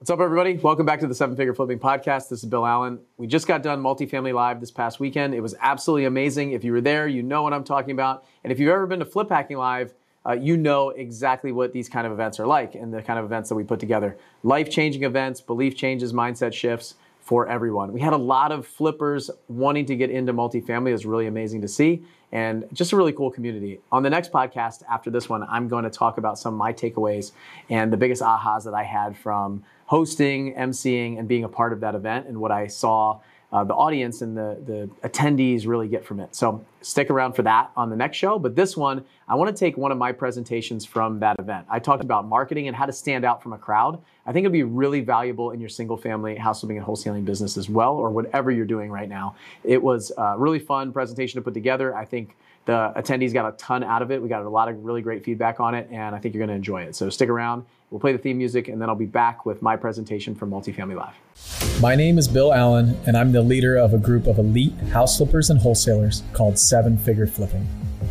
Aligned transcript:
What's 0.00 0.08
up, 0.08 0.20
everybody? 0.20 0.56
Welcome 0.56 0.86
back 0.86 1.00
to 1.00 1.06
the 1.06 1.14
Seven 1.14 1.36
Figure 1.36 1.52
Flipping 1.52 1.78
Podcast. 1.78 2.30
This 2.30 2.42
is 2.42 2.46
Bill 2.46 2.64
Allen. 2.64 3.00
We 3.18 3.26
just 3.26 3.46
got 3.46 3.62
done 3.62 3.82
Multifamily 3.82 4.32
Live 4.32 4.58
this 4.58 4.70
past 4.70 4.98
weekend. 4.98 5.34
It 5.34 5.42
was 5.42 5.54
absolutely 5.60 6.06
amazing. 6.06 6.52
If 6.52 6.64
you 6.64 6.72
were 6.72 6.80
there, 6.80 7.06
you 7.06 7.22
know 7.22 7.42
what 7.42 7.52
I'm 7.52 7.64
talking 7.64 7.90
about. 7.90 8.24
And 8.42 8.50
if 8.50 8.58
you've 8.58 8.70
ever 8.70 8.86
been 8.86 9.00
to 9.00 9.04
Flip 9.04 9.28
Hacking 9.28 9.58
Live, 9.58 9.92
uh, 10.24 10.32
you 10.32 10.56
know 10.56 10.88
exactly 10.88 11.52
what 11.52 11.74
these 11.74 11.90
kind 11.90 12.06
of 12.06 12.14
events 12.14 12.40
are 12.40 12.46
like 12.46 12.74
and 12.74 12.94
the 12.94 13.02
kind 13.02 13.18
of 13.18 13.26
events 13.26 13.50
that 13.50 13.56
we 13.56 13.62
put 13.62 13.78
together. 13.78 14.16
Life 14.42 14.70
changing 14.70 15.04
events, 15.04 15.42
belief 15.42 15.76
changes, 15.76 16.14
mindset 16.14 16.54
shifts 16.54 16.94
for 17.20 17.46
everyone. 17.46 17.92
We 17.92 18.00
had 18.00 18.14
a 18.14 18.18
lot 18.18 18.52
of 18.52 18.66
flippers 18.66 19.30
wanting 19.48 19.84
to 19.84 19.96
get 19.96 20.08
into 20.08 20.32
multifamily. 20.32 20.88
It 20.88 20.92
was 20.92 21.04
really 21.04 21.26
amazing 21.26 21.60
to 21.60 21.68
see 21.68 22.02
and 22.32 22.64
just 22.72 22.92
a 22.92 22.96
really 22.96 23.12
cool 23.12 23.30
community. 23.30 23.80
On 23.92 24.02
the 24.02 24.10
next 24.10 24.32
podcast 24.32 24.82
after 24.88 25.10
this 25.10 25.28
one, 25.28 25.42
I'm 25.44 25.68
going 25.68 25.84
to 25.84 25.90
talk 25.90 26.18
about 26.18 26.38
some 26.38 26.54
of 26.54 26.58
my 26.58 26.72
takeaways 26.72 27.32
and 27.68 27.92
the 27.92 27.96
biggest 27.96 28.22
ahas 28.22 28.64
that 28.64 28.74
I 28.74 28.84
had 28.84 29.16
from 29.16 29.64
hosting, 29.90 30.54
emceeing, 30.54 31.18
and 31.18 31.26
being 31.26 31.42
a 31.42 31.48
part 31.48 31.72
of 31.72 31.80
that 31.80 31.96
event 31.96 32.28
and 32.28 32.40
what 32.40 32.52
I 32.52 32.68
saw 32.68 33.18
uh, 33.52 33.64
the 33.64 33.74
audience 33.74 34.22
and 34.22 34.36
the, 34.36 34.56
the 34.64 35.08
attendees 35.08 35.66
really 35.66 35.88
get 35.88 36.04
from 36.04 36.20
it. 36.20 36.32
So 36.32 36.64
stick 36.80 37.10
around 37.10 37.32
for 37.32 37.42
that 37.42 37.72
on 37.76 37.90
the 37.90 37.96
next 37.96 38.16
show. 38.16 38.38
But 38.38 38.54
this 38.54 38.76
one, 38.76 39.04
I 39.26 39.34
want 39.34 39.54
to 39.54 39.58
take 39.58 39.76
one 39.76 39.90
of 39.90 39.98
my 39.98 40.12
presentations 40.12 40.84
from 40.84 41.18
that 41.18 41.34
event. 41.40 41.66
I 41.68 41.80
talked 41.80 42.04
about 42.04 42.28
marketing 42.28 42.68
and 42.68 42.76
how 42.76 42.86
to 42.86 42.92
stand 42.92 43.24
out 43.24 43.42
from 43.42 43.52
a 43.52 43.58
crowd. 43.58 44.00
I 44.26 44.32
think 44.32 44.44
it'd 44.44 44.52
be 44.52 44.62
really 44.62 45.00
valuable 45.00 45.50
in 45.50 45.58
your 45.58 45.68
single 45.68 45.96
family 45.96 46.36
house 46.36 46.60
flipping 46.60 46.76
and 46.76 46.86
wholesaling 46.86 47.24
business 47.24 47.56
as 47.56 47.68
well, 47.68 47.96
or 47.96 48.10
whatever 48.10 48.52
you're 48.52 48.66
doing 48.66 48.92
right 48.92 49.08
now. 49.08 49.34
It 49.64 49.82
was 49.82 50.12
a 50.16 50.38
really 50.38 50.60
fun 50.60 50.92
presentation 50.92 51.40
to 51.40 51.42
put 51.42 51.54
together. 51.54 51.96
I 51.96 52.04
think 52.04 52.36
the 52.70 52.92
attendees 52.96 53.32
got 53.32 53.52
a 53.52 53.56
ton 53.56 53.82
out 53.82 54.00
of 54.00 54.12
it. 54.12 54.22
We 54.22 54.28
got 54.28 54.44
a 54.44 54.48
lot 54.48 54.68
of 54.68 54.84
really 54.84 55.02
great 55.02 55.24
feedback 55.24 55.58
on 55.58 55.74
it, 55.74 55.88
and 55.90 56.14
I 56.14 56.20
think 56.20 56.34
you're 56.34 56.40
going 56.40 56.50
to 56.50 56.54
enjoy 56.54 56.82
it. 56.82 56.94
So 56.94 57.10
stick 57.10 57.28
around. 57.28 57.64
We'll 57.90 57.98
play 57.98 58.12
the 58.12 58.18
theme 58.18 58.38
music, 58.38 58.68
and 58.68 58.80
then 58.80 58.88
I'll 58.88 58.94
be 58.94 59.06
back 59.06 59.44
with 59.44 59.60
my 59.60 59.74
presentation 59.74 60.36
from 60.36 60.52
Multifamily 60.52 60.94
Live. 60.94 61.80
My 61.82 61.96
name 61.96 62.16
is 62.16 62.28
Bill 62.28 62.54
Allen, 62.54 62.96
and 63.08 63.16
I'm 63.16 63.32
the 63.32 63.42
leader 63.42 63.76
of 63.76 63.92
a 63.92 63.98
group 63.98 64.28
of 64.28 64.38
elite 64.38 64.72
house 64.92 65.16
flippers 65.16 65.50
and 65.50 65.58
wholesalers 65.58 66.22
called 66.32 66.56
Seven 66.60 66.96
Figure 66.96 67.26
Flipping. 67.26 67.66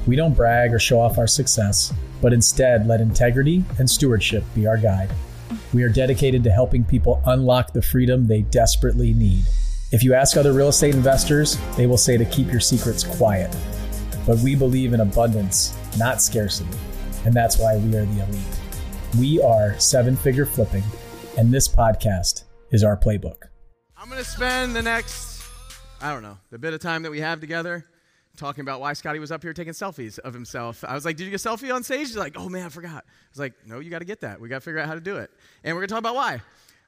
We 0.06 0.18
don't 0.18 0.36
brag 0.36 0.74
or 0.74 0.80
show 0.80 1.00
off 1.00 1.18
our 1.18 1.28
success, 1.28 1.94
but 2.22 2.34
instead 2.34 2.86
let 2.86 3.00
integrity 3.00 3.64
and 3.78 3.90
stewardship 3.90 4.44
be 4.54 4.68
our 4.68 4.78
guide. 4.78 5.10
We 5.74 5.84
are 5.84 5.90
dedicated 5.90 6.44
to 6.44 6.52
helping 6.52 6.84
people 6.84 7.22
unlock 7.26 7.72
the 7.72 7.82
freedom 7.82 8.28
they 8.28 8.42
desperately 8.42 9.14
need. 9.14 9.46
If 9.94 10.04
you 10.04 10.14
ask 10.14 10.36
other 10.36 10.52
real 10.52 10.68
estate 10.68 10.96
investors, 10.96 11.58
they 11.78 11.88
will 11.88 11.98
say 11.98 12.18
to 12.18 12.26
keep 12.26 12.52
your 12.52 12.60
secrets 12.60 13.06
quiet. 13.06 13.56
But 14.30 14.38
we 14.42 14.54
believe 14.54 14.94
in 14.94 15.00
abundance, 15.00 15.76
not 15.98 16.22
scarcity, 16.22 16.70
and 17.26 17.34
that's 17.34 17.58
why 17.58 17.78
we 17.78 17.96
are 17.96 18.06
the 18.06 18.24
elite. 18.28 18.60
We 19.18 19.42
are 19.42 19.74
Seven 19.80 20.16
Figure 20.16 20.46
Flipping, 20.46 20.84
and 21.36 21.52
this 21.52 21.68
podcast 21.68 22.44
is 22.70 22.84
our 22.84 22.96
playbook. 22.96 23.46
I'm 23.98 24.08
going 24.08 24.24
to 24.24 24.30
spend 24.30 24.76
the 24.76 24.84
next, 24.84 25.44
I 26.00 26.14
don't 26.14 26.22
know, 26.22 26.38
the 26.52 26.60
bit 26.60 26.76
of 26.76 26.80
time 26.80 27.02
that 27.02 27.10
we 27.10 27.22
have 27.22 27.42
together 27.42 27.88
talking 28.38 28.62
about 28.62 28.80
why 28.80 28.94
Scotty 28.94 29.18
was 29.18 29.32
up 29.32 29.42
here 29.42 29.52
taking 29.52 29.74
selfies 29.74 30.20
of 30.20 30.36
himself. 30.36 30.84
I 30.88 30.94
was 30.94 31.06
like, 31.06 31.18
Did 31.18 31.24
you 31.24 31.32
get 31.32 31.44
a 31.44 31.50
selfie 31.50 31.74
on 31.74 31.82
stage? 31.82 32.10
He's 32.10 32.16
like, 32.16 32.36
Oh 32.38 32.50
man, 32.50 32.68
I 32.68 32.70
forgot. 32.70 33.04
I 33.08 33.30
was 33.32 33.40
like, 33.40 33.54
No, 33.66 33.80
you 33.80 33.90
got 33.90 33.98
to 33.98 34.06
get 34.06 34.22
that. 34.22 34.40
We 34.40 34.48
got 34.48 34.58
to 34.58 34.62
figure 34.62 34.80
out 34.80 34.86
how 34.86 34.94
to 34.94 35.02
do 35.02 35.18
it. 35.18 35.32
And 35.64 35.76
we're 35.76 35.82
going 35.82 35.88
to 35.88 35.94
talk 35.96 36.02
about 36.02 36.14
why. 36.14 36.42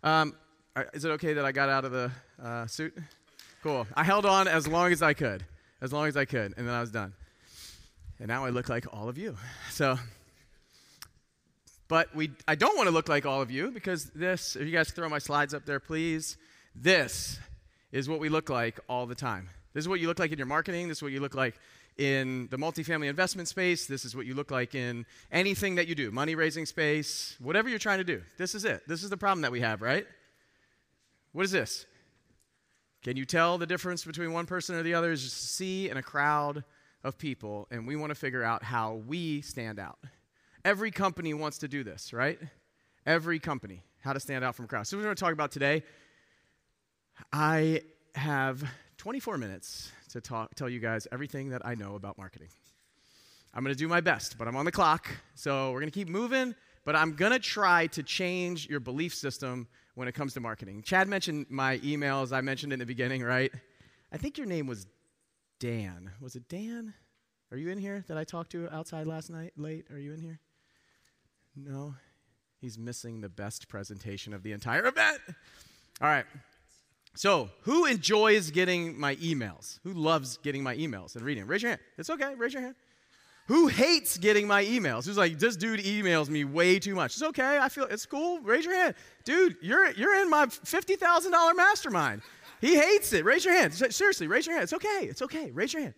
Um, 0.03 0.35
is 0.93 1.05
it 1.05 1.09
okay 1.13 1.33
that 1.33 1.43
I 1.43 1.51
got 1.51 1.69
out 1.69 1.85
of 1.85 1.91
the 1.91 2.11
uh, 2.39 2.67
suit? 2.67 2.95
Cool. 3.63 3.87
I 3.95 4.03
held 4.03 4.27
on 4.27 4.47
as 4.47 4.67
long 4.67 4.91
as 4.91 5.01
I 5.01 5.15
could, 5.15 5.43
as 5.81 5.91
long 5.91 6.05
as 6.07 6.15
I 6.15 6.25
could, 6.25 6.53
and 6.55 6.67
then 6.67 6.75
I 6.75 6.81
was 6.81 6.91
done. 6.91 7.15
And 8.21 8.27
now 8.27 8.45
I 8.45 8.51
look 8.51 8.69
like 8.69 8.85
all 8.93 9.09
of 9.09 9.17
you. 9.17 9.35
So, 9.71 9.97
but 11.87 12.15
we, 12.15 12.29
I 12.47 12.53
don't 12.53 12.77
want 12.77 12.85
to 12.85 12.93
look 12.93 13.09
like 13.09 13.25
all 13.25 13.41
of 13.41 13.49
you 13.49 13.71
because 13.71 14.11
this, 14.11 14.55
if 14.55 14.67
you 14.67 14.71
guys 14.71 14.91
throw 14.91 15.09
my 15.09 15.17
slides 15.17 15.55
up 15.55 15.65
there, 15.65 15.79
please, 15.79 16.37
this 16.75 17.39
is 17.91 18.07
what 18.07 18.19
we 18.19 18.29
look 18.29 18.47
like 18.47 18.79
all 18.87 19.07
the 19.07 19.15
time. 19.15 19.49
This 19.73 19.85
is 19.85 19.89
what 19.89 19.99
you 19.99 20.07
look 20.07 20.19
like 20.19 20.31
in 20.31 20.37
your 20.37 20.45
marketing. 20.45 20.87
This 20.87 20.99
is 20.99 21.01
what 21.01 21.11
you 21.11 21.19
look 21.19 21.33
like 21.33 21.55
in 21.97 22.47
the 22.51 22.57
multifamily 22.57 23.09
investment 23.09 23.47
space. 23.47 23.87
This 23.87 24.05
is 24.05 24.15
what 24.15 24.27
you 24.27 24.35
look 24.35 24.51
like 24.51 24.75
in 24.75 25.07
anything 25.31 25.73
that 25.75 25.87
you 25.87 25.95
do, 25.95 26.11
money 26.11 26.35
raising 26.35 26.67
space, 26.67 27.35
whatever 27.39 27.69
you're 27.69 27.79
trying 27.79 27.97
to 27.97 28.03
do. 28.03 28.21
This 28.37 28.53
is 28.53 28.65
it. 28.65 28.87
This 28.87 29.01
is 29.01 29.09
the 29.09 29.17
problem 29.17 29.41
that 29.41 29.51
we 29.51 29.61
have, 29.61 29.81
right? 29.81 30.05
What 31.31 31.43
is 31.43 31.51
this? 31.51 31.87
Can 33.01 33.17
you 33.17 33.25
tell 33.25 33.57
the 33.57 33.65
difference 33.65 34.05
between 34.05 34.31
one 34.31 34.45
person 34.45 34.75
or 34.75 34.83
the 34.83 34.93
other? 34.93 35.11
Is 35.11 35.23
just 35.23 35.55
see 35.55 35.89
in 35.89 35.97
a 35.97 36.03
crowd 36.03 36.63
of 37.03 37.17
people, 37.17 37.67
and 37.71 37.87
we 37.87 37.95
want 37.95 38.11
to 38.11 38.15
figure 38.15 38.43
out 38.43 38.63
how 38.63 38.95
we 39.07 39.41
stand 39.41 39.79
out. 39.79 39.99
Every 40.63 40.91
company 40.91 41.33
wants 41.33 41.59
to 41.59 41.67
do 41.67 41.83
this, 41.83 42.13
right? 42.13 42.39
Every 43.05 43.39
company, 43.39 43.83
how 43.99 44.13
to 44.13 44.19
stand 44.19 44.43
out 44.43 44.55
from 44.55 44.67
crowds. 44.67 44.89
So 44.89 44.97
we're 44.97 45.03
going 45.03 45.15
to 45.15 45.19
talk 45.19 45.33
about 45.33 45.51
today. 45.51 45.83
I 47.33 47.81
have 48.15 48.63
24 48.97 49.37
minutes 49.37 49.91
to 50.11 50.21
talk, 50.21 50.53
tell 50.55 50.69
you 50.69 50.79
guys 50.79 51.07
everything 51.11 51.49
that 51.49 51.65
I 51.65 51.75
know 51.75 51.95
about 51.95 52.17
marketing. 52.17 52.49
I'm 53.53 53.63
going 53.63 53.73
to 53.73 53.79
do 53.79 53.87
my 53.87 54.01
best, 54.01 54.37
but 54.37 54.47
I'm 54.47 54.55
on 54.55 54.65
the 54.65 54.71
clock, 54.71 55.09
so 55.35 55.71
we're 55.71 55.79
going 55.79 55.91
to 55.91 55.99
keep 55.99 56.07
moving. 56.07 56.55
But 56.85 56.95
I'm 56.95 57.13
going 57.13 57.31
to 57.31 57.39
try 57.39 57.87
to 57.87 58.01
change 58.01 58.67
your 58.69 58.79
belief 58.79 59.13
system 59.13 59.67
when 59.95 60.07
it 60.07 60.13
comes 60.13 60.33
to 60.33 60.39
marketing. 60.39 60.81
Chad 60.83 61.07
mentioned 61.07 61.45
my 61.49 61.77
emails. 61.79 62.31
I 62.31 62.41
mentioned 62.41 62.73
in 62.73 62.79
the 62.79 62.85
beginning, 62.85 63.23
right? 63.23 63.51
I 64.11 64.17
think 64.17 64.37
your 64.37 64.47
name 64.47 64.67
was 64.67 64.87
Dan. 65.61 66.09
Was 66.19 66.35
it 66.35 66.49
Dan? 66.49 66.91
Are 67.51 67.57
you 67.57 67.69
in 67.69 67.77
here 67.77 68.03
that 68.07 68.17
I 68.17 68.23
talked 68.23 68.51
to 68.53 68.67
outside 68.73 69.05
last 69.05 69.29
night 69.29 69.53
late? 69.55 69.85
Are 69.91 69.99
you 69.99 70.11
in 70.11 70.19
here? 70.19 70.39
No. 71.55 71.93
He's 72.59 72.79
missing 72.79 73.21
the 73.21 73.29
best 73.29 73.67
presentation 73.67 74.33
of 74.33 74.41
the 74.41 74.53
entire 74.53 74.87
event. 74.87 75.19
All 76.01 76.07
right. 76.07 76.25
So, 77.13 77.51
who 77.61 77.85
enjoys 77.85 78.49
getting 78.49 78.99
my 78.99 79.17
emails? 79.17 79.77
Who 79.83 79.93
loves 79.93 80.37
getting 80.37 80.63
my 80.63 80.75
emails 80.75 81.15
and 81.15 81.23
reading? 81.23 81.45
Raise 81.45 81.61
your 81.61 81.69
hand. 81.69 81.81
It's 81.99 82.09
okay. 82.09 82.33
Raise 82.33 82.53
your 82.53 82.63
hand. 82.63 82.75
Who 83.47 83.67
hates 83.67 84.17
getting 84.17 84.47
my 84.47 84.65
emails? 84.65 85.05
Who's 85.05 85.17
like, 85.17 85.37
this 85.37 85.55
dude 85.55 85.81
emails 85.81 86.27
me 86.27 86.43
way 86.43 86.79
too 86.79 86.95
much? 86.95 87.13
It's 87.13 87.23
okay. 87.23 87.59
I 87.59 87.69
feel 87.69 87.83
it's 87.85 88.07
cool. 88.07 88.39
Raise 88.39 88.65
your 88.65 88.75
hand. 88.75 88.95
Dude, 89.25 89.57
you're, 89.61 89.91
you're 89.91 90.21
in 90.21 90.29
my 90.29 90.47
$50,000 90.47 91.55
mastermind. 91.55 92.23
He 92.61 92.75
hates 92.75 93.11
it. 93.11 93.25
Raise 93.25 93.43
your 93.43 93.55
hand. 93.55 93.73
Seriously, 93.73 94.27
raise 94.27 94.45
your 94.45 94.55
hand. 94.55 94.63
It's 94.63 94.73
okay. 94.73 95.07
It's 95.09 95.23
okay. 95.23 95.51
Raise 95.51 95.73
your 95.73 95.81
hand. 95.81 95.95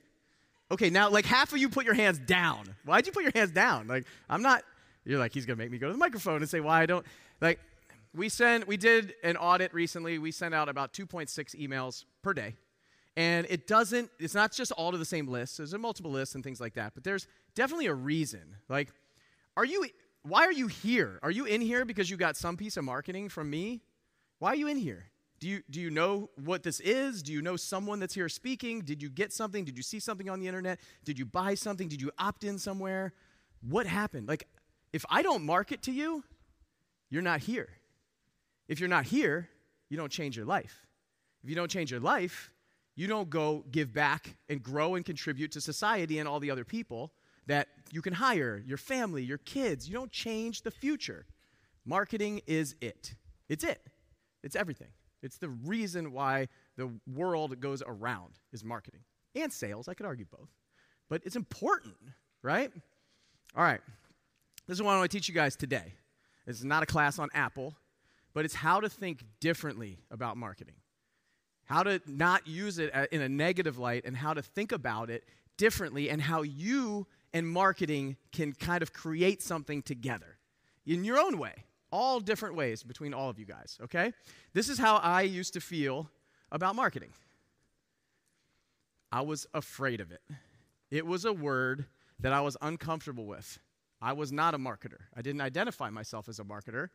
Okay, 0.72 0.90
now 0.90 1.10
like 1.10 1.26
half 1.26 1.52
of 1.52 1.60
you 1.60 1.70
put 1.70 1.86
your 1.86 1.94
hands 1.94 2.18
down. 2.20 2.74
Why'd 2.86 3.06
you 3.06 3.12
put 3.12 3.24
your 3.24 3.34
hands 3.36 3.52
down? 3.52 3.88
Like, 3.88 4.06
I'm 4.30 4.42
not, 4.42 4.64
you're 5.06 5.20
like, 5.20 5.34
he's 5.34 5.46
gonna 5.46 5.58
make 5.58 5.70
me 5.70 5.78
go 5.78 5.88
to 5.88 5.94
the 5.94 6.00
microphone 6.00 6.38
and 6.38 6.50
say 6.50 6.62
why 6.62 6.82
I 6.82 6.86
don't. 6.86 7.06
Like, 7.42 7.60
we 8.16 8.30
send, 8.30 8.64
we 8.64 8.78
did 8.78 9.14
an 9.24 9.38
audit 9.38 9.74
recently. 9.74 10.18
We 10.20 10.32
sent 10.32 10.56
out 10.56 10.70
about 10.70 10.94
2.6 10.94 11.30
emails 11.60 12.06
per 12.22 12.34
day. 12.34 12.56
And 13.16 13.46
it 13.50 13.68
doesn't, 13.68 14.10
it's 14.20 14.34
not 14.34 14.52
just 14.52 14.72
all 14.72 14.92
to 14.92 14.98
the 14.98 15.06
same 15.06 15.28
list. 15.28 15.58
There's 15.58 15.74
a 15.74 15.78
multiple 15.78 16.12
lists 16.12 16.34
and 16.34 16.44
things 16.44 16.62
like 16.62 16.76
that. 16.76 16.94
But 16.96 17.04
there's 17.04 17.28
definitely 17.54 17.88
a 17.88 17.94
reason. 17.94 18.56
Like, 18.70 18.90
are 19.56 19.66
you, 19.66 19.88
why 20.24 20.46
are 20.46 20.52
you 20.52 20.68
here? 20.68 21.20
Are 21.22 21.30
you 21.30 21.46
in 21.46 21.62
here 21.62 21.86
because 21.86 22.10
you 22.10 22.18
got 22.18 22.38
some 22.38 22.58
piece 22.58 22.78
of 22.78 22.84
marketing 22.84 23.30
from 23.30 23.50
me? 23.50 23.82
Why 24.40 24.50
are 24.50 24.56
you 24.56 24.68
in 24.68 24.78
here? 24.78 25.06
Do 25.44 25.50
you, 25.50 25.62
do 25.70 25.82
you 25.82 25.90
know 25.90 26.30
what 26.42 26.64
this 26.64 26.80
is? 26.80 27.22
Do 27.22 27.34
you 27.34 27.42
know 27.42 27.58
someone 27.58 28.00
that's 28.00 28.14
here 28.14 28.30
speaking? 28.30 28.80
Did 28.80 29.02
you 29.02 29.10
get 29.10 29.34
something? 29.34 29.66
Did 29.66 29.76
you 29.76 29.84
see 29.84 30.00
something 30.00 30.30
on 30.30 30.40
the 30.40 30.48
internet? 30.48 30.80
Did 31.04 31.20
you 31.20 31.26
buy 31.26 31.56
something? 31.56 31.90
Did 31.90 32.02
you 32.02 32.12
opt 32.18 32.46
in 32.46 32.58
somewhere? 32.58 33.12
What 33.60 33.86
happened? 33.86 34.26
Like, 34.26 34.48
if 34.94 35.04
I 35.10 35.22
don't 35.22 35.46
market 35.46 35.82
to 35.82 35.92
you, 35.92 36.24
you're 37.10 37.22
not 37.22 37.42
here. 37.42 37.68
If 38.70 38.80
you're 38.80 38.88
not 38.88 39.04
here, 39.04 39.50
you 39.90 39.98
don't 39.98 40.14
change 40.14 40.38
your 40.38 40.46
life. 40.46 40.88
If 41.44 41.50
you 41.50 41.58
don't 41.58 41.70
change 41.70 41.92
your 41.92 42.00
life, 42.00 42.50
you 42.96 43.08
don't 43.08 43.30
go 43.30 43.66
give 43.70 43.94
back 43.94 44.38
and 44.48 44.64
grow 44.64 44.96
and 44.96 45.04
contribute 45.04 45.52
to 45.52 45.60
society 45.60 46.20
and 46.20 46.26
all 46.30 46.40
the 46.40 46.52
other 46.52 46.64
people 46.64 47.12
that 47.48 47.68
you 47.92 48.02
can 48.02 48.14
hire, 48.14 48.64
your 48.66 48.78
family, 48.78 49.24
your 49.24 49.40
kids. 49.40 49.90
You 49.90 49.94
don't 49.94 50.10
change 50.14 50.62
the 50.62 50.72
future. 50.72 51.26
Marketing 51.86 52.40
is 52.48 52.78
it. 52.80 53.16
It's 53.50 53.66
it. 53.66 53.82
It's 54.42 54.56
everything. 54.56 54.88
It's 55.24 55.38
the 55.38 55.50
reason 55.50 56.12
why 56.12 56.50
the 56.78 56.92
world 57.12 57.60
goes 57.60 57.82
around 57.86 58.34
is 58.52 58.64
marketing 58.64 59.02
and 59.36 59.52
sales. 59.52 59.88
I 59.88 59.94
could 59.94 60.06
argue 60.06 60.26
both, 60.26 60.50
but 61.10 61.22
it's 61.26 61.36
important, 61.36 61.96
right? 62.42 62.72
All 63.56 63.64
right. 63.64 63.82
This 64.68 64.78
is 64.78 64.84
what 64.84 64.92
I 64.92 65.00
want 65.00 65.10
to 65.10 65.18
teach 65.18 65.28
you 65.28 65.34
guys 65.34 65.56
today. 65.56 65.94
It's 66.46 66.64
not 66.64 66.84
a 66.84 66.86
class 66.86 67.20
on 67.20 67.30
Apple, 67.34 67.76
but 68.34 68.46
it's 68.46 68.54
how 68.54 68.80
to 68.82 68.90
think 68.90 69.24
differently 69.40 70.00
about 70.12 70.38
marketing. 70.38 70.76
How 71.66 71.84
to 71.84 72.02
not 72.06 72.46
use 72.46 72.78
it 72.78 72.94
uh, 72.94 73.08
in 73.12 73.22
a 73.22 73.30
negative 73.30 73.78
light 73.78 74.04
and 74.06 74.16
how 74.16 74.34
to 74.34 74.42
think 74.42 74.72
about 74.74 75.10
it 75.10 75.24
differently 75.58 76.10
and 76.10 76.22
how 76.22 76.42
you 76.42 77.08
and 77.34 77.48
marketing 77.48 78.18
can 78.32 78.54
kind 78.54 78.84
of 78.84 78.92
create 78.92 79.42
something 79.42 79.82
together 79.82 80.38
in 80.86 81.04
your 81.04 81.18
own 81.18 81.38
way 81.38 81.64
all 81.94 82.20
different 82.20 82.56
ways 82.56 82.82
between 82.82 83.14
all 83.14 83.30
of 83.30 83.38
you 83.38 83.46
guys, 83.46 83.78
okay? 83.84 84.14
This 84.54 84.68
is 84.68 84.80
how 84.80 84.96
I 84.96 85.22
used 85.22 85.54
to 85.54 85.62
feel 85.62 86.10
about 86.52 86.76
marketing. 86.76 87.12
I 89.12 89.22
was 89.22 89.46
afraid 89.54 90.02
of 90.02 90.12
it. 90.12 90.22
It 90.90 91.06
was 91.06 91.24
a 91.24 91.32
word 91.32 91.86
that 92.20 92.34
I 92.34 92.42
was 92.42 92.58
uncomfortable 92.64 93.28
with. 93.28 93.60
I 94.02 94.14
was 94.14 94.32
not 94.32 94.56
a 94.56 94.58
marketer. 94.58 95.02
I 95.16 95.22
didn't 95.22 95.42
identify 95.42 95.92
myself 95.92 96.28
as 96.28 96.40
a 96.40 96.44
marketer. 96.44 96.90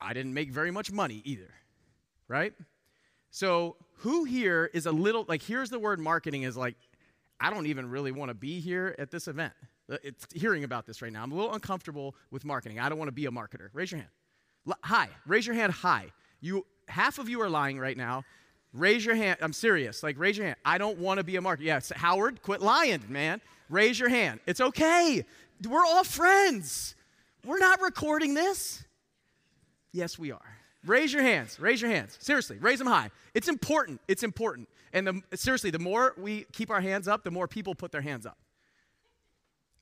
I 0.00 0.12
didn't 0.12 0.34
make 0.34 0.50
very 0.50 0.72
much 0.72 0.90
money 0.90 1.22
either, 1.24 1.54
right? 2.26 2.52
So, 3.30 3.76
who 3.98 4.24
here 4.24 4.70
is 4.74 4.86
a 4.86 4.92
little 4.92 5.24
like, 5.28 5.42
here's 5.42 5.70
the 5.70 5.78
word 5.78 6.00
marketing 6.00 6.42
is 6.42 6.56
like, 6.56 6.74
I 7.38 7.50
don't 7.50 7.66
even 7.66 7.88
really 7.88 8.10
want 8.10 8.30
to 8.30 8.34
be 8.34 8.58
here 8.58 8.96
at 8.98 9.12
this 9.12 9.28
event. 9.28 9.52
Uh, 9.90 9.96
it's 10.02 10.26
hearing 10.34 10.64
about 10.64 10.86
this 10.86 11.02
right 11.02 11.12
now. 11.12 11.22
I'm 11.22 11.32
a 11.32 11.34
little 11.34 11.52
uncomfortable 11.52 12.14
with 12.30 12.44
marketing. 12.44 12.78
I 12.78 12.88
don't 12.88 12.98
want 12.98 13.08
to 13.08 13.12
be 13.12 13.26
a 13.26 13.30
marketer. 13.30 13.68
Raise 13.72 13.92
your 13.92 14.00
hand. 14.00 14.10
L- 14.66 14.78
hi. 14.82 15.08
Raise 15.26 15.46
your 15.46 15.54
hand 15.54 15.72
high. 15.72 16.12
You 16.40 16.66
half 16.88 17.18
of 17.18 17.28
you 17.28 17.40
are 17.40 17.50
lying 17.50 17.78
right 17.78 17.96
now. 17.96 18.24
Raise 18.72 19.04
your 19.04 19.14
hand. 19.14 19.38
I'm 19.40 19.52
serious. 19.52 20.02
Like 20.02 20.18
raise 20.18 20.36
your 20.36 20.46
hand. 20.46 20.56
I 20.64 20.78
don't 20.78 20.98
want 20.98 21.18
to 21.18 21.24
be 21.24 21.36
a 21.36 21.40
marketer. 21.40 21.62
Yes, 21.62 21.92
yeah, 21.94 21.98
Howard, 22.00 22.42
quit 22.42 22.60
lying, 22.60 23.04
man. 23.08 23.40
Raise 23.68 23.98
your 23.98 24.08
hand. 24.08 24.40
It's 24.46 24.60
okay. 24.60 25.24
We're 25.68 25.84
all 25.84 26.04
friends. 26.04 26.94
We're 27.44 27.58
not 27.58 27.80
recording 27.80 28.34
this. 28.34 28.84
Yes, 29.92 30.18
we 30.18 30.32
are. 30.32 30.58
Raise 30.84 31.12
your 31.12 31.22
hands. 31.22 31.58
Raise 31.60 31.80
your 31.80 31.90
hands. 31.90 32.16
Seriously, 32.20 32.58
raise 32.58 32.78
them 32.78 32.88
high. 32.88 33.10
It's 33.32 33.48
important. 33.48 34.00
It's 34.08 34.22
important. 34.22 34.68
And 34.92 35.06
the, 35.06 35.36
seriously, 35.36 35.70
the 35.70 35.78
more 35.78 36.14
we 36.18 36.46
keep 36.52 36.70
our 36.70 36.80
hands 36.80 37.08
up, 37.08 37.24
the 37.24 37.30
more 37.30 37.48
people 37.48 37.74
put 37.74 37.92
their 37.92 38.00
hands 38.00 38.26
up. 38.26 38.38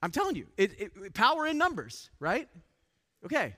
I'm 0.03 0.11
telling 0.11 0.35
you, 0.35 0.47
it, 0.57 0.73
it, 0.81 1.15
power 1.15 1.47
in 1.47 1.57
numbers, 1.57 2.11
right? 2.19 2.49
Okay. 3.25 3.55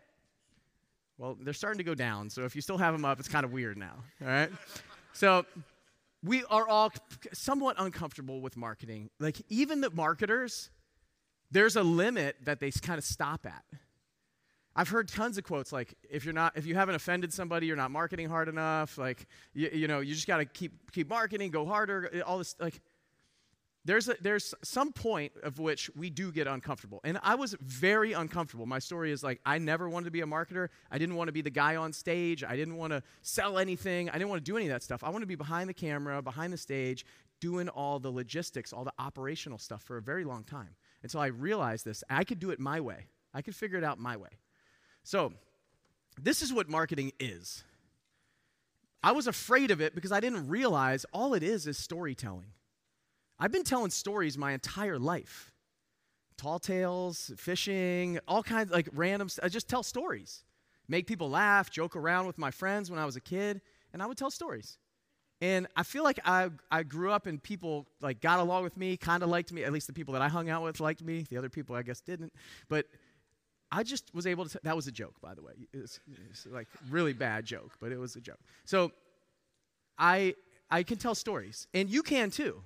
Well, 1.16 1.36
they're 1.40 1.54
starting 1.54 1.78
to 1.78 1.84
go 1.84 1.94
down, 1.94 2.28
so 2.28 2.44
if 2.44 2.54
you 2.54 2.60
still 2.60 2.78
have 2.78 2.92
them 2.92 3.04
up, 3.04 3.18
it's 3.18 3.28
kind 3.28 3.44
of 3.44 3.52
weird 3.52 3.78
now, 3.78 3.94
all 4.20 4.28
right? 4.28 4.50
so 5.12 5.46
we 6.22 6.44
are 6.50 6.68
all 6.68 6.92
somewhat 7.32 7.76
uncomfortable 7.78 8.40
with 8.40 8.56
marketing. 8.56 9.10
Like, 9.20 9.40
even 9.48 9.80
the 9.80 9.90
marketers, 9.90 10.70
there's 11.50 11.76
a 11.76 11.82
limit 11.82 12.36
that 12.44 12.60
they 12.60 12.70
kind 12.70 12.98
of 12.98 13.04
stop 13.04 13.46
at. 13.46 13.62
I've 14.76 14.88
heard 14.88 15.08
tons 15.08 15.38
of 15.38 15.44
quotes 15.44 15.72
like, 15.72 15.94
if 16.10 16.24
you're 16.24 16.34
not, 16.34 16.56
if 16.56 16.66
you 16.66 16.74
haven't 16.74 16.96
offended 16.96 17.32
somebody, 17.32 17.66
you're 17.66 17.76
not 17.76 17.92
marketing 17.92 18.28
hard 18.28 18.48
enough. 18.48 18.98
Like, 18.98 19.26
you, 19.54 19.70
you 19.72 19.86
know, 19.86 20.00
you 20.00 20.14
just 20.14 20.26
got 20.26 20.38
to 20.38 20.44
keep, 20.44 20.90
keep 20.90 21.08
marketing, 21.08 21.52
go 21.52 21.64
harder, 21.64 22.22
all 22.26 22.38
this, 22.38 22.56
like, 22.58 22.80
there's, 23.84 24.08
a, 24.08 24.16
there's 24.20 24.54
some 24.62 24.92
point 24.92 25.32
of 25.42 25.58
which 25.58 25.90
we 25.94 26.08
do 26.08 26.32
get 26.32 26.46
uncomfortable. 26.46 27.00
And 27.04 27.18
I 27.22 27.34
was 27.34 27.54
very 27.60 28.12
uncomfortable. 28.12 28.64
My 28.64 28.78
story 28.78 29.12
is 29.12 29.22
like, 29.22 29.40
I 29.44 29.58
never 29.58 29.88
wanted 29.88 30.06
to 30.06 30.10
be 30.10 30.22
a 30.22 30.26
marketer. 30.26 30.68
I 30.90 30.96
didn't 30.96 31.16
want 31.16 31.28
to 31.28 31.32
be 31.32 31.42
the 31.42 31.50
guy 31.50 31.76
on 31.76 31.92
stage. 31.92 32.42
I 32.42 32.56
didn't 32.56 32.76
want 32.76 32.92
to 32.92 33.02
sell 33.22 33.58
anything. 33.58 34.08
I 34.08 34.14
didn't 34.14 34.30
want 34.30 34.44
to 34.44 34.50
do 34.50 34.56
any 34.56 34.66
of 34.66 34.72
that 34.72 34.82
stuff. 34.82 35.04
I 35.04 35.10
want 35.10 35.22
to 35.22 35.26
be 35.26 35.34
behind 35.34 35.68
the 35.68 35.74
camera, 35.74 36.22
behind 36.22 36.52
the 36.52 36.56
stage, 36.56 37.04
doing 37.40 37.68
all 37.68 37.98
the 37.98 38.10
logistics, 38.10 38.72
all 38.72 38.84
the 38.84 38.92
operational 38.98 39.58
stuff 39.58 39.82
for 39.82 39.98
a 39.98 40.02
very 40.02 40.24
long 40.24 40.44
time 40.44 40.76
until 41.02 41.20
I 41.20 41.26
realized 41.26 41.84
this. 41.84 42.02
I 42.08 42.24
could 42.24 42.40
do 42.40 42.50
it 42.50 42.58
my 42.58 42.80
way, 42.80 43.06
I 43.34 43.42
could 43.42 43.54
figure 43.54 43.76
it 43.76 43.84
out 43.84 43.98
my 43.98 44.16
way. 44.16 44.30
So, 45.02 45.34
this 46.18 46.40
is 46.40 46.52
what 46.52 46.70
marketing 46.70 47.12
is. 47.20 47.64
I 49.02 49.12
was 49.12 49.26
afraid 49.26 49.70
of 49.70 49.82
it 49.82 49.94
because 49.94 50.12
I 50.12 50.20
didn't 50.20 50.48
realize 50.48 51.04
all 51.12 51.34
it 51.34 51.42
is 51.42 51.66
is 51.66 51.76
storytelling. 51.76 52.46
I've 53.38 53.52
been 53.52 53.64
telling 53.64 53.90
stories 53.90 54.38
my 54.38 54.52
entire 54.52 54.98
life. 54.98 55.52
Tall 56.36 56.58
tales, 56.58 57.32
fishing, 57.36 58.18
all 58.26 58.42
kinds 58.42 58.70
like 58.70 58.88
random 58.92 59.28
I 59.42 59.48
just 59.48 59.68
tell 59.68 59.82
stories. 59.82 60.44
Make 60.88 61.06
people 61.06 61.30
laugh, 61.30 61.70
joke 61.70 61.96
around 61.96 62.26
with 62.26 62.38
my 62.38 62.50
friends 62.50 62.90
when 62.90 62.98
I 62.98 63.06
was 63.06 63.16
a 63.16 63.20
kid, 63.20 63.60
and 63.92 64.02
I 64.02 64.06
would 64.06 64.18
tell 64.18 64.30
stories. 64.30 64.78
And 65.40 65.66
I 65.76 65.82
feel 65.82 66.04
like 66.04 66.20
I, 66.24 66.50
I 66.70 66.82
grew 66.82 67.10
up 67.10 67.26
and 67.26 67.42
people 67.42 67.86
like 68.00 68.20
got 68.20 68.40
along 68.40 68.64
with 68.64 68.76
me, 68.76 68.96
kind 68.96 69.22
of 69.22 69.28
liked 69.28 69.52
me. 69.52 69.64
At 69.64 69.72
least 69.72 69.86
the 69.86 69.92
people 69.92 70.12
that 70.14 70.22
I 70.22 70.28
hung 70.28 70.48
out 70.48 70.62
with 70.62 70.80
liked 70.80 71.02
me. 71.02 71.26
The 71.28 71.36
other 71.36 71.48
people 71.48 71.74
I 71.76 71.82
guess 71.82 72.00
didn't. 72.00 72.32
But 72.68 72.86
I 73.70 73.82
just 73.82 74.14
was 74.14 74.26
able 74.26 74.44
to. 74.44 74.50
T- 74.50 74.58
that 74.62 74.76
was 74.76 74.86
a 74.86 74.92
joke, 74.92 75.20
by 75.20 75.34
the 75.34 75.42
way. 75.42 75.52
It 75.72 75.80
was, 75.80 76.00
it 76.46 76.52
like 76.52 76.68
really 76.88 77.12
bad 77.12 77.44
joke, 77.44 77.72
but 77.80 77.92
it 77.92 77.98
was 77.98 78.16
a 78.16 78.20
joke. 78.20 78.38
So 78.64 78.92
I 79.98 80.34
I 80.70 80.82
can 80.82 80.96
tell 80.96 81.14
stories, 81.14 81.66
and 81.74 81.90
you 81.90 82.02
can 82.02 82.30
too. 82.30 82.62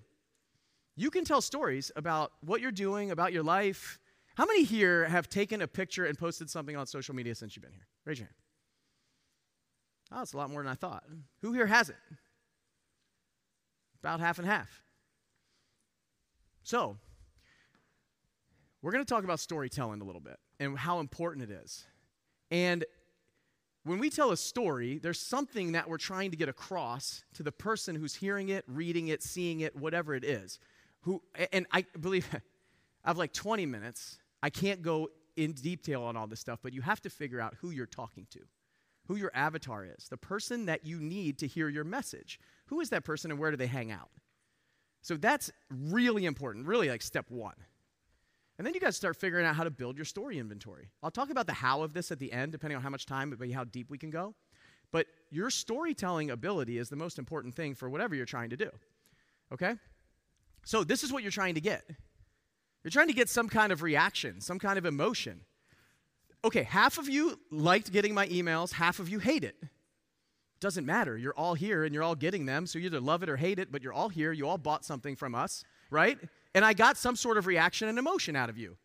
You 0.99 1.13
can 1.13 1.25
tell 1.25 1.41
stories 1.41 1.93
about 1.95 2.33
what 2.41 2.61
you're 2.61 2.73
doing, 2.73 3.13
about 3.13 3.33
your 3.33 3.45
life. 3.45 4.01
How 4.35 4.45
many 4.45 4.65
here 4.65 5.05
have 5.05 5.29
taken 5.29 5.63
a 5.63 5.69
picture 5.69 6.07
and 6.07 6.19
posted 6.19 6.51
something 6.51 6.77
on 6.77 6.89
social 6.89 7.15
media 7.15 7.37
since 7.37 7.55
you've 7.55 7.63
been 7.63 7.73
here? 7.73 7.87
Raise 8.05 8.19
your 8.19 8.27
hand. 8.27 8.35
Oh, 10.11 10.23
it's 10.23 10.33
a 10.33 10.37
lot 10.37 10.51
more 10.51 10.61
than 10.61 10.73
I 10.73 10.75
thought. 10.75 11.05
Who 11.41 11.53
here 11.53 11.69
hasn't? 11.69 11.99
About 14.03 14.19
half 14.19 14.41
and 14.41 14.49
half. 14.49 14.83
So, 16.65 16.97
we're 18.83 18.91
going 18.91 19.05
to 19.05 19.09
talk 19.09 19.23
about 19.23 19.39
storytelling 19.39 20.01
a 20.01 20.05
little 20.05 20.21
bit 20.21 20.41
and 20.59 20.77
how 20.77 20.99
important 20.99 21.49
it 21.49 21.53
is. 21.63 21.87
And 22.51 22.85
when 23.85 24.01
we 24.01 24.11
tell 24.11 24.33
a 24.33 24.37
story, 24.37 24.99
there's 24.99 25.21
something 25.21 25.73
that 25.73 25.89
we're 25.89 25.97
trying 25.97 26.33
to 26.33 26.37
get 26.37 26.49
across 26.49 27.23
to 27.35 27.45
the 27.45 27.53
person 27.53 27.95
who's 27.95 28.17
hearing 28.17 28.49
it, 28.49 28.65
reading 28.67 29.09
it, 29.09 29.23
seeing 29.23 29.61
it, 29.61 29.77
whatever 29.77 30.17
it 30.17 30.25
is 30.25 30.59
who, 31.09 31.23
and 31.53 31.67
I 31.73 31.87
believe 31.99 32.29
I 33.05 33.09
have 33.09 33.17
like 33.17 33.33
20 33.33 33.65
minutes. 33.65 34.19
I 34.43 34.51
can't 34.51 34.83
go 34.83 35.09
in 35.37 35.53
detail 35.53 36.03
on 36.03 36.19
all 36.19 36.27
this 36.27 36.39
stuff, 36.39 36.59
but 36.63 36.75
you 36.75 36.83
have 36.83 37.01
to 37.01 37.09
figure 37.09 37.41
out 37.41 37.55
who 37.63 37.71
you're 37.71 37.87
talking 37.87 38.27
to, 38.33 38.41
who 39.07 39.17
your 39.17 39.31
avatar 39.35 39.87
is, 39.87 40.09
the 40.11 40.19
person 40.19 40.67
that 40.67 40.85
you 40.85 41.01
need 41.01 41.39
to 41.39 41.47
hear 41.47 41.71
your 41.71 41.85
message. 41.85 42.39
Who 42.67 42.81
is 42.81 42.91
that 42.91 43.05
person 43.05 43.31
and 43.31 43.41
where 43.41 43.51
do 43.51 43.57
they 43.57 43.67
hang 43.67 43.91
out? 43.91 44.11
So 45.01 45.17
that's 45.17 45.51
really 45.71 46.27
important, 46.27 46.67
really 46.67 46.91
like 46.91 47.01
step 47.01 47.31
one. 47.31 47.55
And 48.59 48.67
then 48.67 48.75
you 48.75 48.81
guys 48.81 48.95
start 48.95 49.17
figuring 49.17 49.47
out 49.47 49.57
how 49.57 49.65
to 49.65 49.71
build 49.71 49.97
your 49.97 50.05
story 50.05 50.39
inventory. 50.39 50.91
I'll 51.03 51.11
talk 51.11 51.31
about 51.31 51.47
the 51.47 51.55
how 51.55 51.83
of 51.83 51.95
this 51.95 52.11
at 52.11 52.19
the 52.19 52.31
end, 52.33 52.53
depending 52.53 52.77
on 52.77 52.83
how 52.83 52.91
much 52.91 53.07
time, 53.07 53.31
but 53.31 53.51
how 53.53 53.65
deep 53.65 53.89
we 53.89 53.97
can 53.97 54.11
go. 54.11 54.35
But 54.93 55.07
your 55.31 55.49
storytelling 55.49 56.31
ability 56.31 56.77
is 56.77 56.91
the 56.91 56.97
most 56.97 57.19
important 57.19 57.55
thing 57.55 57.75
for 57.75 57.89
whatever 57.89 58.15
you're 58.15 58.27
trying 58.27 58.51
to 58.51 58.57
do. 58.59 58.71
Okay? 59.53 59.77
So, 60.69 60.85
this 60.85 61.03
is 61.03 61.11
what 61.11 61.23
you're 61.23 61.33
trying 61.33 61.55
to 61.55 61.63
get. 61.63 61.83
You're 62.85 62.91
trying 62.91 63.07
to 63.07 63.15
get 63.15 63.31
some 63.31 63.49
kind 63.49 63.73
of 63.73 63.83
reaction, 63.83 64.43
some 64.43 64.59
kind 64.59 64.77
of 64.77 64.85
emotion. 64.85 65.41
Okay, 66.45 66.63
half 66.63 66.99
of 66.99 67.09
you 67.09 67.41
liked 67.51 67.91
getting 67.91 68.13
my 68.13 68.29
emails, 68.29 68.73
half 68.73 68.99
of 68.99 69.09
you 69.09 69.19
hate 69.19 69.45
it. 69.45 69.57
Doesn't 70.61 70.85
matter. 70.85 71.17
You're 71.17 71.33
all 71.33 71.55
here 71.55 71.85
and 71.85 71.95
you're 71.95 72.03
all 72.03 72.15
getting 72.15 72.45
them, 72.45 72.67
so 72.67 72.79
you 72.79 72.85
either 72.85 73.01
love 73.01 73.23
it 73.23 73.31
or 73.31 73.39
hate 73.39 73.59
it, 73.59 73.73
but 73.73 73.83
you're 73.83 73.95
all 73.95 74.11
here. 74.11 74.31
You 74.31 74.47
all 74.47 74.59
bought 74.59 74.85
something 74.85 75.17
from 75.17 75.35
us, 75.35 75.65
right? 75.91 76.19
And 76.55 76.67
I 76.67 76.75
got 76.75 76.99
some 76.99 77.17
sort 77.17 77.39
of 77.39 77.47
reaction 77.47 77.89
and 77.89 77.99
emotion 77.99 78.37
out 78.37 78.51
of 78.51 78.59
you. 78.59 78.77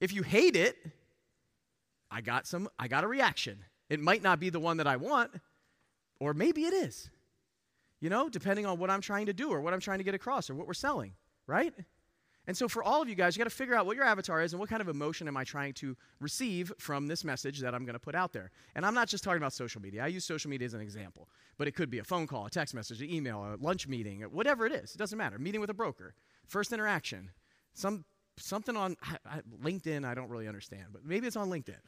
If 0.00 0.12
you 0.12 0.22
hate 0.22 0.54
it, 0.54 0.76
I 2.08 2.20
got 2.20 2.46
some 2.46 2.68
I 2.78 2.86
got 2.86 3.02
a 3.02 3.08
reaction. 3.08 3.64
It 3.90 3.98
might 3.98 4.22
not 4.22 4.38
be 4.38 4.48
the 4.48 4.60
one 4.60 4.76
that 4.76 4.86
I 4.86 4.94
want, 4.94 5.32
or 6.20 6.34
maybe 6.34 6.66
it 6.66 6.72
is 6.72 7.10
you 8.04 8.10
know, 8.10 8.28
depending 8.28 8.66
on 8.66 8.78
what 8.78 8.90
I'm 8.90 9.00
trying 9.00 9.24
to 9.24 9.32
do 9.32 9.48
or 9.48 9.62
what 9.62 9.72
I'm 9.72 9.80
trying 9.80 9.96
to 9.96 10.04
get 10.04 10.14
across 10.14 10.50
or 10.50 10.54
what 10.54 10.66
we're 10.66 10.74
selling, 10.74 11.14
right? 11.46 11.72
And 12.46 12.54
so, 12.54 12.68
for 12.68 12.82
all 12.82 13.00
of 13.00 13.08
you 13.08 13.14
guys, 13.14 13.34
you 13.34 13.38
got 13.38 13.48
to 13.48 13.56
figure 13.56 13.74
out 13.74 13.86
what 13.86 13.96
your 13.96 14.04
avatar 14.04 14.42
is 14.42 14.52
and 14.52 14.60
what 14.60 14.68
kind 14.68 14.82
of 14.82 14.88
emotion 14.88 15.26
am 15.26 15.38
I 15.38 15.44
trying 15.44 15.72
to 15.74 15.96
receive 16.20 16.70
from 16.78 17.06
this 17.06 17.24
message 17.24 17.60
that 17.60 17.74
I'm 17.74 17.86
going 17.86 17.94
to 17.94 17.98
put 17.98 18.14
out 18.14 18.34
there. 18.34 18.50
And 18.74 18.84
I'm 18.84 18.92
not 18.92 19.08
just 19.08 19.24
talking 19.24 19.38
about 19.38 19.54
social 19.54 19.80
media. 19.80 20.04
I 20.04 20.08
use 20.08 20.22
social 20.22 20.50
media 20.50 20.66
as 20.66 20.74
an 20.74 20.82
example, 20.82 21.30
but 21.56 21.66
it 21.66 21.72
could 21.72 21.88
be 21.88 21.98
a 21.98 22.04
phone 22.04 22.26
call, 22.26 22.44
a 22.44 22.50
text 22.50 22.74
message, 22.74 23.00
an 23.00 23.08
email, 23.08 23.42
a 23.42 23.56
lunch 23.58 23.88
meeting, 23.88 24.20
whatever 24.20 24.66
it 24.66 24.72
is. 24.72 24.94
It 24.94 24.98
doesn't 24.98 25.16
matter. 25.16 25.38
Meeting 25.38 25.62
with 25.62 25.70
a 25.70 25.74
broker, 25.74 26.14
first 26.46 26.74
interaction, 26.74 27.30
some 27.72 28.04
something 28.36 28.76
on 28.76 28.98
I, 29.02 29.16
I, 29.24 29.40
LinkedIn. 29.62 30.04
I 30.04 30.14
don't 30.14 30.28
really 30.28 30.46
understand, 30.46 30.88
but 30.92 31.06
maybe 31.06 31.26
it's 31.26 31.36
on 31.36 31.48
LinkedIn. 31.48 31.80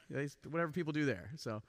Whatever 0.48 0.72
people 0.72 0.94
do 0.94 1.04
there. 1.04 1.32
So, 1.36 1.62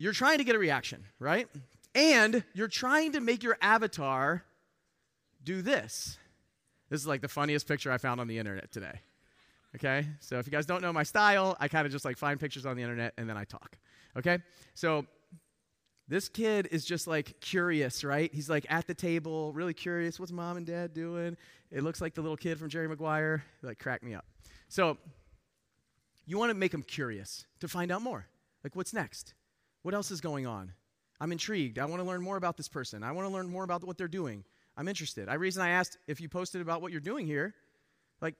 you're 0.00 0.12
trying 0.12 0.38
to 0.38 0.44
get 0.44 0.56
a 0.56 0.58
reaction, 0.58 1.04
right? 1.20 1.46
And 1.94 2.44
you're 2.54 2.68
trying 2.68 3.12
to 3.12 3.20
make 3.20 3.42
your 3.42 3.56
avatar 3.60 4.44
do 5.44 5.62
this. 5.62 6.18
This 6.88 7.00
is 7.00 7.06
like 7.06 7.20
the 7.20 7.28
funniest 7.28 7.66
picture 7.66 7.90
I 7.90 7.98
found 7.98 8.20
on 8.20 8.28
the 8.28 8.38
internet 8.38 8.70
today. 8.72 9.00
Okay? 9.76 10.06
So 10.20 10.38
if 10.38 10.46
you 10.46 10.52
guys 10.52 10.66
don't 10.66 10.82
know 10.82 10.92
my 10.92 11.02
style, 11.02 11.56
I 11.60 11.68
kind 11.68 11.86
of 11.86 11.92
just 11.92 12.04
like 12.04 12.16
find 12.16 12.38
pictures 12.38 12.66
on 12.66 12.76
the 12.76 12.82
internet 12.82 13.14
and 13.16 13.28
then 13.28 13.36
I 13.36 13.44
talk. 13.44 13.78
Okay? 14.16 14.38
So 14.74 15.06
this 16.08 16.28
kid 16.28 16.68
is 16.70 16.84
just 16.84 17.06
like 17.06 17.40
curious, 17.40 18.04
right? 18.04 18.32
He's 18.32 18.50
like 18.50 18.66
at 18.68 18.86
the 18.86 18.94
table, 18.94 19.52
really 19.52 19.74
curious. 19.74 20.20
What's 20.20 20.32
mom 20.32 20.56
and 20.56 20.66
dad 20.66 20.92
doing? 20.92 21.36
It 21.70 21.82
looks 21.82 22.00
like 22.00 22.14
the 22.14 22.20
little 22.20 22.36
kid 22.36 22.58
from 22.58 22.68
Jerry 22.68 22.88
Maguire. 22.88 23.44
Like, 23.62 23.78
crack 23.78 24.02
me 24.02 24.14
up. 24.14 24.26
So, 24.68 24.98
you 26.26 26.38
want 26.38 26.50
to 26.50 26.54
make 26.54 26.72
him 26.72 26.82
curious 26.82 27.46
to 27.60 27.68
find 27.68 27.90
out 27.90 28.02
more. 28.02 28.26
Like, 28.62 28.76
what's 28.76 28.92
next? 28.92 29.34
What 29.82 29.94
else 29.94 30.10
is 30.10 30.20
going 30.20 30.46
on? 30.46 30.72
I'm 31.22 31.30
intrigued. 31.30 31.78
I 31.78 31.84
want 31.84 32.02
to 32.02 32.04
learn 32.04 32.20
more 32.20 32.36
about 32.36 32.56
this 32.56 32.66
person. 32.66 33.04
I 33.04 33.12
want 33.12 33.28
to 33.28 33.32
learn 33.32 33.48
more 33.48 33.62
about 33.62 33.84
what 33.84 33.96
they're 33.96 34.08
doing. 34.08 34.42
I'm 34.76 34.88
interested. 34.88 35.28
I 35.28 35.34
reason 35.34 35.62
I 35.62 35.70
asked 35.70 35.96
if 36.08 36.20
you 36.20 36.28
posted 36.28 36.60
about 36.60 36.82
what 36.82 36.90
you're 36.90 37.00
doing 37.00 37.28
here, 37.28 37.54
like 38.20 38.34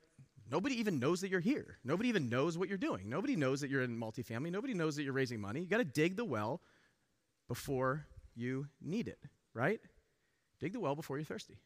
nobody 0.51 0.77
even 0.81 0.99
knows 0.99 1.21
that 1.21 1.29
you're 1.29 1.39
here. 1.39 1.77
Nobody 1.85 2.09
even 2.09 2.27
knows 2.27 2.57
what 2.57 2.67
you're 2.67 2.77
doing. 2.77 3.07
Nobody 3.09 3.37
knows 3.37 3.61
that 3.61 3.69
you're 3.69 3.83
in 3.83 3.97
multifamily. 3.97 4.51
Nobody 4.51 4.73
knows 4.73 4.97
that 4.97 5.03
you're 5.03 5.13
raising 5.13 5.39
money. 5.39 5.61
You 5.61 5.67
got 5.67 5.77
to 5.77 5.85
dig 5.85 6.17
the 6.17 6.25
well 6.25 6.59
before 7.47 8.05
you 8.35 8.67
need 8.81 9.07
it, 9.07 9.19
right? 9.53 9.79
Dig 10.59 10.73
the 10.73 10.81
well 10.81 10.93
before 10.97 11.17
you're 11.17 11.23
thirsty. 11.23 11.59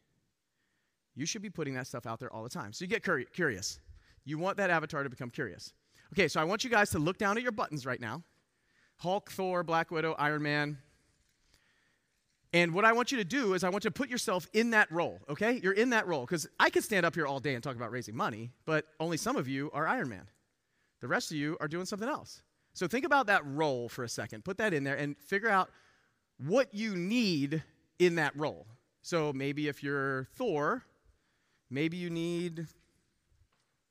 You 1.16 1.26
should 1.26 1.42
be 1.42 1.50
putting 1.50 1.74
that 1.74 1.88
stuff 1.88 2.06
out 2.06 2.20
there 2.20 2.32
all 2.32 2.44
the 2.44 2.48
time. 2.48 2.72
So 2.72 2.84
you 2.84 2.88
get 2.88 3.02
cur- 3.02 3.24
curious. 3.24 3.80
You 4.24 4.38
want 4.38 4.56
that 4.58 4.70
avatar 4.70 5.02
to 5.02 5.10
become 5.10 5.30
curious. 5.30 5.72
Okay, 6.12 6.28
so 6.28 6.40
I 6.40 6.44
want 6.44 6.62
you 6.62 6.70
guys 6.70 6.90
to 6.90 7.00
look 7.00 7.18
down 7.18 7.36
at 7.36 7.42
your 7.42 7.50
buttons 7.50 7.84
right 7.84 8.00
now. 8.00 8.22
Hulk, 8.98 9.32
Thor, 9.32 9.64
Black 9.64 9.90
Widow, 9.90 10.14
Iron 10.16 10.42
Man. 10.42 10.78
And 12.52 12.72
what 12.72 12.84
I 12.84 12.92
want 12.92 13.12
you 13.12 13.18
to 13.18 13.24
do 13.24 13.52
is 13.52 13.62
I 13.62 13.68
want 13.68 13.84
you 13.84 13.90
to 13.90 13.94
put 13.94 14.08
yourself 14.08 14.48
in 14.54 14.70
that 14.70 14.90
role, 14.90 15.20
okay? 15.28 15.60
You're 15.62 15.74
in 15.74 15.90
that 15.90 16.06
role 16.06 16.22
because 16.22 16.48
I 16.58 16.70
could 16.70 16.82
stand 16.82 17.04
up 17.04 17.14
here 17.14 17.26
all 17.26 17.40
day 17.40 17.54
and 17.54 17.62
talk 17.62 17.76
about 17.76 17.90
raising 17.90 18.16
money, 18.16 18.50
but 18.64 18.86
only 18.98 19.18
some 19.18 19.36
of 19.36 19.48
you 19.48 19.70
are 19.74 19.86
Iron 19.86 20.08
Man. 20.08 20.26
The 21.00 21.08
rest 21.08 21.30
of 21.30 21.36
you 21.36 21.56
are 21.60 21.68
doing 21.68 21.84
something 21.84 22.08
else. 22.08 22.42
So 22.72 22.86
think 22.86 23.04
about 23.04 23.26
that 23.26 23.42
role 23.44 23.88
for 23.88 24.02
a 24.02 24.08
second. 24.08 24.44
Put 24.44 24.58
that 24.58 24.72
in 24.72 24.84
there 24.84 24.96
and 24.96 25.16
figure 25.18 25.50
out 25.50 25.68
what 26.38 26.72
you 26.72 26.96
need 26.96 27.62
in 27.98 28.14
that 28.14 28.32
role. 28.34 28.66
So 29.02 29.32
maybe 29.32 29.68
if 29.68 29.82
you're 29.82 30.28
Thor, 30.36 30.84
maybe 31.70 31.96
you 31.96 32.08
need 32.08 32.66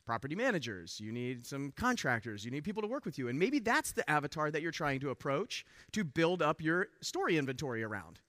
property 0.05 0.35
managers, 0.35 0.99
you 0.99 1.11
need 1.11 1.45
some 1.45 1.73
contractors, 1.75 2.45
you 2.45 2.49
need 2.49 2.63
people 2.63 2.81
to 2.81 2.87
work 2.87 3.05
with 3.05 3.19
you. 3.19 3.27
And 3.27 3.37
maybe 3.37 3.59
that's 3.59 3.91
the 3.91 4.09
avatar 4.09 4.49
that 4.49 4.61
you're 4.61 4.71
trying 4.71 5.01
to 5.01 5.09
approach 5.09 5.65
to 5.91 6.03
build 6.03 6.41
up 6.41 6.61
your 6.61 6.87
story 7.01 7.37
inventory 7.37 7.83
around. 7.83 8.19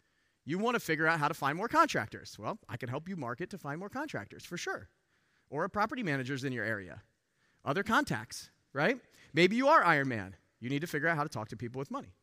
You 0.49 0.57
want 0.57 0.76
to 0.76 0.81
figure 0.81 1.07
out 1.07 1.21
how 1.21 1.28
to 1.28 1.35
find 1.35 1.59
more 1.59 1.69
contractors. 1.69 2.38
Well, 2.38 2.59
I 2.71 2.78
can 2.78 2.88
help 2.88 3.07
you 3.07 3.17
market 3.17 3.50
to 3.50 3.59
find 3.59 3.78
more 3.78 3.90
contractors 3.90 4.47
for 4.47 4.57
sure. 4.57 4.88
Or 5.50 5.69
property 5.69 6.02
managers 6.02 6.43
in 6.43 6.55
your 6.55 6.64
area. 6.64 7.02
Other 7.67 7.83
contacts, 7.83 8.49
right? 8.73 8.99
Maybe 9.35 9.57
you 9.57 9.69
are 9.69 9.85
Iron 9.85 10.09
Man. 10.09 10.37
You 10.59 10.71
need 10.71 10.81
to 10.81 10.87
figure 10.87 11.07
out 11.07 11.19
how 11.19 11.23
to 11.23 11.28
talk 11.28 11.49
to 11.49 11.57
people 11.59 11.78
with 11.78 11.90
money, 11.90 12.14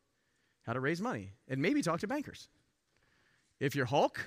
how 0.62 0.72
to 0.72 0.80
raise 0.80 1.00
money, 1.00 1.34
and 1.46 1.62
maybe 1.62 1.82
talk 1.82 2.00
to 2.00 2.08
bankers. 2.08 2.48
If 3.60 3.76
you're 3.76 3.86
Hulk, 3.86 4.18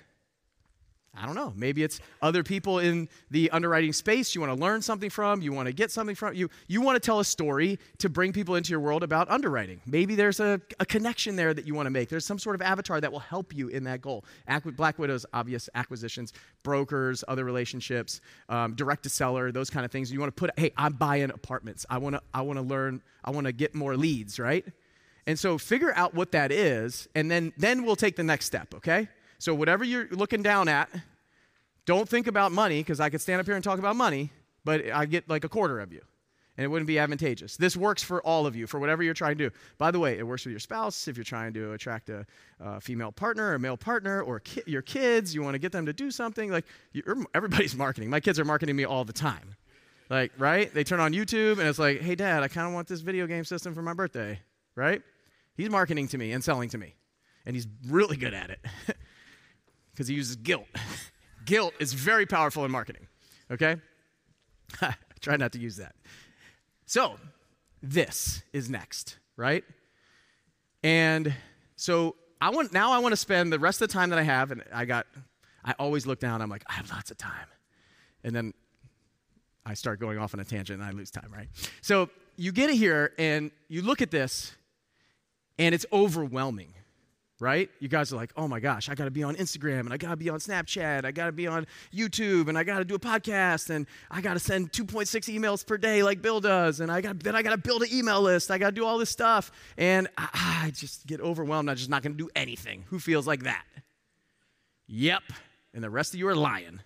I 1.15 1.25
don't 1.25 1.35
know. 1.35 1.51
Maybe 1.55 1.83
it's 1.83 1.99
other 2.21 2.43
people 2.43 2.79
in 2.79 3.09
the 3.31 3.49
underwriting 3.51 3.93
space 3.93 4.33
you 4.35 4.41
want 4.41 4.55
to 4.55 4.59
learn 4.59 4.81
something 4.81 5.09
from, 5.09 5.41
you 5.41 5.51
want 5.51 5.65
to 5.65 5.73
get 5.73 5.91
something 5.91 6.15
from. 6.15 6.33
You, 6.35 6.49
you 6.67 6.81
want 6.81 6.95
to 6.95 6.99
tell 6.99 7.19
a 7.19 7.25
story 7.25 7.79
to 7.97 8.09
bring 8.09 8.31
people 8.31 8.55
into 8.55 8.69
your 8.69 8.79
world 8.79 9.03
about 9.03 9.29
underwriting. 9.29 9.81
Maybe 9.85 10.15
there's 10.15 10.39
a, 10.39 10.61
a 10.79 10.85
connection 10.85 11.35
there 11.35 11.53
that 11.53 11.65
you 11.65 11.73
want 11.73 11.87
to 11.87 11.91
make. 11.91 12.09
There's 12.09 12.25
some 12.25 12.39
sort 12.39 12.55
of 12.55 12.61
avatar 12.61 13.01
that 13.01 13.11
will 13.11 13.19
help 13.19 13.53
you 13.53 13.67
in 13.69 13.83
that 13.85 14.01
goal. 14.01 14.23
Black 14.75 14.99
Widow's 14.99 15.25
obvious 15.33 15.69
acquisitions, 15.75 16.31
brokers, 16.63 17.23
other 17.27 17.43
relationships, 17.43 18.21
um, 18.47 18.75
direct 18.75 19.03
to 19.03 19.09
seller, 19.09 19.51
those 19.51 19.69
kind 19.69 19.85
of 19.85 19.91
things. 19.91 20.11
You 20.11 20.19
want 20.19 20.35
to 20.35 20.39
put, 20.39 20.57
hey, 20.57 20.71
I'm 20.77 20.93
buying 20.93 21.31
apartments. 21.31 21.85
I 21.89 21.97
want 21.97 22.15
to 22.15 22.21
I 22.33 22.41
want 22.41 22.57
to 22.57 22.63
learn, 22.63 23.01
I 23.23 23.31
want 23.31 23.47
to 23.47 23.53
get 23.53 23.75
more 23.75 23.97
leads, 23.97 24.39
right? 24.39 24.65
And 25.27 25.37
so 25.37 25.57
figure 25.57 25.93
out 25.95 26.13
what 26.13 26.31
that 26.31 26.51
is, 26.51 27.07
and 27.13 27.29
then, 27.29 27.53
then 27.57 27.83
we'll 27.83 27.95
take 27.95 28.15
the 28.15 28.23
next 28.23 28.45
step, 28.45 28.73
okay? 28.73 29.09
So, 29.39 29.55
whatever 29.55 29.83
you're 29.83 30.07
looking 30.11 30.43
down 30.43 30.67
at, 30.67 30.89
don't 31.85 32.07
think 32.07 32.27
about 32.27 32.51
money, 32.51 32.81
because 32.81 32.99
I 32.99 33.09
could 33.09 33.21
stand 33.21 33.39
up 33.39 33.45
here 33.47 33.55
and 33.55 33.63
talk 33.63 33.79
about 33.79 33.95
money, 33.95 34.31
but 34.63 34.91
I 34.91 35.05
get 35.05 35.27
like 35.27 35.43
a 35.43 35.49
quarter 35.49 35.79
of 35.79 35.91
you. 35.91 36.01
And 36.57 36.65
it 36.65 36.67
wouldn't 36.67 36.87
be 36.87 36.99
advantageous. 36.99 37.55
This 37.55 37.77
works 37.77 38.03
for 38.03 38.21
all 38.21 38.45
of 38.45 38.53
you, 38.53 38.67
for 38.67 38.81
whatever 38.81 39.01
you're 39.01 39.13
trying 39.13 39.37
to 39.37 39.49
do. 39.49 39.55
By 39.77 39.91
the 39.91 39.99
way, 39.99 40.19
it 40.19 40.27
works 40.27 40.43
with 40.43 40.51
your 40.51 40.59
spouse 40.59 41.07
if 41.07 41.15
you're 41.15 41.23
trying 41.23 41.53
to 41.53 41.71
attract 41.71 42.09
a, 42.09 42.25
female 42.81 43.13
partner, 43.13 43.53
a 43.53 43.59
male 43.59 43.77
partner, 43.77 44.21
or 44.21 44.41
ki- 44.41 44.63
your 44.65 44.81
kids. 44.81 45.33
You 45.33 45.41
want 45.41 45.53
to 45.53 45.59
get 45.59 45.71
them 45.71 45.85
to 45.85 45.93
do 45.93 46.11
something. 46.11 46.51
Like, 46.51 46.65
everybody's 47.33 47.75
marketing. 47.77 48.09
My 48.09 48.19
kids 48.19 48.39
are 48.39 48.45
marketing 48.45 48.75
me 48.75 48.83
all 48.83 49.05
the 49.05 49.13
time. 49.13 49.55
Like, 50.09 50.33
right? 50.37 50.73
They 50.73 50.83
turn 50.83 50.99
on 50.99 51.13
YouTube 51.13 51.59
and 51.59 51.67
it's 51.67 51.79
like, 51.79 52.01
hey, 52.01 52.15
dad, 52.15 52.43
I 52.43 52.49
kind 52.49 52.67
of 52.67 52.73
want 52.73 52.89
this 52.89 52.99
video 53.01 53.25
game 53.25 53.45
system 53.45 53.73
for 53.73 53.81
my 53.81 53.93
birthday, 53.93 54.39
right? 54.75 55.01
He's 55.55 55.69
marketing 55.69 56.09
to 56.09 56.17
me 56.17 56.33
and 56.33 56.43
selling 56.43 56.67
to 56.69 56.77
me. 56.77 56.95
And 57.45 57.55
he's 57.55 57.67
really 57.87 58.17
good 58.17 58.33
at 58.33 58.49
it. 58.49 58.59
because 59.99 60.07
he 60.07 60.15
uses 60.15 60.37
guilt. 60.37 60.65
guilt 61.45 61.73
is 61.77 61.91
very 61.91 62.25
powerful 62.25 62.63
in 62.63 62.71
marketing, 62.71 63.05
okay? 63.51 63.75
Try 65.19 65.35
not 65.35 65.51
to 65.51 65.59
use 65.59 65.75
that. 65.75 65.93
So, 66.85 67.17
this 67.83 68.41
is 68.53 68.69
next, 68.69 69.17
right? 69.35 69.65
And 70.83 71.33
so 71.75 72.15
I 72.39 72.49
want 72.51 72.71
now 72.71 72.93
I 72.93 72.99
want 72.99 73.11
to 73.11 73.17
spend 73.17 73.51
the 73.51 73.59
rest 73.59 73.81
of 73.81 73.89
the 73.89 73.93
time 73.93 74.11
that 74.11 74.19
I 74.19 74.23
have, 74.23 74.51
and 74.51 74.63
I 74.73 74.85
got 74.85 75.05
I 75.65 75.75
always 75.77 76.07
look 76.07 76.21
down, 76.21 76.41
I'm 76.41 76.49
like, 76.49 76.63
I 76.67 76.73
have 76.73 76.89
lots 76.89 77.11
of 77.11 77.17
time. 77.17 77.47
And 78.23 78.33
then 78.33 78.53
I 79.65 79.73
start 79.73 79.99
going 79.99 80.17
off 80.17 80.33
on 80.33 80.39
a 80.39 80.45
tangent 80.45 80.79
and 80.79 80.89
I 80.89 80.93
lose 80.93 81.11
time, 81.11 81.29
right? 81.35 81.49
So 81.81 82.09
you 82.37 82.53
get 82.53 82.69
it 82.69 82.77
here 82.77 83.11
and 83.17 83.51
you 83.67 83.81
look 83.81 84.01
at 84.01 84.11
this, 84.11 84.55
and 85.57 85.75
it's 85.75 85.85
overwhelming 85.91 86.73
right? 87.39 87.69
You 87.79 87.87
guys 87.87 88.11
are 88.11 88.17
like, 88.17 88.31
oh 88.35 88.47
my 88.47 88.59
gosh, 88.59 88.89
I 88.89 88.95
got 88.95 89.05
to 89.05 89.11
be 89.11 89.23
on 89.23 89.35
Instagram 89.35 89.81
and 89.81 89.93
I 89.93 89.97
got 89.97 90.09
to 90.09 90.17
be 90.17 90.29
on 90.29 90.39
Snapchat, 90.39 91.05
I 91.05 91.11
got 91.11 91.27
to 91.27 91.31
be 91.31 91.47
on 91.47 91.65
YouTube 91.93 92.49
and 92.49 92.57
I 92.57 92.63
got 92.63 92.79
to 92.79 92.85
do 92.85 92.95
a 92.95 92.99
podcast 92.99 93.69
and 93.69 93.87
I 94.11 94.21
got 94.21 94.33
to 94.33 94.39
send 94.39 94.71
2.6 94.71 95.07
emails 95.33 95.65
per 95.65 95.77
day 95.77 96.03
like 96.03 96.21
Bill 96.21 96.41
does 96.41 96.79
and 96.79 96.91
I 96.91 97.01
got 97.01 97.19
then 97.19 97.35
I 97.35 97.41
got 97.41 97.51
to 97.51 97.57
build 97.57 97.83
an 97.83 97.89
email 97.91 98.21
list. 98.21 98.51
I 98.51 98.57
got 98.57 98.67
to 98.67 98.75
do 98.75 98.85
all 98.85 98.97
this 98.97 99.09
stuff 99.09 99.51
and 99.77 100.07
I, 100.17 100.63
I 100.65 100.71
just 100.71 101.07
get 101.07 101.21
overwhelmed. 101.21 101.69
I'm 101.69 101.77
just 101.77 101.89
not 101.89 102.03
to 102.03 102.09
do 102.09 102.29
anything. 102.35 102.83
Who 102.89 102.99
feels 102.99 103.25
like 103.25 103.43
that? 103.43 103.63
Yep. 104.87 105.23
And 105.73 105.83
the 105.83 105.89
rest 105.89 106.13
of 106.13 106.19
you 106.19 106.27
are 106.27 106.35
lying. 106.35 106.81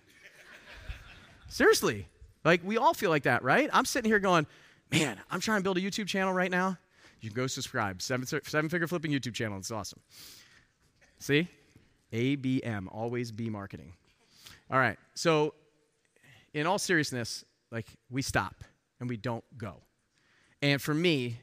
Seriously. 1.48 2.06
Like 2.44 2.62
we 2.64 2.76
all 2.76 2.94
feel 2.94 3.10
like 3.10 3.24
that, 3.24 3.42
right? 3.42 3.70
I'm 3.72 3.86
sitting 3.86 4.10
here 4.10 4.18
going, 4.18 4.46
man, 4.92 5.18
I'm 5.30 5.40
trying 5.40 5.60
to 5.60 5.64
build 5.64 5.78
a 5.78 5.80
YouTube 5.80 6.06
channel 6.06 6.32
right 6.32 6.50
now. 6.50 6.78
You 7.24 7.30
can 7.30 7.36
go 7.36 7.46
subscribe. 7.46 8.02
Seven, 8.02 8.26
seven 8.26 8.68
figure 8.68 8.86
flipping 8.86 9.10
YouTube 9.10 9.32
channel. 9.32 9.56
It's 9.56 9.70
awesome. 9.70 10.00
See? 11.18 11.48
ABM, 12.12 12.86
always 12.92 13.32
be 13.32 13.48
marketing. 13.48 13.94
All 14.70 14.78
right. 14.78 14.98
So, 15.14 15.54
in 16.52 16.66
all 16.66 16.78
seriousness, 16.78 17.42
like 17.70 17.86
we 18.10 18.20
stop 18.20 18.62
and 19.00 19.08
we 19.08 19.16
don't 19.16 19.44
go. 19.56 19.76
And 20.60 20.82
for 20.82 20.92
me, 20.92 21.38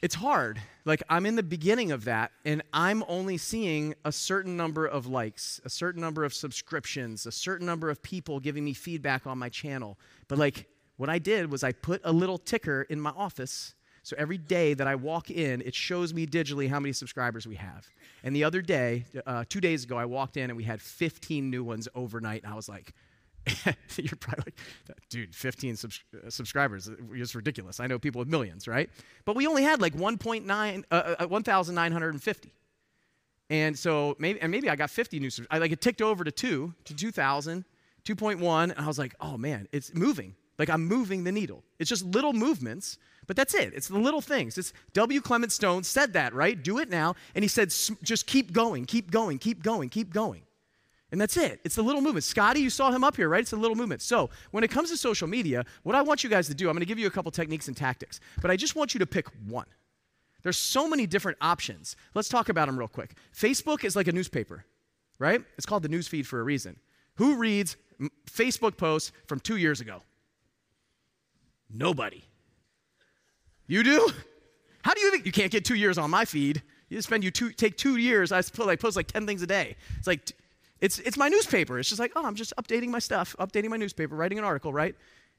it's 0.00 0.14
hard. 0.14 0.58
Like 0.86 1.02
I'm 1.10 1.26
in 1.26 1.36
the 1.36 1.42
beginning 1.42 1.92
of 1.92 2.04
that 2.06 2.32
and 2.46 2.62
I'm 2.72 3.04
only 3.08 3.36
seeing 3.36 3.94
a 4.06 4.12
certain 4.12 4.56
number 4.56 4.86
of 4.86 5.06
likes, 5.06 5.60
a 5.66 5.70
certain 5.70 6.00
number 6.00 6.24
of 6.24 6.32
subscriptions, 6.32 7.26
a 7.26 7.32
certain 7.32 7.66
number 7.66 7.90
of 7.90 8.02
people 8.02 8.40
giving 8.40 8.64
me 8.64 8.72
feedback 8.72 9.26
on 9.26 9.38
my 9.38 9.50
channel. 9.50 9.98
But 10.28 10.38
like 10.38 10.66
what 10.96 11.10
I 11.10 11.18
did 11.18 11.50
was 11.50 11.62
I 11.62 11.72
put 11.72 12.00
a 12.04 12.12
little 12.12 12.38
ticker 12.38 12.82
in 12.82 12.98
my 12.98 13.10
office 13.10 13.74
so 14.04 14.14
every 14.18 14.36
day 14.36 14.74
that 14.74 14.86
I 14.86 14.94
walk 14.96 15.30
in, 15.30 15.62
it 15.62 15.74
shows 15.74 16.12
me 16.12 16.26
digitally 16.26 16.68
how 16.68 16.78
many 16.78 16.92
subscribers 16.92 17.46
we 17.46 17.56
have. 17.56 17.88
And 18.22 18.36
the 18.36 18.44
other 18.44 18.60
day, 18.60 19.06
uh, 19.26 19.44
two 19.48 19.62
days 19.62 19.84
ago, 19.84 19.96
I 19.96 20.04
walked 20.04 20.36
in 20.36 20.50
and 20.50 20.56
we 20.58 20.64
had 20.64 20.82
15 20.82 21.50
new 21.50 21.64
ones 21.64 21.88
overnight. 21.94 22.42
And 22.44 22.52
I 22.52 22.54
was 22.54 22.68
like, 22.68 22.92
you're 23.96 24.16
probably 24.20 24.52
like, 24.88 25.08
dude, 25.08 25.34
15 25.34 25.76
subs- 25.76 26.04
uh, 26.14 26.28
subscribers. 26.28 26.90
It's 27.14 27.34
ridiculous. 27.34 27.80
I 27.80 27.86
know 27.86 27.98
people 27.98 28.18
with 28.18 28.28
millions, 28.28 28.68
right? 28.68 28.90
But 29.24 29.36
we 29.36 29.46
only 29.46 29.62
had 29.62 29.80
like 29.80 29.94
1.9, 29.94 30.84
uh, 30.90 31.14
uh, 31.18 31.26
1,950. 31.26 32.52
And 33.48 33.78
so 33.78 34.16
maybe, 34.18 34.38
and 34.42 34.50
maybe 34.50 34.68
I 34.68 34.76
got 34.76 34.90
50 34.90 35.18
new 35.18 35.30
subscribers. 35.30 35.62
Like 35.62 35.72
it 35.72 35.80
ticked 35.80 36.02
over 36.02 36.24
to 36.24 36.30
two, 36.30 36.74
to 36.84 36.94
2,000, 36.94 37.64
2.1. 38.04 38.62
And 38.64 38.74
I 38.78 38.86
was 38.86 38.98
like, 38.98 39.14
oh 39.18 39.38
man, 39.38 39.66
it's 39.72 39.94
moving. 39.94 40.34
Like 40.58 40.70
I'm 40.70 40.86
moving 40.86 41.24
the 41.24 41.32
needle. 41.32 41.64
It's 41.78 41.88
just 41.88 42.04
little 42.04 42.32
movements, 42.32 42.98
but 43.26 43.36
that's 43.36 43.54
it. 43.54 43.72
It's 43.74 43.88
the 43.88 43.98
little 43.98 44.20
things. 44.20 44.56
It's 44.58 44.72
W. 44.92 45.20
Clement 45.20 45.52
Stone 45.52 45.84
said 45.84 46.12
that, 46.12 46.34
right? 46.34 46.62
Do 46.62 46.78
it 46.78 46.88
now. 46.88 47.14
And 47.34 47.42
he 47.42 47.48
said, 47.48 47.72
just 48.02 48.26
keep 48.26 48.52
going, 48.52 48.84
keep 48.84 49.10
going, 49.10 49.38
keep 49.38 49.62
going, 49.62 49.88
keep 49.88 50.12
going. 50.12 50.42
And 51.10 51.20
that's 51.20 51.36
it. 51.36 51.60
It's 51.64 51.76
the 51.76 51.82
little 51.82 52.00
movements. 52.00 52.26
Scotty, 52.26 52.60
you 52.60 52.70
saw 52.70 52.90
him 52.90 53.04
up 53.04 53.16
here, 53.16 53.28
right? 53.28 53.40
It's 53.40 53.50
the 53.50 53.56
little 53.56 53.76
movements. 53.76 54.04
So 54.04 54.30
when 54.50 54.64
it 54.64 54.70
comes 54.70 54.90
to 54.90 54.96
social 54.96 55.28
media, 55.28 55.64
what 55.84 55.94
I 55.94 56.02
want 56.02 56.24
you 56.24 56.30
guys 56.30 56.48
to 56.48 56.54
do, 56.54 56.68
I'm 56.68 56.74
going 56.74 56.80
to 56.80 56.86
give 56.86 56.98
you 56.98 57.06
a 57.06 57.10
couple 57.10 57.30
techniques 57.30 57.68
and 57.68 57.76
tactics, 57.76 58.20
but 58.42 58.50
I 58.50 58.56
just 58.56 58.74
want 58.74 58.94
you 58.94 58.98
to 58.98 59.06
pick 59.06 59.28
one. 59.46 59.66
There's 60.42 60.58
so 60.58 60.88
many 60.88 61.06
different 61.06 61.38
options. 61.40 61.96
Let's 62.14 62.28
talk 62.28 62.48
about 62.48 62.66
them 62.66 62.78
real 62.78 62.88
quick. 62.88 63.14
Facebook 63.34 63.84
is 63.84 63.96
like 63.96 64.08
a 64.08 64.12
newspaper, 64.12 64.64
right? 65.18 65.40
It's 65.56 65.66
called 65.66 65.84
the 65.84 65.88
newsfeed 65.88 66.26
for 66.26 66.40
a 66.40 66.42
reason. 66.42 66.76
Who 67.14 67.36
reads 67.36 67.76
Facebook 68.28 68.76
posts 68.76 69.12
from 69.26 69.40
two 69.40 69.56
years 69.56 69.80
ago? 69.80 70.02
Nobody. 71.72 72.24
You 73.66 73.82
do? 73.82 74.10
How 74.82 74.94
do 74.94 75.00
you 75.00 75.10
think 75.10 75.24
you 75.24 75.32
can't 75.32 75.50
get 75.50 75.64
two 75.64 75.74
years 75.74 75.98
on 75.98 76.10
my 76.10 76.24
feed? 76.24 76.62
You 76.88 77.00
spend 77.00 77.24
you 77.24 77.30
two, 77.30 77.50
take 77.50 77.76
two 77.76 77.96
years. 77.96 78.32
I 78.32 78.36
post 78.36 78.58
like, 78.58 78.80
post 78.80 78.96
like 78.96 79.06
10 79.06 79.26
things 79.26 79.42
a 79.42 79.46
day. 79.46 79.76
It's 79.98 80.06
like, 80.06 80.32
it's, 80.80 80.98
it's 80.98 81.16
my 81.16 81.28
newspaper. 81.28 81.78
It's 81.78 81.88
just 81.88 81.98
like, 81.98 82.12
oh, 82.14 82.24
I'm 82.24 82.34
just 82.34 82.52
updating 82.56 82.88
my 82.88 82.98
stuff, 82.98 83.34
updating 83.38 83.70
my 83.70 83.76
newspaper, 83.76 84.14
writing 84.14 84.38
an 84.38 84.44
article, 84.44 84.72
right? 84.72 84.94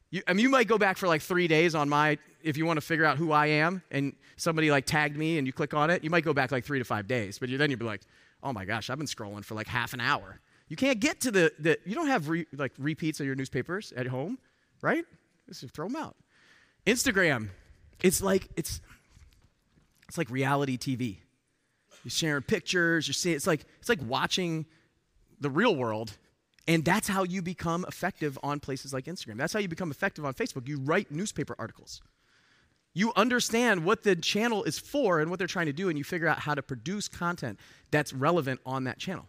You, 0.10 0.22
I 0.28 0.34
mean, 0.34 0.44
you 0.44 0.50
might 0.50 0.68
go 0.68 0.78
back 0.78 0.98
for 0.98 1.08
like 1.08 1.22
three 1.22 1.48
days 1.48 1.76
on 1.76 1.90
my, 1.90 2.18
if 2.42 2.58
you 2.58 2.66
want 2.66 2.78
to 2.78 2.82
figure 2.82 3.06
out 3.06 3.18
who 3.18 3.32
I 3.32 3.48
am 3.48 3.84
and 3.92 4.14
somebody 4.38 4.72
like 4.72 4.86
tagged 4.86 5.18
me 5.18 5.38
and 5.38 5.46
you 5.46 5.54
click 5.54 5.74
on 5.74 5.90
it, 5.90 6.04
you 6.04 6.10
might 6.10 6.24
go 6.24 6.34
back 6.34 6.52
like 6.52 6.66
three 6.66 6.80
to 6.80 6.86
five 6.86 7.08
days. 7.08 7.38
But 7.38 7.50
you, 7.50 7.58
then 7.58 7.70
you'd 7.70 7.80
be 7.80 7.86
like, 7.86 8.02
oh 8.42 8.54
my 8.54 8.66
gosh, 8.66 8.90
I've 8.90 8.98
been 8.98 9.08
scrolling 9.08 9.46
for 9.46 9.56
like 9.56 9.68
half 9.68 9.94
an 9.94 10.00
hour. 10.00 10.40
You 10.68 10.76
can't 10.76 11.00
get 11.00 11.22
to 11.22 11.32
the, 11.32 11.52
the 11.60 11.78
you 11.86 11.94
don't 11.94 12.08
have 12.08 12.30
re, 12.30 12.48
like 12.56 12.74
repeats 12.80 13.20
of 13.20 13.26
your 13.26 13.36
newspapers 13.36 13.94
at 13.96 14.08
home, 14.08 14.40
right? 14.82 15.06
Just 15.48 15.70
throw 15.72 15.88
them 15.88 15.96
out. 15.96 16.16
Instagram, 16.86 17.50
it's 18.02 18.22
like 18.22 18.48
it's 18.56 18.82
it's 20.08 20.18
like 20.18 20.30
reality 20.30 20.78
TV. 20.78 21.18
You're 22.04 22.12
sharing 22.12 22.44
pictures, 22.44 23.08
you're 23.08 23.14
seeing 23.14 23.36
it's 23.36 23.48
like 23.48 23.66
it's 23.80 23.90
like 23.90 24.00
watching 24.06 24.66
the 25.40 25.50
real 25.50 25.76
world. 25.76 26.18
And 26.68 26.84
that's 26.84 27.08
how 27.08 27.24
you 27.24 27.44
become 27.44 27.86
effective 27.88 28.40
on 28.42 28.60
places 28.60 28.92
like 28.92 29.06
Instagram. 29.06 29.38
That's 29.38 29.54
how 29.54 29.60
you 29.60 29.68
become 29.68 29.92
effective 29.92 30.26
on 30.26 30.34
Facebook. 30.34 30.68
You 30.68 30.80
write 30.80 31.12
newspaper 31.12 31.56
articles. 31.60 32.02
You 32.96 33.12
understand 33.16 33.86
what 33.86 34.04
the 34.04 34.16
channel 34.16 34.64
is 34.64 34.80
for 34.80 35.20
and 35.20 35.30
what 35.30 35.38
they're 35.38 35.48
trying 35.48 35.66
to 35.68 35.74
do, 35.74 35.90
and 35.90 35.98
you 35.98 36.04
figure 36.04 36.28
out 36.28 36.40
how 36.40 36.56
to 36.56 36.64
produce 36.64 37.08
content 37.08 37.60
that's 37.92 38.14
relevant 38.14 38.62
on 38.66 38.86
that 38.86 38.98
channel, 38.98 39.28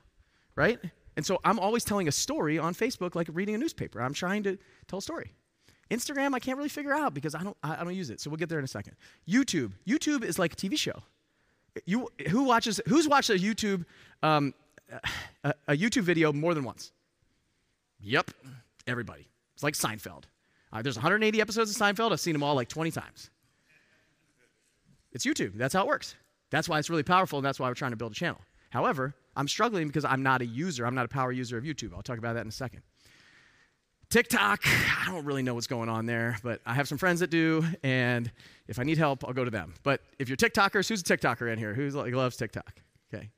right? 0.54 0.78
And 1.16 1.26
so 1.26 1.40
I'm 1.44 1.58
always 1.58 1.84
telling 1.84 2.08
a 2.08 2.12
story 2.12 2.58
on 2.58 2.74
Facebook 2.74 3.14
like 3.14 3.28
reading 3.32 3.54
a 3.54 3.58
newspaper. 3.58 4.00
I'm 4.00 4.14
trying 4.14 4.44
to 4.44 4.56
tell 4.86 5.00
a 5.00 5.02
story. 5.02 5.32
Instagram, 5.90 6.34
I 6.34 6.38
can't 6.38 6.56
really 6.56 6.68
figure 6.68 6.92
out 6.92 7.14
because 7.14 7.34
I 7.34 7.42
don't, 7.42 7.56
I 7.62 7.84
don't 7.84 7.94
use 7.94 8.10
it. 8.10 8.20
So 8.20 8.30
we'll 8.30 8.38
get 8.38 8.48
there 8.48 8.58
in 8.58 8.64
a 8.64 8.68
second. 8.68 8.94
YouTube. 9.28 9.72
YouTube 9.86 10.24
is 10.24 10.38
like 10.38 10.52
a 10.52 10.56
TV 10.56 10.76
show. 10.76 11.02
You, 11.84 12.08
who 12.28 12.44
watches, 12.44 12.80
who's 12.88 13.06
watched 13.06 13.30
a 13.30 13.34
YouTube, 13.34 13.84
um, 14.22 14.54
a, 15.44 15.54
a 15.68 15.76
YouTube 15.76 16.02
video 16.02 16.32
more 16.32 16.54
than 16.54 16.64
once? 16.64 16.92
Yep, 18.00 18.30
everybody. 18.86 19.28
It's 19.54 19.62
like 19.62 19.74
Seinfeld. 19.74 20.24
Uh, 20.72 20.82
there's 20.82 20.96
180 20.96 21.40
episodes 21.40 21.70
of 21.70 21.76
Seinfeld. 21.76 22.12
I've 22.12 22.20
seen 22.20 22.32
them 22.32 22.42
all 22.42 22.54
like 22.54 22.68
20 22.68 22.90
times. 22.90 23.30
It's 25.12 25.24
YouTube. 25.24 25.56
That's 25.56 25.74
how 25.74 25.82
it 25.82 25.86
works. 25.86 26.14
That's 26.50 26.68
why 26.68 26.78
it's 26.78 26.90
really 26.90 27.02
powerful, 27.02 27.38
and 27.38 27.46
that's 27.46 27.58
why 27.58 27.68
we're 27.68 27.74
trying 27.74 27.92
to 27.92 27.96
build 27.96 28.12
a 28.12 28.14
channel. 28.14 28.40
However, 28.70 29.14
I'm 29.34 29.48
struggling 29.48 29.86
because 29.86 30.04
I'm 30.04 30.22
not 30.22 30.42
a 30.42 30.46
user. 30.46 30.86
I'm 30.86 30.94
not 30.94 31.06
a 31.06 31.08
power 31.08 31.32
user 31.32 31.56
of 31.56 31.64
YouTube. 31.64 31.94
I'll 31.94 32.02
talk 32.02 32.18
about 32.18 32.34
that 32.34 32.42
in 32.42 32.48
a 32.48 32.52
second. 32.52 32.82
TikTok, 34.08 34.62
I 34.64 35.10
don't 35.10 35.24
really 35.24 35.42
know 35.42 35.54
what's 35.54 35.66
going 35.66 35.88
on 35.88 36.06
there, 36.06 36.38
but 36.42 36.60
I 36.64 36.74
have 36.74 36.86
some 36.86 36.98
friends 36.98 37.20
that 37.20 37.30
do, 37.30 37.64
and 37.82 38.30
if 38.68 38.78
I 38.78 38.84
need 38.84 38.98
help, 38.98 39.24
I'll 39.24 39.32
go 39.32 39.44
to 39.44 39.50
them. 39.50 39.74
But 39.82 40.00
if 40.18 40.28
you're 40.28 40.36
TikTokers, 40.36 40.88
who's 40.88 41.00
a 41.00 41.04
TikToker 41.04 41.52
in 41.52 41.58
here? 41.58 41.74
Who 41.74 41.88
like, 41.90 42.14
loves 42.14 42.36
TikTok? 42.36 42.80
Okay. 43.12 43.30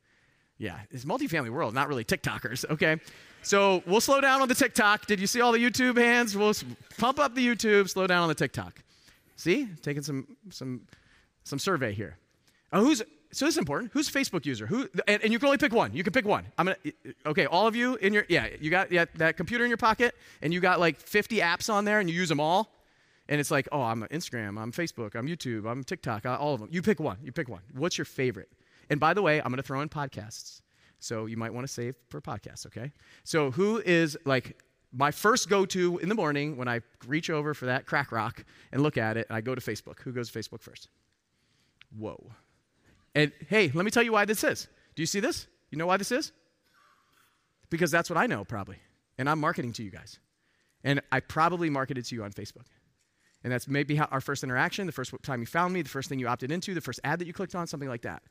Yeah, 0.58 0.78
it's 0.90 1.04
multifamily 1.04 1.50
world, 1.50 1.72
not 1.72 1.88
really 1.88 2.04
TikTokers, 2.04 2.68
okay? 2.70 3.00
So 3.42 3.82
we'll 3.86 4.00
slow 4.00 4.20
down 4.20 4.42
on 4.42 4.48
the 4.48 4.54
TikTok. 4.54 5.06
Did 5.06 5.20
you 5.20 5.26
see 5.26 5.40
all 5.40 5.52
the 5.52 5.58
YouTube 5.58 5.96
hands? 5.96 6.36
We'll 6.36 6.54
pump 6.98 7.18
up 7.18 7.34
the 7.34 7.46
YouTube, 7.46 7.88
slow 7.88 8.06
down 8.06 8.22
on 8.22 8.28
the 8.28 8.34
TikTok. 8.34 8.82
See? 9.36 9.68
Taking 9.82 10.02
some 10.02 10.36
some 10.50 10.82
some 11.44 11.58
survey 11.58 11.92
here. 11.92 12.18
Oh, 12.72 12.84
who's 12.84 13.02
so 13.30 13.44
this 13.44 13.54
is 13.54 13.58
important. 13.58 13.90
Who's 13.92 14.08
a 14.08 14.12
Facebook 14.12 14.46
user? 14.46 14.66
Who 14.66 14.88
and, 15.06 15.22
and, 15.22 15.32
you 15.32 15.38
can 15.38 15.46
only 15.46 15.58
pick 15.58 15.72
one. 15.72 15.92
You 15.92 16.02
can 16.02 16.12
pick 16.12 16.24
one. 16.24 16.46
I'm 16.56 16.66
gonna 16.66 16.76
okay, 17.26 17.46
all 17.46 17.66
of 17.66 17.76
you 17.76 17.96
in 17.96 18.14
your 18.14 18.24
yeah, 18.28 18.48
you 18.60 18.70
got 18.70 18.90
yeah, 18.90 19.04
that 19.16 19.36
computer 19.36 19.64
in 19.64 19.70
your 19.70 19.76
pocket 19.76 20.14
and 20.40 20.52
you 20.52 20.60
got 20.60 20.80
like 20.80 20.98
50 20.98 21.38
apps 21.38 21.72
on 21.72 21.84
there 21.84 22.00
and 22.00 22.08
you 22.08 22.16
use 22.16 22.28
them 22.28 22.40
all. 22.40 22.72
And 23.28 23.38
it's 23.38 23.50
like, 23.50 23.68
oh, 23.72 23.82
I'm 23.82 24.02
Instagram, 24.04 24.58
I'm 24.58 24.72
Facebook, 24.72 25.14
I'm 25.14 25.28
YouTube, 25.28 25.70
I'm 25.70 25.84
TikTok, 25.84 26.24
all 26.24 26.54
of 26.54 26.60
them. 26.60 26.70
You 26.72 26.80
pick 26.80 26.98
one. 26.98 27.18
You 27.22 27.30
pick 27.30 27.48
one. 27.50 27.60
What's 27.74 27.98
your 27.98 28.06
favorite? 28.06 28.48
And 28.88 28.98
by 28.98 29.12
the 29.12 29.20
way, 29.20 29.42
I'm 29.42 29.50
gonna 29.50 29.62
throw 29.62 29.82
in 29.82 29.88
podcasts. 29.90 30.62
So 30.98 31.26
you 31.26 31.36
might 31.36 31.52
want 31.52 31.66
to 31.66 31.72
save 31.72 31.94
for 32.08 32.20
podcasts, 32.20 32.66
okay? 32.66 32.92
So 33.24 33.50
who 33.50 33.82
is 33.84 34.16
like 34.24 34.60
my 34.92 35.10
first 35.10 35.48
go 35.48 35.66
to 35.66 35.98
in 35.98 36.08
the 36.08 36.14
morning 36.14 36.56
when 36.56 36.66
I 36.66 36.80
reach 37.06 37.30
over 37.30 37.54
for 37.54 37.66
that 37.66 37.86
crack 37.86 38.10
rock 38.10 38.44
and 38.72 38.82
look 38.82 38.96
at 38.96 39.16
it 39.16 39.26
and 39.28 39.36
I 39.36 39.40
go 39.40 39.54
to 39.54 39.60
Facebook? 39.60 40.00
Who 40.00 40.12
goes 40.12 40.30
to 40.30 40.38
Facebook 40.38 40.60
first? 40.60 40.88
Whoa. 41.96 42.32
And 43.18 43.32
hey, 43.48 43.68
let 43.74 43.84
me 43.84 43.90
tell 43.90 44.04
you 44.04 44.12
why 44.12 44.26
this 44.26 44.44
is. 44.44 44.68
Do 44.94 45.02
you 45.02 45.06
see 45.06 45.18
this? 45.18 45.48
You 45.72 45.76
know 45.76 45.88
why 45.88 45.96
this 45.96 46.12
is? 46.12 46.30
Because 47.68 47.90
that's 47.90 48.08
what 48.08 48.16
I 48.16 48.28
know, 48.28 48.44
probably. 48.44 48.76
And 49.18 49.28
I'm 49.28 49.40
marketing 49.40 49.72
to 49.72 49.82
you 49.82 49.90
guys. 49.90 50.20
And 50.84 51.02
I 51.10 51.18
probably 51.18 51.68
marketed 51.68 52.04
to 52.04 52.14
you 52.14 52.22
on 52.22 52.30
Facebook. 52.30 52.66
And 53.42 53.52
that's 53.52 53.66
maybe 53.66 53.98
our 53.98 54.20
first 54.20 54.44
interaction, 54.44 54.86
the 54.86 54.92
first 54.92 55.12
time 55.24 55.40
you 55.40 55.46
found 55.46 55.74
me, 55.74 55.82
the 55.82 55.88
first 55.88 56.08
thing 56.08 56.20
you 56.20 56.28
opted 56.28 56.52
into, 56.52 56.74
the 56.74 56.80
first 56.80 57.00
ad 57.02 57.18
that 57.18 57.26
you 57.26 57.32
clicked 57.32 57.56
on, 57.56 57.66
something 57.66 57.88
like 57.88 58.02
that. 58.02 58.22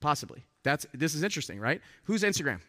Possibly. 0.00 0.46
That's, 0.62 0.86
this 0.94 1.14
is 1.14 1.22
interesting, 1.22 1.60
right? 1.60 1.82
Who's 2.04 2.22
Instagram? 2.22 2.60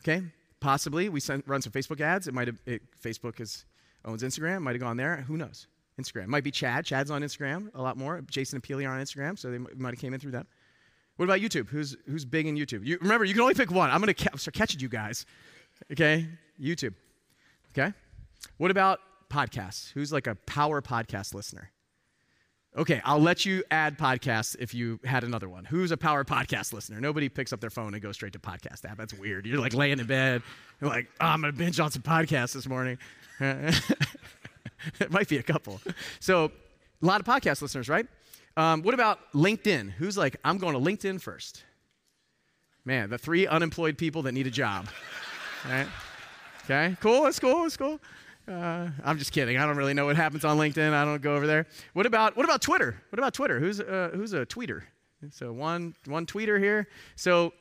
Okay, 0.00 0.22
possibly. 0.60 1.08
We 1.08 1.20
sent, 1.20 1.48
run 1.48 1.62
some 1.62 1.72
Facebook 1.72 2.02
ads. 2.02 2.28
It 2.28 2.34
might 2.34 2.48
have, 2.48 2.60
it, 2.66 2.82
Facebook 3.02 3.40
is, 3.40 3.64
owns 4.04 4.22
Instagram, 4.22 4.60
might 4.60 4.72
have 4.72 4.82
gone 4.82 4.98
there. 4.98 5.24
Who 5.28 5.38
knows? 5.38 5.66
Instagram. 6.00 6.26
Might 6.26 6.44
be 6.44 6.50
Chad. 6.50 6.84
Chad's 6.84 7.10
on 7.10 7.22
Instagram 7.22 7.70
a 7.74 7.82
lot 7.82 7.96
more. 7.96 8.22
Jason 8.30 8.56
and 8.56 8.62
Peely 8.62 8.88
are 8.88 8.92
on 8.92 9.00
Instagram, 9.00 9.38
so 9.38 9.50
they 9.50 9.58
might 9.58 9.90
have 9.90 9.98
came 10.00 10.14
in 10.14 10.20
through 10.20 10.32
that. 10.32 10.46
What 11.16 11.26
about 11.26 11.40
YouTube? 11.40 11.68
Who's, 11.68 11.96
who's 12.08 12.24
big 12.24 12.46
in 12.46 12.56
YouTube? 12.56 12.84
You, 12.84 12.98
remember, 13.00 13.24
you 13.24 13.34
can 13.34 13.42
only 13.42 13.54
pick 13.54 13.70
one. 13.70 13.90
I'm 13.90 14.00
to 14.02 14.14
ca- 14.14 14.36
start 14.36 14.54
catching 14.54 14.80
you 14.80 14.88
guys. 14.88 15.26
Okay? 15.92 16.26
YouTube. 16.60 16.94
Okay? 17.70 17.92
What 18.56 18.70
about 18.70 19.00
podcasts? 19.30 19.92
Who's 19.92 20.12
like 20.12 20.26
a 20.26 20.34
power 20.46 20.80
podcast 20.80 21.34
listener? 21.34 21.70
Okay, 22.74 23.02
I'll 23.04 23.20
let 23.20 23.44
you 23.44 23.62
add 23.70 23.98
podcasts 23.98 24.56
if 24.58 24.72
you 24.72 24.98
had 25.04 25.24
another 25.24 25.46
one. 25.46 25.66
Who's 25.66 25.90
a 25.90 25.96
power 25.98 26.24
podcast 26.24 26.72
listener? 26.72 27.02
Nobody 27.02 27.28
picks 27.28 27.52
up 27.52 27.60
their 27.60 27.68
phone 27.68 27.92
and 27.92 28.02
goes 28.02 28.14
straight 28.14 28.32
to 28.32 28.38
podcast 28.38 28.86
app. 28.86 28.96
That's 28.96 29.12
weird. 29.12 29.44
You're 29.44 29.60
like 29.60 29.74
laying 29.74 29.98
in 29.98 30.06
bed. 30.06 30.42
You're 30.80 30.88
like, 30.88 31.06
oh, 31.20 31.26
I'm 31.26 31.42
to 31.42 31.52
binge 31.52 31.78
on 31.80 31.90
some 31.90 32.00
podcasts 32.00 32.54
this 32.54 32.66
morning. 32.66 32.96
it 35.00 35.10
might 35.10 35.28
be 35.28 35.38
a 35.38 35.42
couple. 35.42 35.80
So, 36.20 36.50
a 37.02 37.06
lot 37.06 37.20
of 37.20 37.26
podcast 37.26 37.62
listeners, 37.62 37.88
right? 37.88 38.06
Um, 38.56 38.82
what 38.82 38.94
about 38.94 39.18
LinkedIn? 39.32 39.90
Who's 39.92 40.16
like, 40.16 40.36
I'm 40.44 40.58
going 40.58 40.74
to 40.74 40.80
LinkedIn 40.80 41.20
first? 41.20 41.64
Man, 42.84 43.10
the 43.10 43.18
three 43.18 43.46
unemployed 43.46 43.96
people 43.96 44.22
that 44.22 44.32
need 44.32 44.46
a 44.46 44.50
job. 44.50 44.88
right? 45.68 45.86
Okay, 46.64 46.96
cool. 47.00 47.22
That's 47.22 47.38
cool. 47.38 47.62
That's 47.62 47.76
cool. 47.76 48.00
Uh, 48.46 48.88
I'm 49.04 49.18
just 49.18 49.32
kidding. 49.32 49.56
I 49.56 49.66
don't 49.66 49.76
really 49.76 49.94
know 49.94 50.06
what 50.06 50.16
happens 50.16 50.44
on 50.44 50.58
LinkedIn. 50.58 50.92
I 50.92 51.04
don't 51.04 51.22
go 51.22 51.34
over 51.34 51.46
there. 51.46 51.66
What 51.92 52.06
about 52.06 52.36
what 52.36 52.44
about 52.44 52.60
Twitter? 52.60 53.00
What 53.10 53.18
about 53.18 53.34
Twitter? 53.34 53.60
Who's 53.60 53.80
uh, 53.80 54.10
who's 54.14 54.32
a 54.32 54.44
tweeter? 54.44 54.82
So 55.30 55.52
one 55.52 55.94
one 56.06 56.26
tweeter 56.26 56.58
here. 56.58 56.88
So 57.14 57.52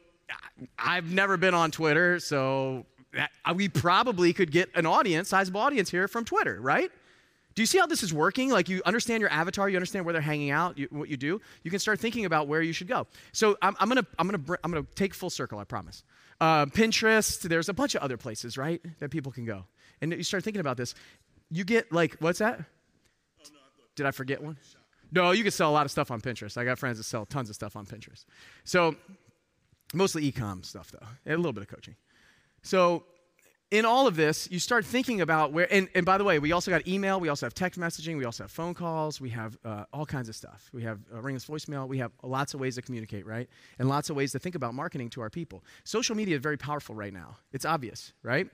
I've 0.80 1.12
never 1.12 1.38
been 1.38 1.54
on 1.54 1.72
Twitter, 1.72 2.20
so 2.20 2.86
that, 3.14 3.32
we 3.56 3.68
probably 3.70 4.34
could 4.34 4.52
get 4.52 4.70
an 4.76 4.86
audience, 4.86 5.30
sizable 5.30 5.62
audience 5.62 5.90
here 5.90 6.08
from 6.08 6.26
Twitter, 6.26 6.60
right? 6.62 6.92
Do 7.54 7.62
you 7.62 7.66
see 7.66 7.78
how 7.78 7.86
this 7.86 8.04
is 8.04 8.14
working? 8.14 8.50
Like 8.50 8.70
you 8.70 8.82
understand 8.86 9.22
your 9.22 9.30
avatar, 9.32 9.70
you 9.70 9.76
understand 9.76 10.06
where 10.06 10.14
they're 10.14 10.22
hanging 10.22 10.52
out, 10.52 10.78
you, 10.78 10.88
what 10.92 11.10
you 11.10 11.18
do. 11.18 11.42
You 11.64 11.72
can 11.72 11.80
start 11.80 12.00
thinking 12.00 12.26
about 12.26 12.48
where 12.48 12.62
you 12.62 12.74
should 12.74 12.88
go. 12.88 13.08
So 13.34 13.58
I'm, 13.62 13.76
I'm 13.80 13.90
gonna 13.90 14.06
I'm 14.18 14.28
gonna 14.28 14.58
I'm 14.64 14.72
gonna 14.72 14.86
take 14.96 15.14
full 15.14 15.30
circle. 15.30 15.60
I 15.60 15.64
promise. 15.64 16.04
Uh, 16.40 16.66
Pinterest. 16.66 17.42
There's 17.42 17.70
a 17.70 17.74
bunch 17.74 17.96
of 17.96 18.02
other 18.02 18.18
places, 18.18 18.58
right, 18.58 18.82
that 19.00 19.12
people 19.12 19.32
can 19.32 19.46
go. 19.46 19.66
And 20.02 20.14
you 20.14 20.24
start 20.24 20.44
thinking 20.44 20.62
about 20.62 20.78
this. 20.78 20.96
You 21.50 21.64
get 21.64 21.92
like 21.92 22.16
what's 22.20 22.40
that? 22.40 22.60
Oh, 22.60 23.44
no, 23.54 23.60
Did 23.96 24.06
I 24.06 24.12
forget 24.12 24.42
one? 24.42 24.58
No, 25.12 25.32
you 25.32 25.44
can 25.44 25.52
sell 25.52 25.70
a 25.70 25.74
lot 25.74 25.86
of 25.86 25.92
stuff 25.92 26.10
on 26.10 26.22
Pinterest. 26.22 26.58
I 26.58 26.64
got 26.64 26.80
friends 26.80 26.98
that 26.98 27.04
sell 27.04 27.26
tons 27.26 27.50
of 27.50 27.56
stuff 27.56 27.76
on 27.76 27.86
Pinterest. 27.86 28.24
So 28.64 28.96
mostly 29.94 30.26
e-com 30.26 30.64
stuff 30.64 30.92
though, 30.92 31.06
and 31.26 31.36
a 31.36 31.38
little 31.38 31.54
bit 31.54 31.64
of 31.64 31.68
coaching. 31.68 31.96
So 32.64 33.04
in 33.72 33.86
all 33.86 34.06
of 34.06 34.18
this, 34.18 34.52
you 34.52 34.60
start 34.60 34.86
thinking 34.86 35.22
about 35.22 35.54
where, 35.54 35.74
and, 35.74 35.88
and 35.96 36.06
by 36.06 36.18
the 36.18 36.26
way, 36.26 36.40
we 36.40 36.52
also 36.52 36.70
got 36.70 36.86
email, 36.86 37.22
we 37.22 37.30
also 37.30 37.46
have 37.46 37.54
text 37.54 37.80
messaging, 37.80 38.18
we 38.18 38.26
also 38.26 38.44
have 38.44 38.52
phone 38.52 38.74
calls, 38.74 39.22
we 39.22 39.30
have 39.30 39.58
uh, 39.64 39.86
all 39.94 40.06
kinds 40.06 40.28
of 40.28 40.36
stuff. 40.36 40.70
We 40.74 40.84
have 40.84 41.00
uh, 41.14 41.22
ringless 41.22 41.46
voicemail, 41.46 41.88
we 41.88 41.98
have 42.00 42.12
lots 42.22 42.54
of 42.54 42.60
ways 42.60 42.76
to 42.76 42.82
communicate, 42.82 43.26
right? 43.26 43.50
And 43.80 43.88
lots 43.88 44.10
of 44.10 44.18
ways 44.18 44.34
to 44.34 44.40
think 44.40 44.56
about 44.56 44.74
marketing 44.74 45.10
to 45.12 45.22
our 45.22 45.30
people. 45.30 45.64
Social 45.86 46.16
media 46.16 46.36
is 46.36 46.42
very 46.42 46.58
powerful 46.58 46.96
right 46.96 47.14
now. 47.14 47.38
It's 47.54 47.64
obvious, 47.64 48.12
right? 48.24 48.50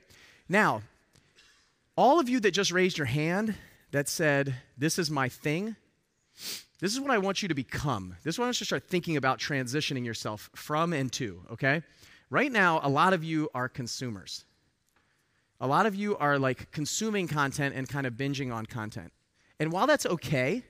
Now, 0.48 0.82
all 1.96 2.20
of 2.20 2.28
you 2.28 2.38
that 2.40 2.52
just 2.52 2.70
raised 2.70 2.96
your 2.96 3.06
hand 3.06 3.56
that 3.90 4.08
said, 4.08 4.54
This 4.76 5.00
is 5.00 5.10
my 5.10 5.28
thing, 5.28 5.74
this 6.78 6.92
is 6.92 7.00
what 7.00 7.10
I 7.10 7.18
want 7.18 7.42
you 7.42 7.48
to 7.48 7.54
become. 7.54 8.14
This 8.22 8.36
is 8.36 8.38
what 8.38 8.44
I 8.44 8.48
want 8.48 8.60
you 8.60 8.64
to 8.64 8.66
start 8.66 8.88
thinking 8.88 9.16
about 9.16 9.40
transitioning 9.40 10.04
yourself 10.04 10.48
from 10.54 10.92
and 10.92 11.12
to, 11.14 11.42
okay? 11.50 11.82
Right 12.30 12.52
now, 12.52 12.78
a 12.84 12.88
lot 12.88 13.14
of 13.14 13.24
you 13.24 13.48
are 13.52 13.68
consumers. 13.68 14.44
A 15.60 15.66
lot 15.66 15.86
of 15.86 15.94
you 15.94 16.16
are 16.18 16.38
like 16.38 16.70
consuming 16.70 17.26
content 17.26 17.74
and 17.74 17.88
kind 17.88 18.06
of 18.06 18.14
binging 18.14 18.54
on 18.54 18.66
content. 18.66 19.12
And 19.58 19.72
while 19.72 19.86
that's 19.86 20.06
okay 20.06 20.62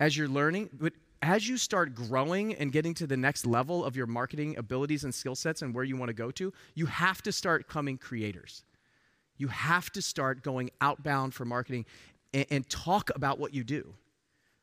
as 0.00 0.16
you're 0.16 0.28
learning, 0.28 0.70
but 0.72 0.92
as 1.22 1.48
you 1.48 1.56
start 1.56 1.94
growing 1.94 2.54
and 2.54 2.72
getting 2.72 2.92
to 2.94 3.06
the 3.06 3.16
next 3.16 3.46
level 3.46 3.84
of 3.84 3.96
your 3.96 4.06
marketing 4.06 4.56
abilities 4.58 5.04
and 5.04 5.14
skill 5.14 5.34
sets 5.34 5.62
and 5.62 5.74
where 5.74 5.84
you 5.84 5.96
want 5.96 6.08
to 6.08 6.14
go 6.14 6.30
to, 6.32 6.52
you 6.74 6.86
have 6.86 7.22
to 7.22 7.32
start 7.32 7.66
becoming 7.66 7.96
creators. 7.98 8.64
You 9.38 9.48
have 9.48 9.90
to 9.92 10.02
start 10.02 10.42
going 10.42 10.70
outbound 10.80 11.34
for 11.34 11.44
marketing 11.44 11.86
and, 12.34 12.46
and 12.50 12.68
talk 12.68 13.10
about 13.14 13.38
what 13.38 13.54
you 13.54 13.64
do. 13.64 13.94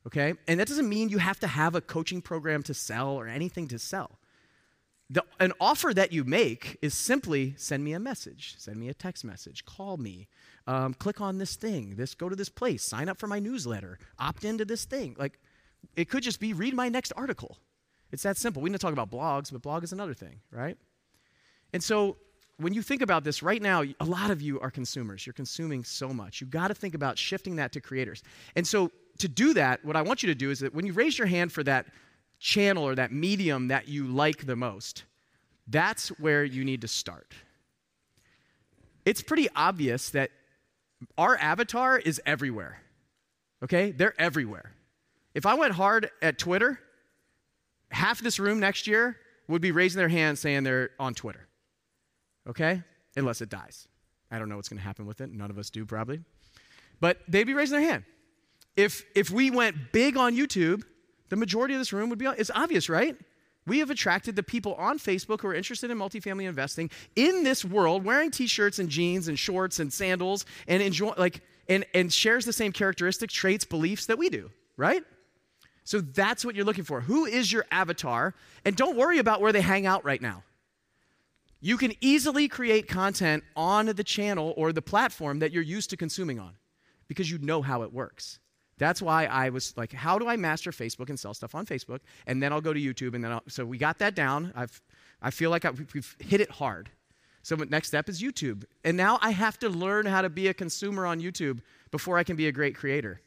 Okay? 0.06 0.34
And 0.48 0.60
that 0.60 0.68
doesn't 0.68 0.90
mean 0.90 1.10
you 1.10 1.20
have 1.20 1.40
to 1.40 1.48
have 1.48 1.76
a 1.76 1.82
coaching 1.82 2.22
program 2.22 2.64
to 2.64 2.74
sell 2.74 3.10
or 3.10 3.28
anything 3.28 3.68
to 3.70 3.80
sell 3.80 4.20
the, 5.14 5.24
an 5.40 5.54
offer 5.62 5.94
that 5.94 6.12
you 6.12 6.24
make 6.24 6.78
is 6.82 6.96
simply 6.96 7.54
send 7.56 7.84
me 7.84 7.94
a 7.94 8.00
message, 8.00 8.56
send 8.58 8.78
me 8.78 8.90
a 8.90 8.96
text 8.96 9.24
message, 9.24 9.64
call 9.64 9.98
me, 9.98 10.28
um, 10.66 10.96
click 10.96 11.22
on 11.22 11.38
this 11.38 11.56
thing, 11.56 11.96
this 11.96 12.16
go 12.16 12.30
to 12.30 12.36
this 12.36 12.50
place, 12.50 12.84
sign 12.84 13.08
up 13.08 13.20
for 13.20 13.28
my 13.28 13.38
newsletter, 13.38 14.00
opt 14.18 14.44
into 14.44 14.66
this 14.66 14.86
thing. 14.86 15.16
Like 15.20 15.40
it 15.96 16.10
could 16.10 16.24
just 16.24 16.40
be 16.40 16.54
read 16.54 16.74
my 16.74 16.90
next 16.90 17.14
article. 17.16 17.60
It's 18.12 18.24
that 18.24 18.38
simple. 18.38 18.64
We 18.64 18.72
didn't 18.72 18.82
talk 18.82 18.94
about 18.94 19.12
blogs, 19.12 19.52
but 19.52 19.62
blog 19.62 19.84
is 19.84 19.94
another 19.94 20.16
thing, 20.16 20.40
right? 20.52 20.78
And 21.74 21.84
so 21.84 22.18
when 22.58 22.74
you 22.74 22.82
think 22.82 23.04
about 23.04 23.24
this 23.24 23.44
right 23.44 23.62
now, 23.62 23.84
a 24.00 24.06
lot 24.06 24.32
of 24.32 24.42
you 24.42 24.60
are 24.62 24.72
consumers. 24.72 25.28
You're 25.28 25.34
consuming 25.34 25.84
so 25.84 26.10
much. 26.10 26.42
You've 26.42 26.50
got 26.50 26.70
to 26.70 26.74
think 26.74 26.96
about 26.96 27.20
shifting 27.20 27.56
that 27.58 27.72
to 27.74 27.82
creators. 27.82 28.24
And 28.56 28.66
so 28.66 28.90
to 29.20 29.28
do 29.28 29.54
that, 29.54 29.86
what 29.86 29.96
I 29.96 30.02
want 30.02 30.24
you 30.24 30.28
to 30.28 30.36
do 30.36 30.50
is 30.50 30.60
that 30.60 30.74
when 30.74 30.88
you 30.88 30.94
raise 30.94 31.20
your 31.20 31.28
hand 31.28 31.52
for 31.52 31.64
that 31.66 31.86
channel 32.44 32.84
or 32.84 32.94
that 32.94 33.12
medium 33.12 33.70
that 33.70 33.88
you 33.88 34.06
like 34.06 34.46
the 34.46 34.56
most, 34.56 35.06
that's 35.66 36.10
where 36.20 36.44
you 36.44 36.66
need 36.66 36.82
to 36.82 36.88
start. 36.90 37.34
It's 39.06 39.22
pretty 39.22 39.48
obvious 39.56 40.10
that 40.10 40.30
our 41.18 41.38
avatar 41.38 41.98
is 41.98 42.22
everywhere. 42.26 42.82
Okay? 43.64 43.92
They're 43.92 44.14
everywhere. 44.20 44.74
If 45.34 45.46
I 45.46 45.54
went 45.54 45.74
hard 45.74 46.12
at 46.22 46.38
Twitter, 46.38 46.80
half 47.90 48.20
this 48.20 48.40
room 48.40 48.60
next 48.60 48.88
year 48.88 49.18
would 49.48 49.62
be 49.62 49.72
raising 49.72 49.98
their 49.98 50.10
hand 50.10 50.38
saying 50.38 50.64
they're 50.64 50.92
on 51.00 51.14
Twitter. 51.14 51.48
Okay? 52.48 52.84
Unless 53.16 53.40
it 53.42 53.50
dies. 53.50 53.88
I 54.30 54.38
don't 54.38 54.50
know 54.50 54.58
what's 54.58 54.68
going 54.68 54.80
to 54.80 54.84
happen 54.84 55.06
with 55.06 55.22
it. 55.22 55.32
None 55.32 55.50
of 55.50 55.58
us 55.58 55.70
do, 55.70 55.86
probably. 55.86 56.20
But 57.00 57.20
they'd 57.28 57.46
be 57.46 57.54
raising 57.54 57.80
their 57.80 57.90
hand. 57.90 58.04
If, 58.76 59.06
if 59.16 59.30
we 59.30 59.50
went 59.50 59.94
big 59.94 60.18
on 60.18 60.36
YouTube, 60.36 60.84
the 61.30 61.36
majority 61.36 61.74
of 61.74 61.80
this 61.80 61.94
room 61.94 62.10
would 62.10 62.20
be 62.20 62.26
on. 62.26 62.36
It's 62.38 62.52
obvious, 62.54 62.90
right? 62.90 63.16
We 63.66 63.80
have 63.80 63.90
attracted 63.90 64.36
the 64.36 64.44
people 64.44 64.76
on 64.76 65.00
Facebook 65.00 65.42
who 65.42 65.48
are 65.48 65.54
interested 65.54 65.90
in 65.90 65.98
multifamily 65.98 66.48
investing 66.48 66.90
in 67.16 67.44
this 67.44 67.64
world, 67.64 68.04
wearing 68.04 68.30
t-shirts 68.30 68.80
and 68.80 68.90
jeans 68.90 69.28
and 69.28 69.40
shorts 69.40 69.80
and 69.80 69.92
sandals 69.92 70.46
and 70.68 70.84
enjoy 70.84 71.14
like 71.18 71.42
and, 71.70 71.86
and 71.94 72.12
shares 72.12 72.44
the 72.46 72.52
same 72.52 72.74
characteristics, 72.74 73.34
traits, 73.34 73.64
beliefs 73.64 74.08
that 74.08 74.18
we 74.18 74.30
do, 74.30 74.52
right? 74.76 75.04
So 75.86 76.02
that's 76.02 76.44
what 76.44 76.56
you're 76.56 76.66
looking 76.66 76.84
for. 76.84 77.02
Who 77.02 77.26
is 77.26 77.52
your 77.52 77.66
avatar? 77.72 78.34
And 78.66 78.76
don't 78.76 78.98
worry 78.98 79.18
about 79.20 79.42
where 79.42 79.52
they 79.52 79.62
hang 79.62 79.86
out 79.86 80.04
right 80.04 80.22
now. 80.22 80.44
You 81.62 81.78
can 81.78 81.94
easily 82.02 82.50
create 82.50 82.90
content 82.90 83.44
on 83.56 83.86
the 83.86 84.04
channel 84.04 84.54
or 84.58 84.74
the 84.74 84.82
platform 84.82 85.40
that 85.40 85.54
you're 85.54 85.64
used 85.64 85.90
to 85.92 85.98
consuming 85.98 86.38
on 86.38 86.58
because 87.08 87.32
you 87.32 87.38
know 87.38 87.62
how 87.62 87.84
it 87.84 87.94
works. 87.94 88.40
That's 88.78 89.02
why 89.02 89.26
I 89.26 89.50
was 89.50 89.74
like, 89.78 89.94
how 89.94 90.18
do 90.18 90.28
I 90.28 90.36
master 90.36 90.72
Facebook 90.72 91.10
and 91.10 91.20
sell 91.20 91.34
stuff 91.34 91.56
on 91.56 91.66
Facebook? 91.66 92.00
And 92.26 92.42
then 92.42 92.52
I'll 92.52 92.62
go 92.62 92.74
to 92.74 92.80
YouTube. 92.80 93.14
And 93.14 93.24
then 93.24 93.32
I'll, 93.34 93.44
so 93.48 93.66
we 93.66 93.78
got 93.78 94.00
that 94.00 94.16
down. 94.16 94.52
I've, 94.56 94.82
I 95.22 95.30
feel 95.30 95.50
like 95.50 95.64
I've, 95.64 95.80
we've 95.94 96.16
hit 96.20 96.42
it 96.42 96.50
hard. 96.50 96.90
So 97.44 97.56
next 97.56 97.90
step 97.90 98.10
is 98.10 98.22
YouTube. 98.22 98.64
And 98.84 98.98
now 98.98 99.20
I 99.22 99.32
have 99.32 99.60
to 99.60 99.70
learn 99.70 100.06
how 100.06 100.22
to 100.22 100.30
be 100.30 100.48
a 100.48 100.54
consumer 100.54 101.06
on 101.06 101.22
YouTube 101.22 101.60
before 101.92 102.18
I 102.18 102.24
can 102.24 102.36
be 102.36 102.48
a 102.48 102.52
great 102.52 102.76
creator. 102.76 103.22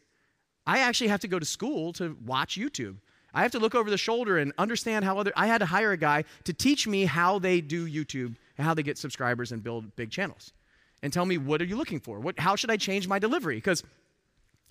I 0.67 0.81
actually 0.81 1.09
have 1.09 1.21
to 1.21 1.29
go 1.29 1.39
to 1.39 1.45
school 1.45 1.93
to 1.95 2.17
watch 2.25 2.59
YouTube. 2.59 2.97
I 3.33 3.43
have 3.43 3.53
to 3.53 3.59
look 3.59 3.75
over 3.75 3.91
the 3.91 3.99
shoulder 3.99 4.39
and 4.39 4.53
understand 4.57 5.05
how 5.05 5.19
other 5.19 5.33
I 5.37 5.47
had 5.47 5.59
to 5.59 5.67
hire 5.67 5.93
a 5.93 5.97
guy 5.97 6.25
to 6.45 6.55
teach 6.55 6.89
me 6.89 7.05
how 7.05 7.39
they 7.39 7.61
do 7.61 7.87
YouTube 7.87 8.35
and 8.57 8.67
how 8.67 8.73
they 8.73 8.83
get 8.83 8.97
subscribers 8.97 9.53
and 9.53 9.63
build 9.63 9.95
big 9.95 10.11
channels. 10.11 10.55
And 11.03 11.13
tell 11.13 11.27
me 11.27 11.37
what 11.37 11.61
are 11.61 11.67
you 11.67 11.77
looking 11.77 12.01
for? 12.01 12.19
What 12.19 12.39
how 12.39 12.57
should 12.57 12.71
I 12.71 12.79
change 12.79 13.07
my 13.07 13.19
delivery? 13.19 13.57
Because 13.57 13.85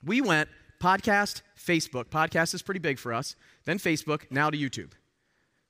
we 0.03 0.19
went 0.19 0.49
podcast, 0.79 1.41
Facebook. 1.57 2.05
Podcast 2.05 2.53
is 2.53 2.61
pretty 2.61 2.79
big 2.79 2.99
for 2.99 3.13
us. 3.13 3.35
Then 3.65 3.77
Facebook, 3.77 4.29
now 4.29 4.49
to 4.49 4.57
YouTube. 4.57 4.91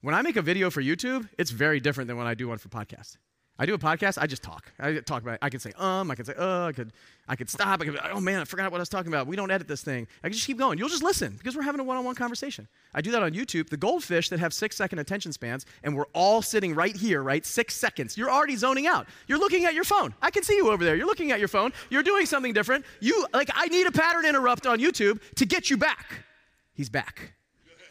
When 0.02 0.14
I 0.14 0.22
make 0.22 0.36
a 0.36 0.42
video 0.42 0.70
for 0.70 0.82
YouTube, 0.82 1.30
it's 1.38 1.52
very 1.52 1.80
different 1.80 2.08
than 2.08 2.18
when 2.18 2.28
I 2.28 2.36
do 2.36 2.48
one 2.48 2.58
for 2.58 2.70
podcast. 2.70 3.18
I 3.58 3.66
do 3.66 3.74
a 3.74 3.78
podcast, 3.78 4.18
I 4.22 4.28
just 4.28 4.44
talk. 4.44 4.70
I 4.80 4.96
talk 4.96 5.22
about. 5.22 5.40
I 5.42 5.50
can 5.50 5.62
say 5.62 5.72
um, 5.78 6.12
I 6.12 6.16
can 6.16 6.26
say 6.26 6.34
uh, 6.38 6.66
I 6.66 6.74
could 6.74 6.92
I 7.28 7.38
could 7.38 7.50
stop. 7.50 7.82
I 7.82 7.86
could 7.86 7.98
oh 8.12 8.20
man, 8.20 8.42
I 8.42 8.44
forgot 8.44 8.70
what 8.70 8.80
I 8.80 8.82
was 8.82 8.90
talking 8.90 9.10
about. 9.12 9.28
We 9.28 9.38
don't 9.38 9.50
edit 9.50 9.66
this 9.68 9.82
thing. 9.82 10.08
I 10.24 10.28
can 10.28 10.34
just 10.34 10.46
keep 10.46 10.58
going. 10.58 10.78
You'll 10.78 10.90
just 10.90 11.04
listen 11.04 11.36
because 11.38 11.56
we're 11.56 11.62
having 11.62 11.80
a 11.80 11.84
one-on-one 11.86 12.16
conversation. 12.16 12.68
I 12.94 13.00
do 13.00 13.12
that 13.12 13.24
on 13.24 13.32
YouTube. 13.32 13.70
The 13.70 13.78
goldfish 13.78 14.28
that 14.30 14.40
have 14.40 14.54
six 14.54 14.76
second 14.76 15.00
attention 15.00 15.32
spans, 15.32 15.66
and 15.84 15.96
we're 15.96 16.08
all 16.14 16.42
sitting 16.42 16.76
right 16.76 16.96
here, 16.96 17.24
right? 17.24 17.46
Six 17.46 17.76
seconds. 17.76 18.18
You're 18.18 18.30
already 18.30 18.58
zoning 18.58 18.88
out. 18.88 19.08
You're 19.28 19.40
looking 19.40 19.64
at 19.64 19.74
your 19.74 19.86
phone. 19.86 20.14
I 20.22 20.32
can 20.32 20.44
see 20.44 20.58
you 20.58 20.70
over 20.70 20.84
there. 20.84 20.98
You're 20.98 21.08
looking 21.08 21.32
at 21.32 21.40
your 21.40 21.48
phone. 21.48 21.72
You're 21.90 22.04
doing 22.04 22.26
something 22.26 22.52
different. 22.52 22.84
You 23.00 23.26
like 23.34 23.50
I 23.56 23.68
need 23.68 23.88
a 23.88 23.92
pattern 23.92 24.26
interrupt 24.26 24.68
on 24.68 24.80
YouTube 24.80 25.22
to 25.36 25.46
get 25.46 25.70
you 25.70 25.78
back. 25.78 26.26
He's 26.74 26.90
back. 26.90 27.32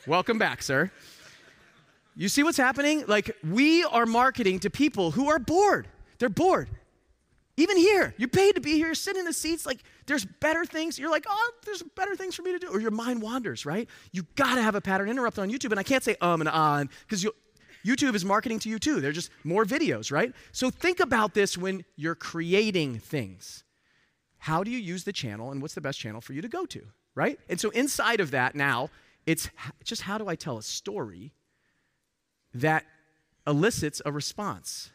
Welcome 0.06 0.36
back, 0.36 0.62
sir. 0.62 0.90
You 2.16 2.28
see 2.28 2.42
what's 2.42 2.56
happening? 2.56 3.04
Like, 3.06 3.36
we 3.42 3.84
are 3.84 4.06
marketing 4.06 4.60
to 4.60 4.70
people 4.70 5.10
who 5.10 5.28
are 5.28 5.38
bored. 5.38 5.88
They're 6.18 6.28
bored. 6.28 6.68
Even 7.56 7.76
here, 7.76 8.14
you're 8.18 8.28
paid 8.28 8.56
to 8.56 8.60
be 8.60 8.72
here, 8.72 8.94
sit 8.94 9.16
in 9.16 9.24
the 9.24 9.32
seats, 9.32 9.64
like, 9.64 9.80
there's 10.06 10.24
better 10.24 10.64
things. 10.64 10.98
You're 10.98 11.10
like, 11.10 11.24
oh, 11.28 11.50
there's 11.64 11.82
better 11.96 12.16
things 12.16 12.34
for 12.34 12.42
me 12.42 12.52
to 12.52 12.58
do. 12.58 12.68
Or 12.68 12.80
your 12.80 12.90
mind 12.90 13.22
wanders, 13.22 13.64
right? 13.64 13.88
You 14.12 14.26
gotta 14.34 14.60
have 14.60 14.74
a 14.74 14.80
pattern 14.80 15.08
interrupt 15.08 15.38
on 15.38 15.50
YouTube. 15.50 15.70
And 15.70 15.78
I 15.78 15.84
can't 15.84 16.02
say 16.02 16.16
um 16.20 16.40
and 16.40 16.48
on, 16.48 16.90
because 17.08 17.24
YouTube 17.84 18.14
is 18.14 18.24
marketing 18.24 18.58
to 18.60 18.68
you 18.68 18.78
too. 18.78 19.00
They're 19.00 19.12
just 19.12 19.30
more 19.44 19.64
videos, 19.64 20.10
right? 20.10 20.32
So 20.52 20.68
think 20.70 21.00
about 21.00 21.34
this 21.34 21.56
when 21.56 21.84
you're 21.96 22.16
creating 22.16 22.98
things. 22.98 23.62
How 24.38 24.64
do 24.64 24.70
you 24.70 24.78
use 24.78 25.04
the 25.04 25.12
channel, 25.12 25.52
and 25.52 25.62
what's 25.62 25.74
the 25.74 25.80
best 25.80 25.98
channel 25.98 26.20
for 26.20 26.32
you 26.32 26.42
to 26.42 26.48
go 26.48 26.66
to, 26.66 26.82
right? 27.14 27.38
And 27.48 27.60
so 27.60 27.70
inside 27.70 28.20
of 28.20 28.32
that 28.32 28.54
now, 28.54 28.90
it's 29.26 29.48
just 29.84 30.02
how 30.02 30.18
do 30.18 30.28
I 30.28 30.34
tell 30.34 30.58
a 30.58 30.62
story 30.62 31.32
that 32.54 32.84
elicits 33.46 34.00
a 34.06 34.12
response 34.12 34.90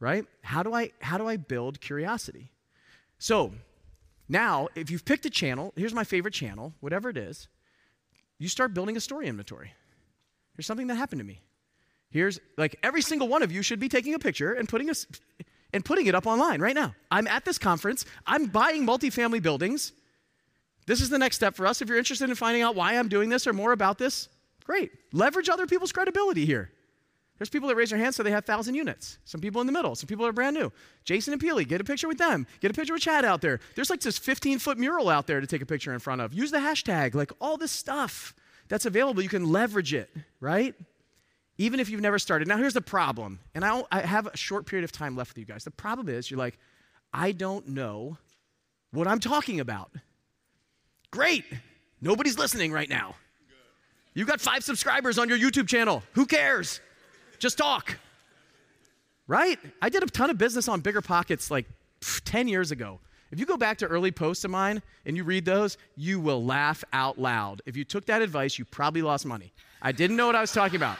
right? 0.00 0.24
How 0.42 0.62
do 0.62 0.74
i 0.74 0.90
how 1.00 1.18
do 1.18 1.26
i 1.26 1.36
build 1.36 1.80
curiosity? 1.80 2.50
So 3.18 3.52
now 4.28 4.68
if 4.74 4.90
you've 4.90 5.04
picked 5.04 5.26
a 5.26 5.30
channel 5.30 5.72
here's 5.76 5.94
my 5.94 6.04
favorite 6.04 6.34
channel 6.34 6.74
whatever 6.80 7.08
it 7.08 7.16
is 7.16 7.48
you 8.38 8.48
start 8.48 8.74
building 8.74 8.96
a 8.96 9.00
story 9.00 9.26
inventory. 9.26 9.72
Here's 10.54 10.66
something 10.66 10.86
that 10.88 10.96
happened 10.96 11.20
to 11.20 11.26
me. 11.26 11.40
Here's 12.10 12.38
like 12.56 12.76
every 12.82 13.02
single 13.02 13.28
one 13.28 13.42
of 13.42 13.52
you 13.52 13.62
should 13.62 13.80
be 13.80 13.88
taking 13.88 14.14
a 14.14 14.18
picture 14.18 14.52
and 14.52 14.68
putting 14.68 14.90
a 14.90 14.94
and 15.72 15.84
putting 15.84 16.06
it 16.06 16.14
up 16.14 16.26
online 16.26 16.60
right 16.60 16.74
now. 16.74 16.94
I'm 17.10 17.26
at 17.26 17.44
this 17.44 17.58
conference. 17.58 18.04
I'm 18.26 18.46
buying 18.46 18.86
multifamily 18.86 19.42
buildings. 19.42 19.92
This 20.86 21.02
is 21.02 21.10
the 21.10 21.18
next 21.18 21.36
step 21.36 21.54
for 21.54 21.66
us. 21.66 21.82
If 21.82 21.88
you're 21.88 21.98
interested 21.98 22.30
in 22.30 22.34
finding 22.34 22.62
out 22.62 22.74
why 22.74 22.98
i'm 22.98 23.08
doing 23.08 23.28
this 23.28 23.46
or 23.46 23.52
more 23.52 23.72
about 23.72 23.98
this 23.98 24.28
Great. 24.68 24.92
Leverage 25.12 25.48
other 25.48 25.66
people's 25.66 25.92
credibility 25.92 26.44
here. 26.44 26.70
There's 27.38 27.48
people 27.48 27.68
that 27.68 27.76
raise 27.76 27.88
their 27.90 27.98
hands 27.98 28.16
so 28.16 28.22
they 28.22 28.32
have 28.32 28.46
1,000 28.46 28.74
units. 28.74 29.18
Some 29.24 29.40
people 29.40 29.62
in 29.62 29.66
the 29.66 29.72
middle. 29.72 29.94
Some 29.94 30.08
people 30.08 30.26
are 30.26 30.32
brand 30.32 30.54
new. 30.54 30.70
Jason 31.04 31.32
and 31.32 31.40
Peely, 31.40 31.66
get 31.66 31.80
a 31.80 31.84
picture 31.84 32.06
with 32.06 32.18
them. 32.18 32.46
Get 32.60 32.70
a 32.70 32.74
picture 32.74 32.92
with 32.92 33.00
Chad 33.00 33.24
out 33.24 33.40
there. 33.40 33.60
There's 33.76 33.88
like 33.88 34.00
this 34.00 34.18
15 34.18 34.58
foot 34.58 34.76
mural 34.76 35.08
out 35.08 35.26
there 35.26 35.40
to 35.40 35.46
take 35.46 35.62
a 35.62 35.66
picture 35.66 35.94
in 35.94 36.00
front 36.00 36.20
of. 36.20 36.34
Use 36.34 36.50
the 36.50 36.58
hashtag. 36.58 37.14
Like 37.14 37.32
all 37.40 37.56
this 37.56 37.72
stuff 37.72 38.34
that's 38.68 38.84
available, 38.84 39.22
you 39.22 39.30
can 39.30 39.50
leverage 39.50 39.94
it, 39.94 40.10
right? 40.40 40.74
Even 41.56 41.80
if 41.80 41.88
you've 41.88 42.02
never 42.02 42.18
started. 42.18 42.46
Now, 42.46 42.58
here's 42.58 42.74
the 42.74 42.82
problem. 42.82 43.38
And 43.54 43.64
I, 43.64 43.82
I 43.90 44.00
have 44.00 44.26
a 44.26 44.36
short 44.36 44.66
period 44.66 44.84
of 44.84 44.92
time 44.92 45.16
left 45.16 45.30
with 45.30 45.38
you 45.38 45.46
guys. 45.46 45.64
The 45.64 45.70
problem 45.70 46.08
is 46.10 46.30
you're 46.30 46.38
like, 46.38 46.58
I 47.14 47.32
don't 47.32 47.68
know 47.68 48.18
what 48.92 49.06
I'm 49.06 49.20
talking 49.20 49.60
about. 49.60 49.92
Great. 51.10 51.44
Nobody's 52.02 52.36
listening 52.36 52.70
right 52.70 52.88
now. 52.88 53.14
You 54.18 54.24
got 54.24 54.40
five 54.40 54.64
subscribers 54.64 55.16
on 55.16 55.28
your 55.28 55.38
YouTube 55.38 55.68
channel. 55.68 56.02
Who 56.14 56.26
cares? 56.26 56.80
Just 57.38 57.56
talk. 57.56 58.00
Right? 59.28 59.60
I 59.80 59.90
did 59.90 60.02
a 60.02 60.06
ton 60.06 60.28
of 60.28 60.36
business 60.36 60.66
on 60.66 60.80
Bigger 60.80 61.00
Pockets 61.00 61.52
like 61.52 61.66
10 62.24 62.48
years 62.48 62.72
ago. 62.72 62.98
If 63.30 63.38
you 63.38 63.46
go 63.46 63.56
back 63.56 63.78
to 63.78 63.86
early 63.86 64.10
posts 64.10 64.44
of 64.44 64.50
mine 64.50 64.82
and 65.06 65.16
you 65.16 65.22
read 65.22 65.44
those, 65.44 65.78
you 65.94 66.18
will 66.18 66.44
laugh 66.44 66.82
out 66.92 67.20
loud. 67.20 67.62
If 67.64 67.76
you 67.76 67.84
took 67.84 68.06
that 68.06 68.20
advice, 68.20 68.58
you 68.58 68.64
probably 68.64 69.02
lost 69.02 69.24
money. 69.24 69.52
I 69.80 69.92
didn't 69.92 70.16
know 70.16 70.26
what 70.26 70.34
I 70.34 70.40
was 70.40 70.50
talking 70.50 70.74
about. 70.74 70.98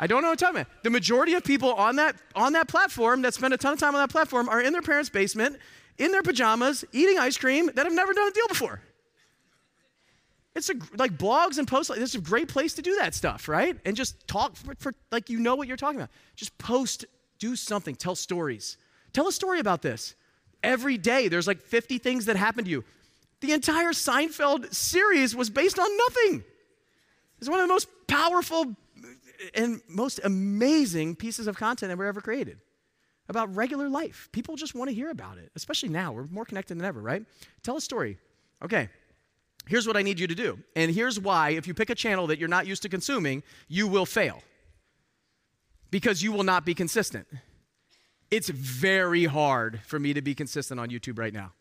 I 0.00 0.08
don't 0.08 0.20
know 0.20 0.30
what 0.30 0.42
I'm 0.42 0.54
talking 0.54 0.60
about. 0.62 0.82
The 0.82 0.90
majority 0.90 1.34
of 1.34 1.44
people 1.44 1.72
on 1.74 1.94
that, 1.96 2.16
on 2.34 2.54
that 2.54 2.66
platform 2.66 3.22
that 3.22 3.34
spend 3.34 3.54
a 3.54 3.56
ton 3.56 3.74
of 3.74 3.78
time 3.78 3.94
on 3.94 4.00
that 4.00 4.10
platform 4.10 4.48
are 4.48 4.60
in 4.60 4.72
their 4.72 4.82
parents' 4.82 5.08
basement, 5.08 5.56
in 5.98 6.10
their 6.10 6.22
pajamas, 6.22 6.84
eating 6.90 7.16
ice 7.16 7.38
cream 7.38 7.70
that 7.76 7.86
have 7.86 7.94
never 7.94 8.12
done 8.12 8.26
a 8.26 8.32
deal 8.32 8.48
before. 8.48 8.80
It's 10.54 10.70
a, 10.70 10.74
like 10.96 11.18
blogs 11.18 11.58
and 11.58 11.66
posts. 11.66 11.90
Like, 11.90 11.98
this 11.98 12.10
is 12.10 12.20
a 12.20 12.24
great 12.24 12.48
place 12.48 12.74
to 12.74 12.82
do 12.82 12.96
that 12.96 13.14
stuff, 13.14 13.48
right? 13.48 13.76
And 13.84 13.96
just 13.96 14.26
talk 14.28 14.56
for, 14.56 14.74
for 14.78 14.94
like 15.10 15.28
you 15.28 15.40
know 15.40 15.56
what 15.56 15.66
you're 15.66 15.76
talking 15.76 15.98
about. 15.98 16.10
Just 16.36 16.56
post, 16.58 17.04
do 17.38 17.56
something, 17.56 17.96
tell 17.96 18.14
stories. 18.14 18.76
Tell 19.12 19.26
a 19.26 19.32
story 19.32 19.58
about 19.60 19.82
this. 19.82 20.14
Every 20.62 20.96
day, 20.96 21.28
there's 21.28 21.46
like 21.46 21.60
50 21.60 21.98
things 21.98 22.26
that 22.26 22.36
happen 22.36 22.64
to 22.64 22.70
you. 22.70 22.84
The 23.40 23.52
entire 23.52 23.90
Seinfeld 23.90 24.72
series 24.72 25.34
was 25.34 25.50
based 25.50 25.78
on 25.78 25.88
nothing. 25.96 26.44
It's 27.38 27.48
one 27.48 27.60
of 27.60 27.64
the 27.64 27.72
most 27.72 27.88
powerful 28.06 28.76
uh, 29.02 29.08
and 29.54 29.80
most 29.88 30.20
amazing 30.24 31.16
pieces 31.16 31.46
of 31.46 31.56
content 31.56 31.90
that 31.90 31.98
were 31.98 32.06
ever 32.06 32.20
created 32.20 32.58
about 33.28 33.54
regular 33.54 33.88
life. 33.88 34.28
People 34.32 34.56
just 34.56 34.74
want 34.74 34.88
to 34.88 34.94
hear 34.94 35.10
about 35.10 35.38
it, 35.38 35.50
especially 35.56 35.88
now. 35.88 36.12
We're 36.12 36.26
more 36.26 36.44
connected 36.44 36.78
than 36.78 36.84
ever, 36.84 37.00
right? 37.00 37.24
Tell 37.62 37.76
a 37.76 37.80
story. 37.80 38.18
Okay, 38.62 38.88
here's 39.66 39.86
what 39.86 39.96
I 39.96 40.02
need 40.02 40.20
you 40.20 40.26
to 40.26 40.34
do. 40.34 40.58
And 40.76 40.90
here's 40.90 41.18
why, 41.18 41.50
if 41.50 41.66
you 41.66 41.74
pick 41.74 41.90
a 41.90 41.94
channel 41.94 42.26
that 42.28 42.38
you're 42.38 42.48
not 42.48 42.66
used 42.66 42.82
to 42.82 42.88
consuming, 42.88 43.42
you 43.68 43.86
will 43.86 44.06
fail 44.06 44.42
because 45.90 46.22
you 46.22 46.32
will 46.32 46.42
not 46.42 46.64
be 46.64 46.74
consistent. 46.74 47.26
It's 48.30 48.48
very 48.48 49.26
hard 49.26 49.80
for 49.86 49.98
me 49.98 50.12
to 50.14 50.22
be 50.22 50.34
consistent 50.34 50.80
on 50.80 50.88
YouTube 50.88 51.18
right 51.18 51.32
now. 51.32 51.52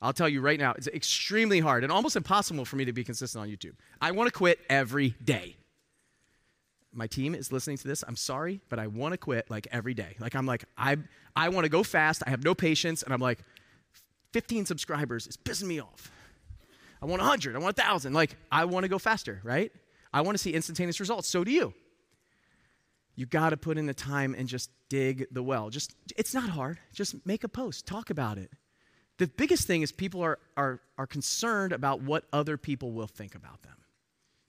I'll 0.00 0.12
tell 0.12 0.28
you 0.28 0.40
right 0.40 0.58
now, 0.58 0.74
it's 0.76 0.86
extremely 0.88 1.60
hard 1.60 1.82
and 1.82 1.92
almost 1.92 2.14
impossible 2.14 2.64
for 2.64 2.76
me 2.76 2.84
to 2.84 2.92
be 2.92 3.02
consistent 3.02 3.42
on 3.42 3.48
YouTube. 3.48 3.74
I 4.00 4.12
want 4.12 4.28
to 4.28 4.32
quit 4.32 4.60
every 4.68 5.14
day. 5.24 5.56
My 6.92 7.06
team 7.06 7.34
is 7.34 7.52
listening 7.52 7.78
to 7.78 7.88
this. 7.88 8.04
I'm 8.06 8.16
sorry, 8.16 8.60
but 8.68 8.78
I 8.78 8.86
want 8.86 9.12
to 9.12 9.18
quit 9.18 9.50
like 9.50 9.66
every 9.70 9.94
day. 9.94 10.16
Like 10.20 10.34
I'm 10.34 10.46
like 10.46 10.64
I 10.76 10.96
I 11.36 11.48
want 11.48 11.64
to 11.64 11.68
go 11.68 11.82
fast. 11.82 12.22
I 12.26 12.30
have 12.30 12.44
no 12.44 12.54
patience 12.54 13.02
and 13.02 13.12
I'm 13.12 13.20
like 13.20 13.40
15 14.32 14.66
subscribers 14.66 15.26
is 15.26 15.36
pissing 15.36 15.66
me 15.66 15.80
off. 15.80 16.10
I 17.00 17.06
want 17.06 17.20
100. 17.20 17.54
I 17.54 17.58
want 17.58 17.76
1,000. 17.76 18.12
Like, 18.12 18.36
I 18.50 18.64
want 18.64 18.84
to 18.84 18.88
go 18.88 18.98
faster, 18.98 19.40
right? 19.44 19.72
I 20.12 20.22
want 20.22 20.36
to 20.36 20.42
see 20.42 20.52
instantaneous 20.52 21.00
results. 21.00 21.28
So 21.28 21.44
do 21.44 21.50
you. 21.50 21.74
You 23.14 23.26
got 23.26 23.50
to 23.50 23.56
put 23.56 23.78
in 23.78 23.86
the 23.86 23.94
time 23.94 24.34
and 24.36 24.48
just 24.48 24.70
dig 24.88 25.26
the 25.32 25.42
well. 25.42 25.70
Just 25.70 25.94
it's 26.16 26.34
not 26.34 26.50
hard. 26.50 26.78
Just 26.92 27.26
make 27.26 27.44
a 27.44 27.48
post, 27.48 27.86
talk 27.86 28.10
about 28.10 28.38
it. 28.38 28.50
the 29.18 29.26
biggest 29.26 29.66
thing 29.66 29.82
is 29.82 29.90
people 29.92 30.22
are, 30.22 30.38
are, 30.56 30.80
are 30.96 31.06
concerned 31.06 31.72
about 31.72 32.00
what 32.00 32.24
other 32.32 32.56
people 32.56 32.92
will 32.92 33.08
think 33.08 33.34
about 33.34 33.62
them. 33.62 33.74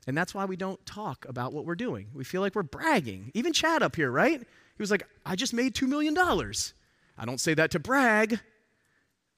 And 0.07 0.17
that's 0.17 0.33
why 0.33 0.45
we 0.45 0.55
don't 0.55 0.83
talk 0.85 1.25
about 1.27 1.53
what 1.53 1.65
we're 1.65 1.75
doing. 1.75 2.07
We 2.13 2.23
feel 2.23 2.41
like 2.41 2.55
we're 2.55 2.63
bragging. 2.63 3.31
Even 3.33 3.53
Chad 3.53 3.83
up 3.83 3.95
here, 3.95 4.11
right? 4.11 4.39
He 4.39 4.81
was 4.81 4.91
like, 4.91 5.03
I 5.25 5.35
just 5.35 5.53
made 5.53 5.75
$2 5.75 5.87
million. 5.87 6.17
I 6.17 7.25
don't 7.25 7.39
say 7.39 7.53
that 7.55 7.71
to 7.71 7.79
brag, 7.79 8.39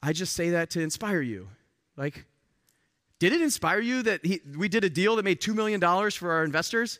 I 0.04 0.13
just 0.13 0.34
say 0.34 0.52
that 0.52 0.69
to 0.71 0.82
inspire 0.82 1.21
you. 1.21 1.50
Like, 1.97 2.26
did 3.21 3.34
it 3.34 3.41
inspire 3.43 3.79
you 3.79 4.01
that 4.01 4.25
he, 4.25 4.41
we 4.57 4.67
did 4.67 4.84
a 4.84 4.89
deal 4.89 5.15
that 5.15 5.23
made 5.23 5.39
$2 5.39 5.53
million 5.53 5.79
for 6.10 6.31
our 6.31 6.43
investors? 6.43 6.99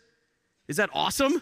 Is 0.67 0.77
that 0.77 0.91
awesome? 0.93 1.41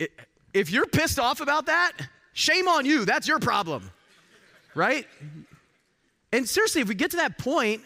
It, 0.00 0.10
if 0.52 0.72
you're 0.72 0.86
pissed 0.86 1.20
off 1.20 1.40
about 1.40 1.66
that, 1.66 1.92
shame 2.32 2.66
on 2.66 2.84
you. 2.84 3.04
That's 3.04 3.28
your 3.28 3.38
problem, 3.38 3.92
right? 4.74 5.06
And 6.32 6.48
seriously, 6.48 6.80
if 6.80 6.88
we 6.88 6.96
get 6.96 7.12
to 7.12 7.18
that 7.18 7.38
point, 7.38 7.82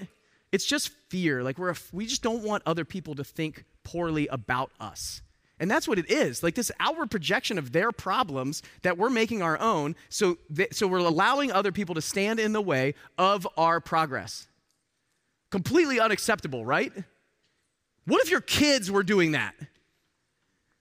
it's 0.50 0.64
just 0.64 0.92
fear. 1.10 1.42
Like 1.42 1.58
we're 1.58 1.74
we 1.92 2.06
just 2.06 2.22
don't 2.22 2.42
want 2.42 2.62
other 2.64 2.86
people 2.86 3.14
to 3.16 3.22
think 3.22 3.66
poorly 3.84 4.28
about 4.28 4.70
us. 4.80 5.20
And 5.58 5.70
that's 5.70 5.86
what 5.86 5.98
it 5.98 6.10
is. 6.10 6.42
Like 6.42 6.54
this 6.54 6.72
outward 6.80 7.10
projection 7.10 7.58
of 7.58 7.72
their 7.72 7.92
problems 7.92 8.62
that 8.80 8.96
we're 8.96 9.10
making 9.10 9.42
our 9.42 9.60
own. 9.60 9.94
So, 10.08 10.38
th- 10.56 10.72
so 10.72 10.86
we're 10.86 11.00
allowing 11.00 11.52
other 11.52 11.70
people 11.70 11.94
to 11.96 12.00
stand 12.00 12.40
in 12.40 12.54
the 12.54 12.62
way 12.62 12.94
of 13.18 13.46
our 13.58 13.78
progress. 13.78 14.46
Completely 15.50 15.98
unacceptable, 16.00 16.64
right? 16.64 16.92
What 18.06 18.22
if 18.22 18.30
your 18.30 18.40
kids 18.40 18.90
were 18.90 19.02
doing 19.02 19.32
that? 19.32 19.54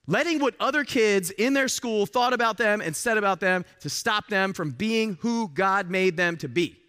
Letting 0.07 0.39
what 0.39 0.55
other 0.59 0.83
kids 0.83 1.29
in 1.29 1.53
their 1.53 1.67
school 1.67 2.05
thought 2.07 2.33
about 2.33 2.57
them 2.57 2.81
and 2.81 2.95
said 2.95 3.17
about 3.17 3.39
them 3.39 3.65
to 3.81 3.89
stop 3.89 4.27
them 4.27 4.53
from 4.53 4.71
being 4.71 5.17
who 5.21 5.49
God 5.49 5.89
made 5.89 6.17
them 6.17 6.37
to 6.37 6.47
be 6.47 6.79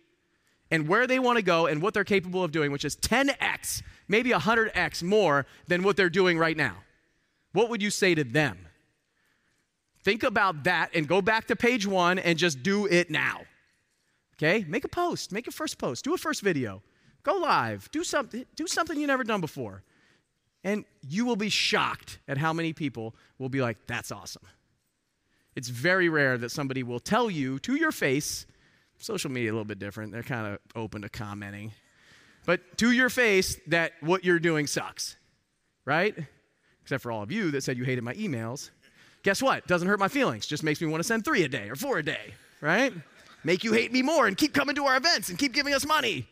and 0.71 0.88
where 0.88 1.07
they 1.07 1.19
want 1.19 1.37
to 1.37 1.43
go 1.43 1.66
and 1.66 1.83
what 1.83 1.93
they're 1.93 2.05
capable 2.05 2.43
of 2.43 2.53
doing, 2.53 2.73
which 2.73 2.85
is 2.85 2.97
10x, 2.97 3.83
maybe 4.09 4.31
100x 4.31 5.03
more 5.03 5.45
than 5.66 5.83
what 5.83 5.97
they're 5.97 6.09
doing 6.09 6.38
right 6.38 6.57
now. 6.57 6.77
What 7.53 7.69
would 7.69 7.83
you 7.83 7.90
say 7.90 8.14
to 8.14 8.25
them? 8.25 8.66
Think 10.03 10.23
about 10.23 10.64
that 10.64 10.90
and 10.95 11.07
go 11.07 11.21
back 11.21 11.47
to 11.49 11.57
page 11.57 11.87
one 11.87 12.19
and 12.19 12.38
just 12.38 12.62
do 12.62 12.87
it 12.87 13.11
now. 13.11 13.43
Okay? 14.38 14.64
Make 14.66 14.85
a 14.85 14.88
post, 14.88 15.33
make 15.33 15.47
a 15.47 15.51
first 15.51 15.77
post, 15.77 16.05
do 16.05 16.14
a 16.14 16.19
first 16.19 16.40
video, 16.40 16.83
go 17.23 17.35
live, 17.35 17.91
do 17.91 18.05
something, 18.05 18.45
do 18.57 18.67
something 18.67 18.99
you've 18.99 19.09
never 19.09 19.25
done 19.25 19.41
before. 19.41 19.83
And 20.63 20.85
you 21.09 21.25
will 21.25 21.37
be 21.37 21.49
shocked 21.49 22.19
at 22.29 22.37
how 22.37 22.53
many 22.53 22.73
people 22.73 23.15
will 23.39 23.49
be 23.49 23.63
like, 23.63 23.79
that's 23.87 24.13
awesome. 24.13 24.43
It's 25.57 25.69
very 25.69 26.09
rare 26.09 26.37
that 26.39 26.51
somebody 26.51 26.83
will 26.83 27.01
tell 27.01 27.31
you 27.31 27.59
to 27.61 27.75
your 27.77 27.93
face, 27.93 28.47
social 28.99 29.31
media 29.31 29.51
a 29.51 29.55
little 29.55 29.65
bit 29.65 29.79
different, 29.79 30.13
they're 30.13 30.23
kind 30.23 30.47
of 30.47 30.59
open 30.77 31.03
to 31.03 31.09
commenting, 31.09 31.73
but 32.47 32.79
to 32.79 32.91
your 32.93 33.09
face 33.09 33.59
that 33.69 33.93
what 34.01 34.25
you're 34.25 34.39
doing 34.39 34.67
sucks, 34.67 35.17
right? 35.85 36.15
except 36.91 37.05
for 37.05 37.13
all 37.13 37.23
of 37.23 37.31
you 37.31 37.53
that 37.53 37.63
said 37.63 37.77
you 37.79 37.85
hated 37.85 38.03
my 38.03 38.15
emails. 38.15 38.71
Guess 39.23 39.41
what? 39.41 39.65
Doesn't 39.69 39.87
hurt 39.87 40.01
my 40.01 40.09
feelings, 40.09 40.45
just 40.45 40.65
makes 40.65 40.81
me 40.81 40.89
want 40.89 41.01
to 41.01 41.07
send 41.07 41.25
three 41.25 41.45
a 41.45 41.49
day 41.49 41.69
or 41.69 41.77
four 41.77 41.99
a 41.99 42.03
day, 42.03 42.35
right? 42.61 42.93
Make 43.45 43.63
you 43.63 43.73
hate 43.73 43.93
me 43.93 44.03
more 44.03 44.27
and 44.27 44.37
keep 44.37 44.53
coming 44.53 44.75
to 44.75 44.85
our 44.87 44.97
events 44.97 45.29
and 45.29 45.39
keep 45.39 45.53
giving 45.53 45.73
us 45.73 45.87
money. 45.87 46.27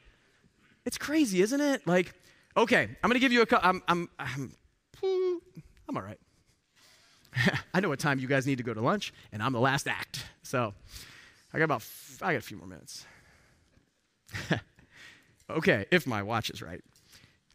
It's 0.89 0.97
crazy, 0.97 1.43
isn't 1.43 1.61
it? 1.61 1.87
Like, 1.87 2.15
okay, 2.57 2.89
I'm 3.05 3.11
gonna 3.11 3.19
give 3.19 3.31
you 3.31 3.43
a. 3.43 3.47
I'm, 3.63 3.83
I'm, 3.87 4.09
I'm, 4.19 4.57
I'm 5.87 5.97
all 5.99 6.03
right. 6.03 6.19
I 7.75 7.81
know 7.81 7.91
what 7.91 7.99
time 7.99 8.19
you 8.19 8.27
guys 8.27 8.47
need 8.47 8.57
to 8.57 8.65
go 8.65 8.73
to 8.73 8.81
lunch, 8.81 9.13
and 9.31 9.43
I'm 9.43 9.53
the 9.53 9.61
last 9.61 9.87
act. 9.87 10.25
So, 10.43 10.73
I 11.53 11.59
got 11.59 11.65
about, 11.65 11.85
I 12.23 12.33
got 12.33 12.39
a 12.39 12.41
few 12.41 12.57
more 12.57 12.67
minutes. 12.67 13.05
okay, 15.51 15.85
if 15.91 16.07
my 16.07 16.23
watch 16.23 16.49
is 16.49 16.63
right. 16.63 16.81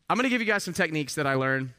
I'm 0.08 0.15
gonna 0.15 0.30
give 0.30 0.39
you 0.39 0.46
guys 0.46 0.63
some 0.63 0.76
techniques 0.76 1.15
that 1.15 1.26
I 1.26 1.34
learned 1.34 1.72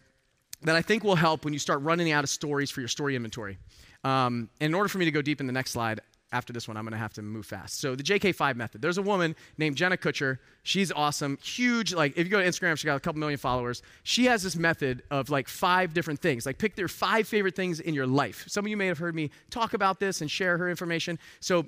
that 0.62 0.74
I 0.74 0.82
think 0.82 1.04
will 1.04 1.14
help 1.14 1.44
when 1.44 1.52
you 1.52 1.60
start 1.60 1.82
running 1.82 2.10
out 2.10 2.24
of 2.24 2.30
stories 2.30 2.72
for 2.72 2.80
your 2.80 2.88
story 2.88 3.14
inventory. 3.14 3.58
Um, 4.02 4.50
in 4.58 4.74
order 4.74 4.88
for 4.88 4.98
me 4.98 5.04
to 5.04 5.12
go 5.12 5.22
deep 5.22 5.40
in 5.40 5.46
the 5.46 5.52
next 5.52 5.70
slide, 5.70 6.00
after 6.34 6.52
this 6.52 6.66
one, 6.66 6.76
I'm 6.76 6.84
going 6.84 6.92
to 6.92 6.98
have 6.98 7.12
to 7.14 7.22
move 7.22 7.46
fast. 7.46 7.80
So 7.80 7.94
the 7.94 8.02
JK5 8.02 8.56
method. 8.56 8.82
There's 8.82 8.98
a 8.98 9.02
woman 9.02 9.36
named 9.56 9.76
Jenna 9.76 9.96
Kutcher. 9.96 10.38
She's 10.64 10.90
awesome, 10.90 11.38
huge. 11.42 11.94
Like 11.94 12.18
if 12.18 12.26
you 12.26 12.30
go 12.30 12.40
to 12.40 12.46
Instagram, 12.46 12.76
she 12.76 12.86
got 12.86 12.96
a 12.96 13.00
couple 13.00 13.20
million 13.20 13.38
followers. 13.38 13.82
She 14.02 14.24
has 14.26 14.42
this 14.42 14.56
method 14.56 15.04
of 15.12 15.30
like 15.30 15.48
five 15.48 15.94
different 15.94 16.20
things. 16.20 16.44
Like 16.44 16.58
pick 16.58 16.76
your 16.76 16.88
five 16.88 17.28
favorite 17.28 17.54
things 17.54 17.78
in 17.78 17.94
your 17.94 18.06
life. 18.06 18.44
Some 18.48 18.64
of 18.64 18.68
you 18.68 18.76
may 18.76 18.88
have 18.88 18.98
heard 18.98 19.14
me 19.14 19.30
talk 19.50 19.74
about 19.74 20.00
this 20.00 20.20
and 20.20 20.30
share 20.30 20.58
her 20.58 20.68
information. 20.68 21.20
So 21.38 21.64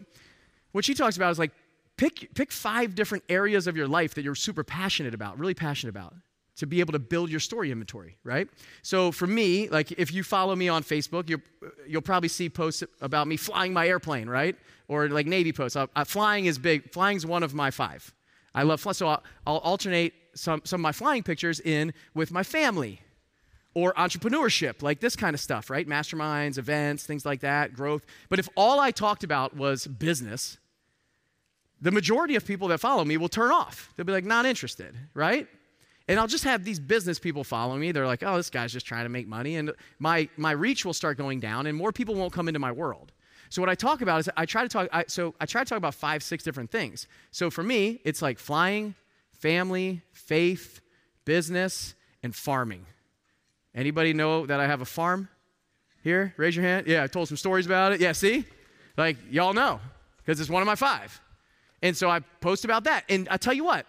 what 0.73 0.85
she 0.85 0.95
talks 0.95 1.17
about 1.17 1.31
is 1.31 1.39
like 1.39 1.53
pick 1.97 2.35
pick 2.35 2.51
five 2.51 2.97
different 2.97 3.23
areas 3.29 3.69
of 3.69 3.77
your 3.77 3.87
life 3.87 4.15
that 4.15 4.23
you're 4.23 4.35
super 4.35 4.65
passionate 4.65 5.15
about, 5.15 5.39
really 5.39 5.55
passionate 5.55 5.91
about 5.91 6.13
to 6.57 6.67
be 6.67 6.81
able 6.81 6.93
to 6.93 6.99
build 6.99 7.31
your 7.31 7.41
story 7.41 7.71
inventory, 7.71 8.17
right? 8.25 8.49
So 8.83 9.13
for 9.13 9.27
me, 9.27 9.69
like 9.69 9.93
if 9.93 10.13
you 10.13 10.23
follow 10.23 10.57
me 10.57 10.69
on 10.69 10.83
Facebook, 10.83 11.29
you'll, 11.29 11.43
you'll 11.87 12.03
probably 12.03 12.29
see 12.29 12.49
posts 12.49 12.83
about 13.01 13.29
me 13.29 13.37
flying 13.37 13.73
my 13.73 13.87
airplane, 13.87 14.29
right? 14.29 14.57
Or 14.89 15.09
like 15.09 15.27
Navy 15.27 15.53
posts. 15.53 15.77
Uh, 15.77 15.87
flying 16.05 16.47
is 16.47 16.59
big. 16.59 16.91
Flying's 16.93 17.27
one 17.27 17.43
of 17.43 17.55
my 17.55 17.71
five. 17.71 18.15
I 18.55 18.63
love 18.63 18.81
flying. 18.81 18.95
So 18.95 19.09
I'll, 19.09 19.23
I'll 19.47 19.59
alternate 19.59 20.15
some, 20.35 20.63
some 20.65 20.81
of 20.81 20.83
my 20.83 20.93
flying 20.93 21.23
pictures 21.23 21.61
in 21.61 21.93
with 22.15 22.31
my 22.31 22.43
family 22.43 23.01
or 23.75 23.93
entrepreneurship, 23.93 24.81
like 24.81 25.01
this 25.01 25.15
kind 25.15 25.35
of 25.35 25.41
stuff, 25.41 25.69
right? 25.69 25.87
Masterminds, 25.87 26.57
events, 26.57 27.05
things 27.05 27.27
like 27.27 27.41
that, 27.41 27.75
growth. 27.75 28.07
But 28.31 28.39
if 28.39 28.49
all 28.57 28.81
I 28.81 28.91
talked 28.91 29.23
about 29.23 29.55
was 29.55 29.87
business, 29.87 30.57
the 31.83 31.91
majority 31.91 32.37
of 32.37 32.47
people 32.47 32.69
that 32.69 32.81
follow 32.81 33.05
me 33.05 33.19
will 33.19 33.29
turn 33.29 33.51
off. 33.51 33.93
They'll 33.95 34.07
be 34.07 34.13
like, 34.13 34.25
not 34.25 34.47
interested, 34.47 34.97
right? 35.13 35.47
And 36.09 36.21
I'll 36.21 36.29
just 36.29 36.45
have 36.45 36.65
these 36.65 36.79
business 36.79 37.19
people 37.19 37.43
follow 37.43 37.77
me. 37.77 37.91
They're 37.91 38.07
like, 38.07 38.23
oh, 38.23 38.37
this 38.37 38.51
guy's 38.51 38.73
just 38.73 38.87
trying 38.87 39.05
to 39.05 39.09
make 39.09 39.27
money. 39.27 39.57
And 39.57 39.73
my, 39.99 40.29
my 40.37 40.53
reach 40.53 40.85
will 40.85 40.95
start 40.95 41.19
going 41.19 41.41
down, 41.41 41.67
and 41.67 41.77
more 41.77 41.93
people 41.93 42.15
won't 42.15 42.33
come 42.33 42.49
into 42.49 42.61
my 42.61 42.71
world. 42.71 43.13
So 43.49 43.63
what 43.63 43.69
I 43.69 43.75
talk 43.75 44.03
about 44.03 44.21
is 44.21 44.31
I 44.37 44.47
try 44.47 44.63
to 44.63 44.69
talk. 44.69 44.89
I, 44.93 45.05
so 45.09 45.35
I 45.41 45.47
try 45.47 45.63
to 45.63 45.69
talk 45.69 45.79
about 45.79 45.95
five, 45.95 46.23
six 46.23 46.43
different 46.45 46.71
things. 46.71 47.07
So 47.31 47.51
for 47.51 47.63
me, 47.63 48.01
it's 48.05 48.23
like 48.23 48.39
flying, 48.39 48.95
family, 49.33 50.03
faith, 50.13 50.81
business, 51.25 51.95
and 52.23 52.35
farming. 52.35 52.87
Anybody 53.75 54.13
know 54.13 54.47
that 54.47 54.59
I 54.59 54.67
have 54.67 54.81
a 54.81 54.87
farm 54.87 55.29
here? 56.03 56.35
Raise 56.37 56.57
your 56.57 56.65
hand. 56.65 56.87
Yeah, 56.87 57.03
I 57.03 57.07
told 57.07 57.29
some 57.29 57.37
stories 57.37 57.67
about 57.67 57.93
it. 57.93 58.01
Yeah, 58.01 58.13
see, 58.13 58.45
like 58.97 59.17
y'all 59.31 59.53
know 59.53 59.81
because 60.19 60.41
it's 60.41 60.51
one 60.51 60.63
of 60.63 60.67
my 60.67 60.75
five. 60.75 61.21
And 61.83 61.97
so 61.97 62.09
I 62.09 62.21
post 62.41 62.65
about 62.65 62.85
that. 62.85 63.05
And 63.09 63.29
I 63.29 63.37
tell 63.37 63.53
you 63.53 63.65
what, 63.65 63.87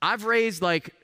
I've 0.00 0.24
raised 0.24 0.62
like 0.62 0.94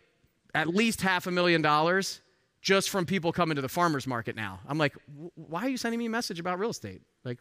at 0.54 0.68
least 0.68 1.00
half 1.00 1.26
a 1.26 1.30
million 1.30 1.60
dollars 1.62 2.20
just 2.64 2.88
from 2.88 3.04
people 3.04 3.30
coming 3.30 3.56
to 3.56 3.62
the 3.62 3.68
farmer's 3.68 4.06
market 4.06 4.36
now. 4.36 4.58
I'm 4.66 4.78
like, 4.78 4.94
why 5.34 5.66
are 5.66 5.68
you 5.68 5.76
sending 5.76 5.98
me 5.98 6.06
a 6.06 6.10
message 6.10 6.40
about 6.40 6.58
real 6.58 6.70
estate? 6.70 7.02
Like, 7.22 7.38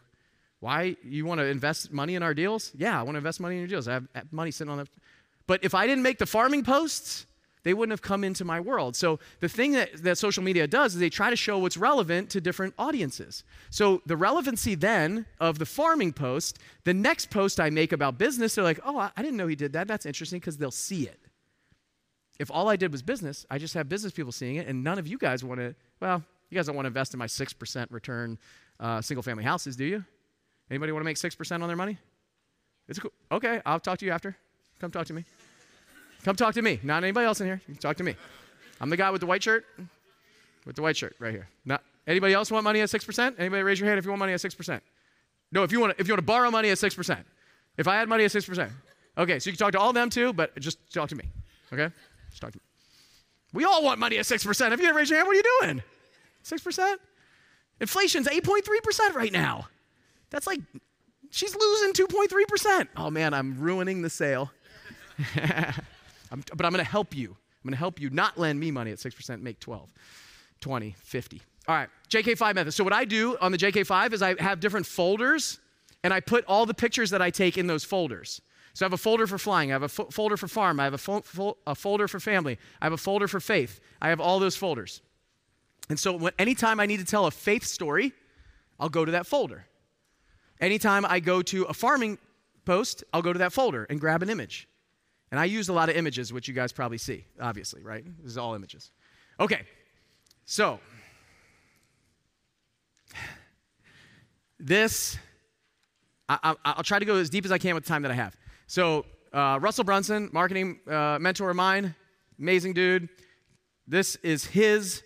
why 0.60 0.96
you 1.02 1.24
want 1.24 1.40
to 1.40 1.46
invest 1.46 1.92
money 1.92 2.14
in 2.14 2.22
our 2.22 2.34
deals? 2.34 2.72
Yeah, 2.76 2.98
I 2.98 3.02
want 3.02 3.14
to 3.14 3.18
invest 3.18 3.40
money 3.40 3.54
in 3.54 3.60
your 3.60 3.68
deals. 3.68 3.88
I 3.88 3.94
have 3.94 4.06
money 4.30 4.50
sitting 4.50 4.70
on 4.70 4.78
the. 4.78 4.86
But 5.46 5.64
if 5.64 5.74
I 5.74 5.86
didn't 5.86 6.02
make 6.02 6.18
the 6.18 6.26
farming 6.26 6.64
posts, 6.64 7.26
they 7.62 7.72
wouldn't 7.72 7.92
have 7.92 8.02
come 8.02 8.22
into 8.22 8.44
my 8.44 8.60
world. 8.60 8.96
So 8.96 9.18
the 9.40 9.48
thing 9.48 9.72
that, 9.72 10.02
that 10.02 10.18
social 10.18 10.42
media 10.42 10.66
does 10.66 10.94
is 10.94 11.00
they 11.00 11.10
try 11.10 11.30
to 11.30 11.36
show 11.36 11.58
what's 11.58 11.78
relevant 11.78 12.28
to 12.30 12.40
different 12.40 12.74
audiences. 12.78 13.44
So 13.70 14.02
the 14.04 14.16
relevancy 14.16 14.74
then 14.74 15.24
of 15.40 15.58
the 15.58 15.66
farming 15.66 16.12
post, 16.12 16.58
the 16.84 16.94
next 16.94 17.30
post 17.30 17.60
I 17.60 17.70
make 17.70 17.92
about 17.92 18.18
business, 18.18 18.54
they're 18.54 18.64
like, 18.64 18.80
oh, 18.84 18.98
I 18.98 19.22
didn't 19.22 19.38
know 19.38 19.46
he 19.46 19.56
did 19.56 19.72
that. 19.72 19.88
That's 19.88 20.04
interesting 20.04 20.40
because 20.40 20.58
they'll 20.58 20.70
see 20.70 21.04
it 21.04 21.18
if 22.38 22.50
all 22.50 22.68
I 22.68 22.76
did 22.76 22.90
was 22.92 23.02
business, 23.02 23.46
I 23.50 23.58
just 23.58 23.74
have 23.74 23.88
business 23.88 24.12
people 24.12 24.32
seeing 24.32 24.56
it, 24.56 24.66
and 24.66 24.82
none 24.82 24.98
of 24.98 25.06
you 25.06 25.18
guys 25.18 25.44
want 25.44 25.60
to, 25.60 25.74
well, 26.00 26.22
you 26.50 26.56
guys 26.56 26.66
don't 26.66 26.76
want 26.76 26.86
to 26.86 26.88
invest 26.88 27.14
in 27.14 27.18
my 27.18 27.26
6% 27.26 27.86
return 27.90 28.38
uh, 28.80 29.00
single 29.00 29.22
family 29.22 29.44
houses, 29.44 29.76
do 29.76 29.84
you? 29.84 30.04
Anybody 30.70 30.92
want 30.92 31.02
to 31.02 31.04
make 31.04 31.16
6% 31.16 31.62
on 31.62 31.68
their 31.68 31.76
money? 31.76 31.98
It's 32.88 32.98
cool. 32.98 33.12
Okay, 33.30 33.60
I'll 33.64 33.80
talk 33.80 33.98
to 33.98 34.04
you 34.04 34.12
after. 34.12 34.36
Come 34.80 34.90
talk 34.90 35.06
to 35.06 35.12
me. 35.12 35.24
Come 36.24 36.36
talk 36.36 36.54
to 36.54 36.62
me. 36.62 36.80
Not 36.82 37.02
anybody 37.02 37.26
else 37.26 37.40
in 37.40 37.46
here. 37.46 37.60
Talk 37.80 37.96
to 37.98 38.02
me. 38.02 38.16
I'm 38.80 38.90
the 38.90 38.96
guy 38.96 39.10
with 39.10 39.20
the 39.20 39.26
white 39.26 39.42
shirt. 39.42 39.64
With 40.66 40.76
the 40.76 40.82
white 40.82 40.96
shirt 40.96 41.14
right 41.18 41.32
here. 41.32 41.48
Not 41.64 41.82
anybody 42.06 42.34
else 42.34 42.50
want 42.50 42.64
money 42.64 42.80
at 42.80 42.88
6%? 42.88 43.34
Anybody 43.38 43.62
raise 43.62 43.78
your 43.78 43.88
hand 43.88 43.98
if 43.98 44.04
you 44.04 44.10
want 44.10 44.20
money 44.20 44.32
at 44.32 44.40
6%? 44.40 44.80
No, 45.52 45.62
if 45.62 45.72
you 45.72 45.80
want 45.80 45.94
to, 45.94 46.00
if 46.00 46.08
you 46.08 46.12
want 46.12 46.18
to 46.18 46.26
borrow 46.26 46.50
money 46.50 46.70
at 46.70 46.78
6%. 46.78 47.24
If 47.76 47.88
I 47.88 47.96
had 47.96 48.08
money 48.08 48.24
at 48.24 48.30
6%. 48.30 48.70
Okay, 49.16 49.38
so 49.38 49.48
you 49.48 49.56
can 49.56 49.58
talk 49.58 49.72
to 49.72 49.78
all 49.78 49.92
them 49.92 50.10
too, 50.10 50.32
but 50.32 50.58
just 50.58 50.78
talk 50.92 51.08
to 51.10 51.14
me. 51.14 51.24
Okay? 51.72 51.92
We 53.52 53.64
all 53.64 53.82
want 53.84 54.00
money 54.00 54.18
at 54.18 54.24
6%. 54.24 54.66
If 54.66 54.70
you 54.72 54.76
didn't 54.76 54.96
raise 54.96 55.10
your 55.10 55.18
hand, 55.18 55.28
what 55.28 55.34
are 55.34 55.36
you 55.36 55.60
doing? 55.60 55.82
6%? 56.44 56.96
Inflation's 57.80 58.26
8.3% 58.26 59.14
right 59.14 59.32
now. 59.32 59.68
That's 60.30 60.46
like, 60.46 60.60
she's 61.30 61.54
losing 61.54 61.92
2.3%. 61.92 62.88
Oh 62.96 63.10
man, 63.10 63.32
I'm 63.32 63.58
ruining 63.58 64.02
the 64.02 64.10
sale. 64.10 64.50
I'm, 66.30 66.42
but 66.54 66.66
I'm 66.66 66.72
going 66.72 66.84
to 66.84 66.90
help 66.90 67.14
you. 67.14 67.30
I'm 67.30 67.68
going 67.68 67.72
to 67.72 67.78
help 67.78 68.00
you 68.00 68.10
not 68.10 68.36
lend 68.36 68.58
me 68.58 68.70
money 68.70 68.90
at 68.90 68.98
6%, 68.98 69.40
make 69.40 69.60
12, 69.60 69.92
20, 70.60 70.96
50. 70.98 71.42
All 71.66 71.74
right, 71.74 71.88
JK5 72.10 72.54
method. 72.54 72.72
So 72.72 72.84
what 72.84 72.92
I 72.92 73.04
do 73.04 73.38
on 73.40 73.52
the 73.52 73.58
JK5 73.58 74.12
is 74.12 74.22
I 74.22 74.40
have 74.42 74.60
different 74.60 74.86
folders 74.86 75.60
and 76.02 76.12
I 76.12 76.20
put 76.20 76.44
all 76.46 76.66
the 76.66 76.74
pictures 76.74 77.10
that 77.10 77.22
I 77.22 77.30
take 77.30 77.56
in 77.56 77.66
those 77.66 77.84
folders. 77.84 78.42
So 78.74 78.84
I 78.84 78.86
have 78.86 78.92
a 78.92 78.98
folder 78.98 79.28
for 79.28 79.38
flying. 79.38 79.70
I 79.70 79.74
have 79.74 79.84
a 79.84 79.88
fo- 79.88 80.10
folder 80.10 80.36
for 80.36 80.48
farm. 80.48 80.80
I 80.80 80.84
have 80.84 80.94
a, 80.94 80.98
fo- 80.98 81.20
fo- 81.20 81.56
a 81.64 81.76
folder 81.76 82.08
for 82.08 82.18
family. 82.18 82.58
I 82.82 82.86
have 82.86 82.92
a 82.92 82.98
folder 82.98 83.28
for 83.28 83.38
faith. 83.38 83.80
I 84.02 84.08
have 84.08 84.20
all 84.20 84.40
those 84.40 84.56
folders. 84.56 85.00
And 85.88 85.98
so 85.98 86.16
when, 86.16 86.32
anytime 86.40 86.80
I 86.80 86.86
need 86.86 86.98
to 86.98 87.04
tell 87.04 87.26
a 87.26 87.30
faith 87.30 87.64
story, 87.64 88.12
I'll 88.80 88.88
go 88.88 89.04
to 89.04 89.12
that 89.12 89.26
folder. 89.26 89.66
Anytime 90.60 91.04
I 91.04 91.20
go 91.20 91.40
to 91.42 91.64
a 91.64 91.74
farming 91.74 92.18
post, 92.64 93.04
I'll 93.12 93.22
go 93.22 93.32
to 93.32 93.38
that 93.38 93.52
folder 93.52 93.84
and 93.84 94.00
grab 94.00 94.22
an 94.22 94.30
image. 94.30 94.68
And 95.30 95.38
I 95.38 95.44
use 95.44 95.68
a 95.68 95.72
lot 95.72 95.88
of 95.88 95.96
images, 95.96 96.32
which 96.32 96.48
you 96.48 96.54
guys 96.54 96.72
probably 96.72 96.98
see, 96.98 97.24
obviously, 97.40 97.82
right? 97.82 98.04
This 98.22 98.32
is 98.32 98.38
all 98.38 98.54
images. 98.54 98.90
Okay, 99.38 99.62
so 100.46 100.80
this, 104.58 105.16
I, 106.28 106.56
will 106.76 106.82
try 106.82 106.98
to 106.98 107.04
go 107.04 107.14
as 107.16 107.30
deep 107.30 107.44
as 107.44 107.52
I 107.52 107.58
can 107.58 107.74
with 107.74 107.84
the 107.84 107.88
time 107.88 108.02
that 108.02 108.10
I 108.10 108.14
have. 108.14 108.36
So, 108.66 109.04
uh, 109.32 109.58
Russell 109.60 109.84
Brunson, 109.84 110.30
marketing 110.32 110.78
uh, 110.88 111.18
mentor 111.20 111.50
of 111.50 111.56
mine, 111.56 111.94
amazing 112.38 112.72
dude. 112.72 113.08
This 113.86 114.16
is 114.16 114.46
his, 114.46 115.02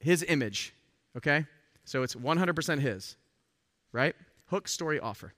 his 0.00 0.24
image, 0.26 0.74
okay? 1.16 1.46
So 1.84 2.02
it's 2.02 2.14
100% 2.14 2.80
his, 2.80 3.16
right? 3.92 4.14
Hook, 4.46 4.68
story, 4.68 5.00
offer. 5.00 5.32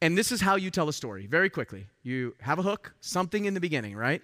And 0.00 0.16
this 0.18 0.32
is 0.32 0.40
how 0.40 0.56
you 0.56 0.70
tell 0.70 0.88
a 0.88 0.92
story 0.92 1.26
very 1.26 1.48
quickly. 1.48 1.86
You 2.02 2.34
have 2.40 2.58
a 2.58 2.62
hook, 2.62 2.92
something 3.00 3.44
in 3.44 3.54
the 3.54 3.60
beginning, 3.60 3.96
right? 3.96 4.22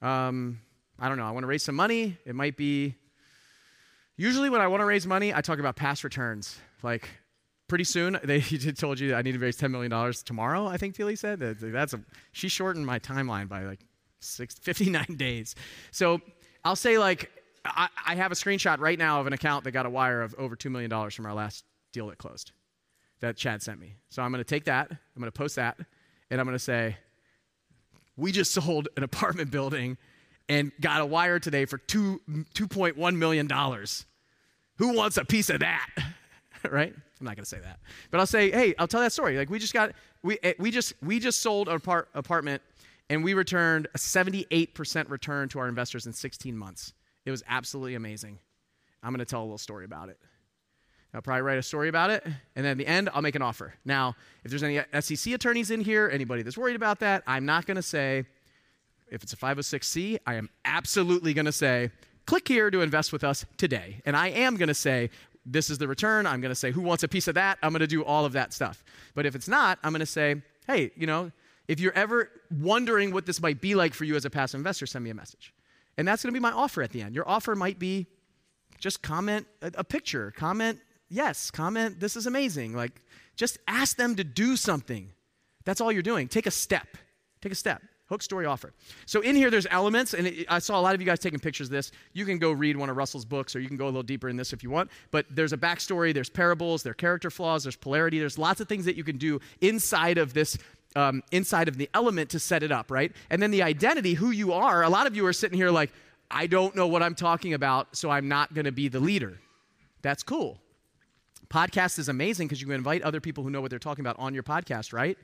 Um, 0.00 0.60
I 0.98 1.08
don't 1.08 1.18
know, 1.18 1.24
I 1.24 1.30
want 1.30 1.44
to 1.44 1.48
raise 1.48 1.62
some 1.62 1.74
money. 1.74 2.18
It 2.24 2.34
might 2.34 2.56
be, 2.56 2.94
usually 4.16 4.50
when 4.50 4.60
I 4.60 4.68
want 4.68 4.80
to 4.80 4.84
raise 4.84 5.06
money, 5.06 5.34
I 5.34 5.40
talk 5.40 5.58
about 5.58 5.76
past 5.76 6.04
returns. 6.04 6.58
Like, 6.82 7.08
pretty 7.72 7.84
soon, 7.84 8.18
they 8.22 8.40
told 8.76 9.00
you 9.00 9.14
I 9.14 9.22
need 9.22 9.32
to 9.32 9.38
raise 9.38 9.56
$10 9.56 9.70
million 9.70 10.12
tomorrow, 10.26 10.66
I 10.66 10.76
think 10.76 10.94
Feely 10.94 11.16
said. 11.16 11.40
That's 11.40 11.94
a, 11.94 12.00
she 12.32 12.48
shortened 12.48 12.84
my 12.84 12.98
timeline 12.98 13.48
by 13.48 13.64
like 13.64 13.80
six, 14.20 14.54
59 14.60 15.06
days. 15.16 15.54
So 15.90 16.20
I'll 16.66 16.76
say, 16.76 16.98
like, 16.98 17.30
I, 17.64 17.88
I 18.06 18.14
have 18.16 18.30
a 18.30 18.34
screenshot 18.34 18.78
right 18.78 18.98
now 18.98 19.22
of 19.22 19.26
an 19.26 19.32
account 19.32 19.64
that 19.64 19.70
got 19.70 19.86
a 19.86 19.90
wire 19.90 20.20
of 20.20 20.34
over 20.36 20.54
$2 20.54 20.70
million 20.70 21.10
from 21.10 21.24
our 21.24 21.32
last 21.32 21.64
deal 21.94 22.08
that 22.08 22.18
closed 22.18 22.52
that 23.20 23.38
Chad 23.38 23.62
sent 23.62 23.80
me. 23.80 23.94
So 24.10 24.20
I'm 24.20 24.32
going 24.32 24.44
to 24.44 24.44
take 24.44 24.66
that, 24.66 24.90
I'm 24.90 25.22
going 25.22 25.32
to 25.32 25.38
post 25.38 25.56
that, 25.56 25.78
and 26.30 26.40
I'm 26.42 26.46
going 26.46 26.54
to 26.54 26.62
say, 26.62 26.98
we 28.18 28.32
just 28.32 28.52
sold 28.52 28.90
an 28.98 29.02
apartment 29.02 29.50
building 29.50 29.96
and 30.46 30.72
got 30.78 31.00
a 31.00 31.06
wire 31.06 31.38
today 31.38 31.64
for 31.64 31.78
two, 31.78 32.20
$2.1 32.54 33.16
million. 33.16 33.48
Who 34.76 34.92
wants 34.92 35.16
a 35.16 35.24
piece 35.24 35.48
of 35.48 35.60
that? 35.60 35.88
right? 36.70 36.92
I'm 36.94 37.24
not 37.24 37.36
going 37.36 37.44
to 37.44 37.48
say 37.48 37.60
that. 37.60 37.78
But 38.10 38.20
I'll 38.20 38.26
say, 38.26 38.50
hey, 38.50 38.74
I'll 38.78 38.88
tell 38.88 39.00
that 39.00 39.12
story. 39.12 39.36
Like 39.36 39.50
we 39.50 39.58
just 39.58 39.72
got, 39.72 39.92
we, 40.22 40.38
eh, 40.42 40.54
we, 40.58 40.70
just, 40.70 40.94
we 41.02 41.18
just 41.18 41.42
sold 41.42 41.68
apart, 41.68 42.08
apartment 42.14 42.62
and 43.08 43.22
we 43.22 43.34
returned 43.34 43.88
a 43.94 43.98
78% 43.98 45.10
return 45.10 45.48
to 45.50 45.58
our 45.58 45.68
investors 45.68 46.06
in 46.06 46.12
16 46.12 46.56
months. 46.56 46.94
It 47.24 47.30
was 47.30 47.42
absolutely 47.48 47.94
amazing. 47.94 48.38
I'm 49.02 49.10
going 49.10 49.18
to 49.18 49.24
tell 49.24 49.40
a 49.40 49.44
little 49.44 49.58
story 49.58 49.84
about 49.84 50.08
it. 50.08 50.18
I'll 51.14 51.20
probably 51.20 51.42
write 51.42 51.58
a 51.58 51.62
story 51.62 51.90
about 51.90 52.08
it, 52.08 52.24
and 52.24 52.64
then 52.64 52.72
at 52.72 52.78
the 52.78 52.86
end, 52.86 53.10
I'll 53.12 53.20
make 53.20 53.34
an 53.34 53.42
offer. 53.42 53.74
Now, 53.84 54.16
if 54.44 54.50
there's 54.50 54.62
any 54.62 54.80
SEC 54.98 55.34
attorneys 55.34 55.70
in 55.70 55.82
here, 55.82 56.08
anybody 56.10 56.42
that's 56.42 56.56
worried 56.56 56.76
about 56.76 57.00
that, 57.00 57.22
I'm 57.26 57.44
not 57.44 57.66
going 57.66 57.76
to 57.76 57.82
say, 57.82 58.24
if 59.10 59.22
it's 59.22 59.34
a 59.34 59.36
506C, 59.36 60.20
I 60.26 60.36
am 60.36 60.48
absolutely 60.64 61.34
going 61.34 61.44
to 61.44 61.52
say, 61.52 61.90
click 62.24 62.48
here 62.48 62.70
to 62.70 62.80
invest 62.80 63.12
with 63.12 63.24
us 63.24 63.44
today. 63.58 64.00
And 64.06 64.16
I 64.16 64.28
am 64.28 64.56
going 64.56 64.68
to 64.68 64.74
say, 64.74 65.10
this 65.44 65.70
is 65.70 65.78
the 65.78 65.88
return. 65.88 66.26
I'm 66.26 66.40
going 66.40 66.50
to 66.50 66.56
say, 66.56 66.70
who 66.70 66.80
wants 66.80 67.02
a 67.02 67.08
piece 67.08 67.28
of 67.28 67.34
that? 67.34 67.58
I'm 67.62 67.72
going 67.72 67.80
to 67.80 67.86
do 67.86 68.04
all 68.04 68.24
of 68.24 68.32
that 68.32 68.52
stuff. 68.52 68.84
But 69.14 69.26
if 69.26 69.34
it's 69.34 69.48
not, 69.48 69.78
I'm 69.82 69.92
going 69.92 70.00
to 70.00 70.06
say, 70.06 70.42
hey, 70.66 70.92
you 70.96 71.06
know, 71.06 71.32
if 71.68 71.80
you're 71.80 71.94
ever 71.94 72.30
wondering 72.50 73.12
what 73.12 73.26
this 73.26 73.40
might 73.40 73.60
be 73.60 73.74
like 73.74 73.94
for 73.94 74.04
you 74.04 74.16
as 74.16 74.24
a 74.24 74.30
passive 74.30 74.58
investor, 74.58 74.86
send 74.86 75.04
me 75.04 75.10
a 75.10 75.14
message. 75.14 75.52
And 75.96 76.06
that's 76.06 76.22
going 76.22 76.32
to 76.32 76.38
be 76.38 76.42
my 76.42 76.52
offer 76.52 76.82
at 76.82 76.90
the 76.90 77.02
end. 77.02 77.14
Your 77.14 77.28
offer 77.28 77.54
might 77.54 77.78
be 77.78 78.06
just 78.78 79.02
comment 79.02 79.46
a, 79.60 79.72
a 79.76 79.84
picture, 79.84 80.32
comment 80.36 80.78
yes, 81.12 81.50
comment, 81.50 82.00
this 82.00 82.16
is 82.16 82.26
amazing. 82.26 82.74
Like, 82.74 83.02
just 83.36 83.58
ask 83.68 83.96
them 83.96 84.16
to 84.16 84.24
do 84.24 84.56
something. 84.56 85.12
That's 85.64 85.80
all 85.80 85.92
you're 85.92 86.02
doing. 86.02 86.26
Take 86.26 86.46
a 86.46 86.50
step. 86.50 86.88
Take 87.40 87.52
a 87.52 87.56
step. 87.56 87.82
Hook 88.12 88.22
story 88.22 88.44
offer. 88.44 88.74
So 89.06 89.22
in 89.22 89.34
here, 89.34 89.50
there's 89.50 89.66
elements, 89.70 90.12
and 90.12 90.26
it, 90.26 90.46
I 90.50 90.58
saw 90.58 90.78
a 90.78 90.82
lot 90.82 90.94
of 90.94 91.00
you 91.00 91.06
guys 91.06 91.18
taking 91.18 91.40
pictures 91.40 91.68
of 91.68 91.72
this. 91.72 91.92
You 92.12 92.26
can 92.26 92.38
go 92.38 92.52
read 92.52 92.76
one 92.76 92.90
of 92.90 92.96
Russell's 92.98 93.24
books, 93.24 93.56
or 93.56 93.60
you 93.60 93.68
can 93.68 93.78
go 93.78 93.86
a 93.86 93.86
little 93.86 94.02
deeper 94.02 94.28
in 94.28 94.36
this 94.36 94.52
if 94.52 94.62
you 94.62 94.68
want. 94.68 94.90
But 95.10 95.24
there's 95.30 95.54
a 95.54 95.56
backstory, 95.56 96.12
there's 96.12 96.28
parables, 96.28 96.82
there's 96.82 96.96
character 96.96 97.30
flaws, 97.30 97.64
there's 97.64 97.74
polarity, 97.74 98.18
there's 98.18 98.36
lots 98.36 98.60
of 98.60 98.68
things 98.68 98.84
that 98.84 98.96
you 98.96 99.02
can 99.02 99.16
do 99.16 99.40
inside 99.62 100.18
of 100.18 100.34
this 100.34 100.58
um, 100.94 101.22
inside 101.32 101.68
of 101.68 101.78
the 101.78 101.88
element 101.94 102.28
to 102.30 102.38
set 102.38 102.62
it 102.62 102.70
up, 102.70 102.90
right? 102.90 103.12
And 103.30 103.40
then 103.42 103.50
the 103.50 103.62
identity, 103.62 104.12
who 104.12 104.30
you 104.30 104.52
are. 104.52 104.82
A 104.82 104.90
lot 104.90 105.06
of 105.06 105.16
you 105.16 105.24
are 105.24 105.32
sitting 105.32 105.56
here 105.56 105.70
like, 105.70 105.90
I 106.30 106.46
don't 106.46 106.76
know 106.76 106.86
what 106.86 107.02
I'm 107.02 107.14
talking 107.14 107.54
about, 107.54 107.96
so 107.96 108.10
I'm 108.10 108.28
not 108.28 108.52
going 108.52 108.66
to 108.66 108.72
be 108.72 108.88
the 108.88 109.00
leader. 109.00 109.38
That's 110.02 110.22
cool. 110.22 110.58
Podcast 111.48 111.98
is 111.98 112.10
amazing 112.10 112.46
because 112.48 112.60
you 112.60 112.66
can 112.66 112.76
invite 112.76 113.00
other 113.00 113.20
people 113.20 113.42
who 113.42 113.48
know 113.48 113.62
what 113.62 113.70
they're 113.70 113.78
talking 113.78 114.04
about 114.04 114.18
on 114.18 114.34
your 114.34 114.42
podcast, 114.42 114.92
right? 114.92 115.16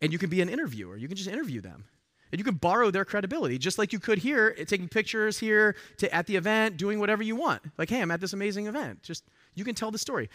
And 0.00 0.12
you 0.12 0.18
can 0.18 0.30
be 0.30 0.40
an 0.40 0.48
interviewer. 0.48 0.96
You 0.96 1.06
can 1.06 1.16
just 1.16 1.28
interview 1.28 1.60
them. 1.60 1.84
And 2.30 2.38
you 2.38 2.44
can 2.44 2.54
borrow 2.54 2.90
their 2.90 3.04
credibility, 3.04 3.58
just 3.58 3.78
like 3.78 3.92
you 3.92 3.98
could 3.98 4.18
here, 4.18 4.54
eh, 4.58 4.64
taking 4.64 4.88
pictures 4.88 5.38
here 5.38 5.76
to, 5.98 6.14
at 6.14 6.26
the 6.26 6.36
event, 6.36 6.76
doing 6.76 7.00
whatever 7.00 7.22
you 7.22 7.36
want. 7.36 7.62
Like, 7.78 7.88
hey, 7.88 8.02
I'm 8.02 8.10
at 8.10 8.20
this 8.20 8.32
amazing 8.32 8.66
event. 8.66 9.02
Just 9.02 9.24
you 9.54 9.64
can 9.64 9.74
tell 9.74 9.90
the 9.90 9.98
story. 9.98 10.28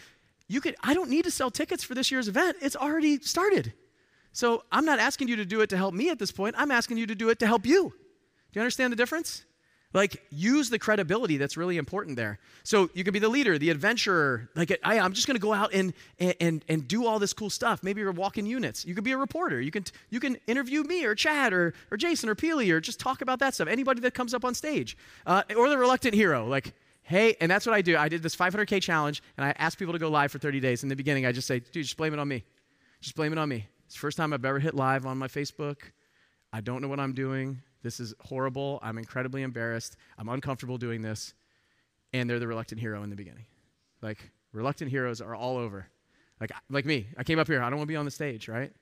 You 0.48 0.60
could. 0.60 0.76
I 0.82 0.94
don't 0.94 1.10
need 1.10 1.24
to 1.24 1.30
sell 1.30 1.50
tickets 1.50 1.84
for 1.84 1.94
this 1.94 2.10
year's 2.10 2.28
event. 2.28 2.56
It's 2.60 2.76
already 2.76 3.20
started. 3.20 3.72
So 4.32 4.64
I'm 4.72 4.84
not 4.84 4.98
asking 4.98 5.28
you 5.28 5.36
to 5.36 5.44
do 5.44 5.60
it 5.60 5.70
to 5.70 5.76
help 5.76 5.94
me 5.94 6.10
at 6.10 6.18
this 6.18 6.32
point. 6.32 6.56
I'm 6.58 6.72
asking 6.72 6.98
you 6.98 7.06
to 7.06 7.14
do 7.14 7.30
it 7.30 7.38
to 7.38 7.46
help 7.46 7.64
you. 7.64 7.90
Do 7.90 8.58
you 8.58 8.60
understand 8.60 8.92
the 8.92 8.96
difference? 8.96 9.44
Like, 9.94 10.24
use 10.30 10.70
the 10.70 10.78
credibility 10.78 11.36
that's 11.36 11.56
really 11.56 11.76
important 11.76 12.16
there. 12.16 12.40
So 12.64 12.90
you 12.94 13.04
can 13.04 13.12
be 13.12 13.20
the 13.20 13.28
leader, 13.28 13.58
the 13.58 13.70
adventurer. 13.70 14.50
Like, 14.56 14.76
I, 14.82 14.96
am 14.96 15.12
just 15.12 15.28
going 15.28 15.36
to 15.36 15.40
go 15.40 15.52
out 15.52 15.72
and, 15.72 15.94
and, 16.18 16.64
and 16.68 16.88
do 16.88 17.06
all 17.06 17.20
this 17.20 17.32
cool 17.32 17.48
stuff. 17.48 17.84
Maybe 17.84 18.00
you're 18.00 18.10
walking 18.10 18.44
units. 18.44 18.84
You 18.84 18.96
could 18.96 19.04
be 19.04 19.12
a 19.12 19.16
reporter. 19.16 19.60
You 19.60 19.70
can, 19.70 19.84
you 20.10 20.18
can 20.18 20.36
interview 20.48 20.82
me 20.82 21.04
or 21.04 21.14
Chad 21.14 21.52
or, 21.52 21.74
or 21.92 21.96
Jason 21.96 22.28
or 22.28 22.34
Peely 22.34 22.72
or 22.72 22.80
just 22.80 22.98
talk 22.98 23.22
about 23.22 23.38
that 23.38 23.54
stuff. 23.54 23.68
Anybody 23.68 24.00
that 24.00 24.14
comes 24.14 24.34
up 24.34 24.44
on 24.44 24.52
stage. 24.54 24.98
Uh, 25.26 25.44
or 25.56 25.68
the 25.68 25.78
reluctant 25.78 26.14
hero. 26.14 26.44
Like, 26.44 26.74
hey, 27.04 27.36
and 27.40 27.48
that's 27.48 27.64
what 27.64 27.74
I 27.76 27.80
do. 27.80 27.96
I 27.96 28.08
did 28.08 28.20
this 28.20 28.34
500K 28.34 28.82
challenge 28.82 29.22
and 29.36 29.46
I 29.46 29.54
asked 29.58 29.78
people 29.78 29.92
to 29.92 30.00
go 30.00 30.10
live 30.10 30.32
for 30.32 30.40
30 30.40 30.58
days. 30.58 30.82
In 30.82 30.88
the 30.88 30.96
beginning, 30.96 31.24
I 31.24 31.30
just 31.30 31.46
say, 31.46 31.60
dude, 31.60 31.84
just 31.84 31.96
blame 31.96 32.12
it 32.12 32.18
on 32.18 32.26
me. 32.26 32.42
Just 33.00 33.14
blame 33.14 33.30
it 33.30 33.38
on 33.38 33.48
me. 33.48 33.68
It's 33.86 33.94
the 33.94 34.00
first 34.00 34.16
time 34.16 34.32
I've 34.32 34.44
ever 34.44 34.58
hit 34.58 34.74
live 34.74 35.06
on 35.06 35.18
my 35.18 35.28
Facebook. 35.28 35.76
I 36.52 36.60
don't 36.60 36.82
know 36.82 36.88
what 36.88 36.98
I'm 36.98 37.12
doing. 37.12 37.62
This 37.84 38.00
is 38.00 38.14
horrible. 38.18 38.80
I'm 38.82 38.98
incredibly 38.98 39.42
embarrassed. 39.42 39.96
I'm 40.18 40.28
uncomfortable 40.28 40.78
doing 40.78 41.02
this. 41.02 41.34
And 42.12 42.28
they're 42.28 42.40
the 42.40 42.48
reluctant 42.48 42.80
hero 42.80 43.02
in 43.02 43.10
the 43.10 43.16
beginning. 43.16 43.44
Like, 44.00 44.30
reluctant 44.52 44.90
heroes 44.90 45.20
are 45.20 45.34
all 45.34 45.58
over. 45.58 45.86
Like, 46.40 46.50
like 46.70 46.86
me. 46.86 47.06
I 47.18 47.24
came 47.24 47.38
up 47.38 47.46
here. 47.46 47.62
I 47.62 47.68
don't 47.68 47.78
want 47.78 47.86
to 47.86 47.92
be 47.92 47.96
on 47.96 48.06
the 48.06 48.10
stage, 48.10 48.48
right? 48.48 48.72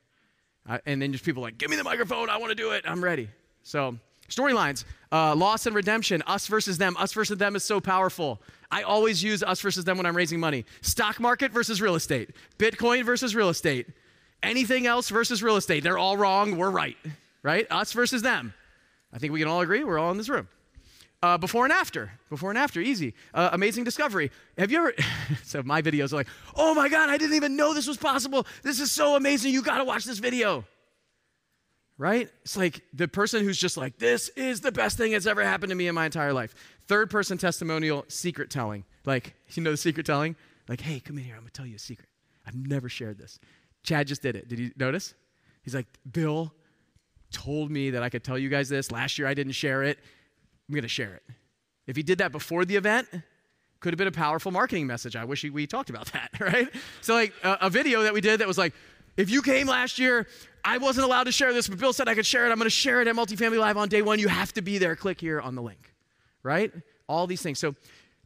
And 0.86 1.02
then 1.02 1.12
just 1.12 1.24
people 1.24 1.42
like, 1.42 1.58
give 1.58 1.68
me 1.68 1.76
the 1.76 1.84
microphone. 1.84 2.30
I 2.30 2.36
want 2.38 2.50
to 2.50 2.54
do 2.54 2.70
it. 2.70 2.84
I'm 2.86 3.02
ready. 3.02 3.28
So, 3.64 3.98
storylines 4.30 4.84
uh, 5.10 5.34
loss 5.34 5.66
and 5.66 5.74
redemption, 5.74 6.22
us 6.28 6.46
versus 6.46 6.78
them. 6.78 6.96
Us 6.96 7.12
versus 7.12 7.38
them 7.38 7.56
is 7.56 7.64
so 7.64 7.80
powerful. 7.80 8.40
I 8.70 8.82
always 8.82 9.22
use 9.22 9.42
us 9.42 9.60
versus 9.60 9.84
them 9.84 9.96
when 9.96 10.06
I'm 10.06 10.16
raising 10.16 10.38
money. 10.38 10.64
Stock 10.80 11.18
market 11.18 11.50
versus 11.50 11.82
real 11.82 11.96
estate, 11.96 12.30
Bitcoin 12.58 13.04
versus 13.04 13.34
real 13.34 13.48
estate, 13.48 13.88
anything 14.42 14.86
else 14.86 15.08
versus 15.08 15.42
real 15.42 15.56
estate. 15.56 15.82
They're 15.82 15.98
all 15.98 16.16
wrong. 16.16 16.56
We're 16.56 16.70
right, 16.70 16.96
right? 17.42 17.66
Us 17.70 17.92
versus 17.92 18.22
them. 18.22 18.54
I 19.12 19.18
think 19.18 19.32
we 19.32 19.38
can 19.38 19.48
all 19.48 19.60
agree 19.60 19.84
we're 19.84 19.98
all 19.98 20.10
in 20.10 20.16
this 20.16 20.28
room. 20.28 20.48
Uh, 21.22 21.38
before 21.38 21.64
and 21.64 21.72
after, 21.72 22.10
before 22.30 22.50
and 22.50 22.58
after, 22.58 22.80
easy. 22.80 23.14
Uh, 23.32 23.50
amazing 23.52 23.84
discovery. 23.84 24.32
Have 24.58 24.72
you 24.72 24.78
ever? 24.78 24.92
so 25.44 25.62
my 25.62 25.80
videos 25.80 26.12
are 26.12 26.16
like, 26.16 26.26
oh 26.56 26.74
my 26.74 26.88
god, 26.88 27.10
I 27.10 27.16
didn't 27.16 27.36
even 27.36 27.54
know 27.54 27.74
this 27.74 27.86
was 27.86 27.96
possible. 27.96 28.44
This 28.64 28.80
is 28.80 28.90
so 28.90 29.14
amazing. 29.14 29.52
You 29.52 29.62
got 29.62 29.78
to 29.78 29.84
watch 29.84 30.04
this 30.04 30.18
video. 30.18 30.64
Right? 31.96 32.28
It's 32.42 32.56
like 32.56 32.82
the 32.92 33.06
person 33.06 33.44
who's 33.44 33.58
just 33.58 33.76
like, 33.76 33.98
this 33.98 34.30
is 34.30 34.62
the 34.62 34.72
best 34.72 34.96
thing 34.96 35.12
that's 35.12 35.26
ever 35.26 35.44
happened 35.44 35.70
to 35.70 35.76
me 35.76 35.86
in 35.86 35.94
my 35.94 36.06
entire 36.06 36.32
life. 36.32 36.56
Third 36.88 37.08
person 37.08 37.38
testimonial, 37.38 38.04
secret 38.08 38.50
telling. 38.50 38.84
Like, 39.04 39.34
you 39.50 39.62
know 39.62 39.70
the 39.70 39.76
secret 39.76 40.04
telling? 40.04 40.34
Like, 40.68 40.80
hey, 40.80 40.98
come 40.98 41.18
in 41.18 41.24
here. 41.24 41.34
I'm 41.36 41.42
gonna 41.42 41.50
tell 41.50 41.66
you 41.66 41.76
a 41.76 41.78
secret. 41.78 42.08
I've 42.44 42.56
never 42.56 42.88
shared 42.88 43.18
this. 43.18 43.38
Chad 43.84 44.08
just 44.08 44.22
did 44.22 44.34
it. 44.34 44.48
Did 44.48 44.58
you 44.58 44.72
notice? 44.76 45.14
He's 45.62 45.74
like, 45.74 45.86
Bill, 46.10 46.52
told 47.32 47.70
me 47.70 47.90
that 47.90 48.02
I 48.02 48.08
could 48.08 48.22
tell 48.22 48.38
you 48.38 48.48
guys 48.48 48.68
this. 48.68 48.92
Last 48.92 49.18
year 49.18 49.26
I 49.26 49.34
didn't 49.34 49.52
share 49.52 49.82
it. 49.82 49.98
I'm 50.68 50.74
going 50.74 50.82
to 50.82 50.88
share 50.88 51.14
it. 51.14 51.22
If 51.86 51.96
he 51.96 52.02
did 52.02 52.18
that 52.18 52.32
before 52.32 52.64
the 52.64 52.76
event, 52.76 53.08
could 53.80 53.92
have 53.92 53.98
been 53.98 54.08
a 54.08 54.12
powerful 54.12 54.52
marketing 54.52 54.86
message. 54.86 55.16
I 55.16 55.24
wish 55.24 55.44
we 55.44 55.66
talked 55.66 55.90
about 55.90 56.06
that, 56.12 56.30
right? 56.40 56.68
So, 57.00 57.14
like 57.14 57.34
a, 57.42 57.58
a, 57.62 57.70
video 57.70 58.02
that 58.04 58.14
we 58.14 58.20
did 58.20 58.40
that 58.40 58.48
was 58.48 58.56
like, 58.56 58.72
if 59.16 59.28
you 59.28 59.42
came 59.42 59.66
last 59.66 59.98
year, 59.98 60.26
I 60.64 60.78
wasn't 60.78 61.04
allowed 61.04 61.24
to 61.24 61.32
share 61.32 61.52
this, 61.52 61.68
but 61.68 61.78
Bill 61.78 61.92
said 61.92 62.08
I 62.08 62.14
could 62.14 62.24
share 62.24 62.46
it. 62.46 62.52
I'm 62.52 62.58
going 62.58 62.66
to 62.66 62.70
share 62.70 63.02
it 63.02 63.08
at 63.08 63.14
Multifamily 63.14 63.58
Live 63.58 63.76
on 63.76 63.88
day 63.88 64.00
one. 64.00 64.18
You 64.18 64.28
have 64.28 64.52
to 64.54 64.62
be 64.62 64.78
there. 64.78 64.96
Click 64.96 65.20
here 65.20 65.40
on 65.40 65.54
the 65.54 65.62
link, 65.62 65.92
right? 66.42 66.72
All 67.08 67.26
these 67.26 67.42
things. 67.42 67.58
So, 67.58 67.74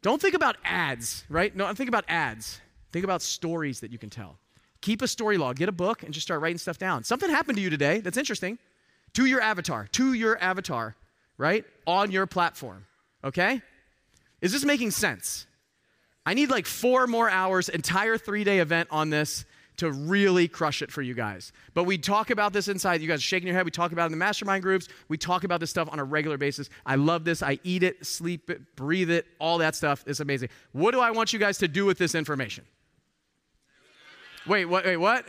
don't 0.03 0.21
think 0.21 0.35
about 0.35 0.57
ads, 0.63 1.25
right? 1.29 1.57
No, 1.57 1.73
think 1.73 1.89
about 1.89 2.05
ads. 2.07 2.61
Think 2.93 3.05
about 3.05 3.23
stories 3.23 3.81
that 3.81 3.91
you 3.91 3.99
can 3.99 4.11
tell. 4.11 4.39
Keep 4.83 5.03
a 5.03 5.09
story 5.09 5.39
log, 5.39 5.57
get 5.57 5.69
a 5.69 5.73
book, 5.73 6.03
and 6.03 6.15
just 6.15 6.27
start 6.27 6.41
writing 6.41 6.59
stuff 6.59 6.79
down. 6.79 7.03
Something 7.03 7.31
happened 7.31 7.57
to 7.57 7.63
you 7.63 7.71
today 7.71 8.01
that's 8.01 8.17
interesting 8.17 8.59
to 9.17 9.25
your 9.25 9.41
avatar, 9.41 9.89
to 9.93 10.13
your 10.13 10.39
avatar, 10.43 10.95
right? 11.39 11.65
On 11.87 12.11
your 12.11 12.27
platform, 12.27 12.85
okay? 13.25 13.63
Is 14.43 14.53
this 14.53 14.63
making 14.63 14.91
sense? 14.91 15.47
I 16.27 16.35
need 16.35 16.51
like 16.51 16.67
four 16.67 17.07
more 17.07 17.31
hours, 17.31 17.71
entire 17.71 18.19
three 18.19 18.45
day 18.45 18.59
event 18.59 18.89
on 18.91 19.09
this 19.09 19.47
to 19.79 19.91
really 19.91 20.49
crush 20.49 20.83
it 20.83 20.91
for 20.91 21.01
you 21.01 21.15
guys. 21.15 21.53
But 21.73 21.85
we 21.85 21.97
talk 21.97 22.29
about 22.29 22.53
this 22.53 22.69
inside. 22.69 23.01
You 23.01 23.09
guys 23.09 23.23
shaking 23.23 23.47
your 23.47 23.57
head. 23.57 23.65
We 23.65 23.71
talk 23.71 23.93
about 23.93 24.05
it 24.05 24.07
in 24.07 24.13
the 24.13 24.19
mastermind 24.19 24.63
groups. 24.63 24.89
We 25.09 25.17
talk 25.17 25.45
about 25.45 25.61
this 25.61 25.71
stuff 25.71 25.89
on 25.91 25.99
a 25.99 26.05
regular 26.05 26.37
basis. 26.37 26.69
I 26.85 26.97
love 26.97 27.25
this. 27.25 27.43
I 27.43 27.59
eat 27.65 27.83
it, 27.83 28.05
sleep 28.05 28.51
it, 28.51 28.77
breathe 28.77 29.11
it, 29.11 29.27
all 29.39 29.59
that 29.59 29.75
stuff. 29.75 30.05
It's 30.07 30.21
amazing. 30.21 30.51
What 30.73 30.93
do 30.93 31.01
I 31.01 31.11
want 31.11 31.33
you 31.33 31.39
guys 31.39 31.57
to 31.59 31.69
do 31.69 31.87
with 31.87 31.97
this 31.97 32.15
information? 32.15 32.65
Wait, 34.47 34.67
what? 34.67 34.85
Wait, 34.85 34.97
what? 34.99 35.25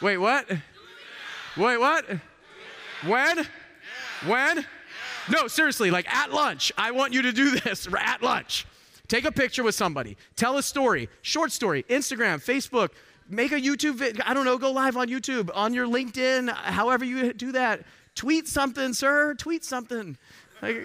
Wait, 0.00 0.18
what? 0.18 0.48
Wait, 1.56 1.76
what? 1.78 2.04
When? 3.06 3.46
When? 4.26 4.66
No, 5.30 5.46
seriously, 5.48 5.90
like 5.90 6.08
at 6.12 6.32
lunch. 6.32 6.72
I 6.76 6.90
want 6.90 7.12
you 7.12 7.22
to 7.22 7.32
do 7.32 7.50
this 7.60 7.88
at 7.98 8.22
lunch. 8.22 8.66
Take 9.08 9.24
a 9.24 9.32
picture 9.32 9.62
with 9.62 9.74
somebody. 9.74 10.16
Tell 10.36 10.56
a 10.56 10.62
story, 10.62 11.08
short 11.22 11.50
story, 11.50 11.82
Instagram, 11.84 12.36
Facebook, 12.36 12.90
make 13.28 13.52
a 13.52 13.60
YouTube 13.60 13.96
video. 13.96 14.22
I 14.24 14.34
don't 14.34 14.44
know, 14.44 14.56
go 14.58 14.70
live 14.70 14.96
on 14.96 15.08
YouTube, 15.08 15.50
on 15.54 15.74
your 15.74 15.86
LinkedIn, 15.86 16.48
however 16.52 17.04
you 17.04 17.32
do 17.32 17.52
that. 17.52 17.82
Tweet 18.14 18.46
something, 18.46 18.92
sir. 18.92 19.34
Tweet 19.34 19.64
something. 19.64 20.16
Like, 20.62 20.76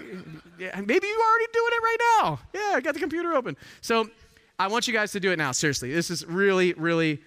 yeah, 0.58 0.80
maybe 0.80 1.08
you're 1.08 1.20
already 1.20 1.46
doing 1.52 1.72
it 1.72 1.84
right 1.84 1.98
now. 2.22 2.40
Yeah, 2.54 2.76
I 2.76 2.82
got 2.82 2.94
the 2.94 3.00
computer 3.00 3.34
open. 3.34 3.58
So 3.82 4.10
I 4.58 4.68
want 4.68 4.88
you 4.88 4.94
guys 4.94 5.12
to 5.12 5.20
do 5.20 5.32
it 5.32 5.38
now. 5.38 5.52
Seriously, 5.52 5.92
this 5.92 6.10
is 6.10 6.26
really, 6.26 6.74
really, 6.74 7.22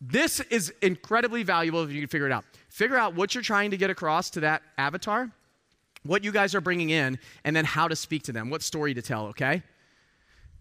this 0.00 0.40
is 0.40 0.72
incredibly 0.80 1.42
valuable 1.42 1.82
if 1.82 1.90
you 1.90 2.00
can 2.00 2.08
figure 2.08 2.26
it 2.26 2.32
out. 2.32 2.44
Figure 2.68 2.96
out 2.96 3.14
what 3.14 3.34
you're 3.34 3.42
trying 3.42 3.70
to 3.72 3.76
get 3.76 3.90
across 3.90 4.30
to 4.30 4.40
that 4.40 4.62
avatar, 4.76 5.30
what 6.04 6.22
you 6.22 6.30
guys 6.30 6.54
are 6.54 6.60
bringing 6.60 6.90
in, 6.90 7.18
and 7.44 7.56
then 7.56 7.64
how 7.64 7.88
to 7.88 7.96
speak 7.96 8.22
to 8.24 8.32
them, 8.32 8.50
what 8.50 8.62
story 8.62 8.94
to 8.94 9.02
tell, 9.02 9.26
okay? 9.26 9.62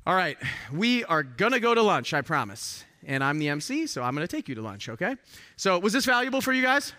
All 0.06 0.16
right, 0.16 0.38
we 0.74 1.04
are 1.04 1.22
gonna 1.22 1.60
go 1.60 1.76
to 1.76 1.82
lunch, 1.82 2.14
I 2.14 2.22
promise. 2.22 2.84
And 3.06 3.24
I'm 3.24 3.38
the 3.38 3.50
MC, 3.50 3.88
so 3.88 4.02
I'm 4.02 4.16
gonna 4.16 4.28
take 4.28 4.50
you 4.50 4.56
to 4.56 4.62
lunch, 4.62 4.90
okay? 4.90 5.16
So, 5.56 5.78
was 5.80 5.94
this 5.94 6.06
valuable 6.06 6.42
for 6.42 6.54
you 6.54 6.64
guys? 6.64 6.94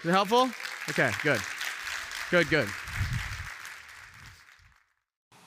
Is 0.00 0.08
it 0.08 0.12
helpful? 0.12 0.50
Okay, 0.88 1.10
good. 1.22 1.40
Good, 2.30 2.48
good. 2.48 2.68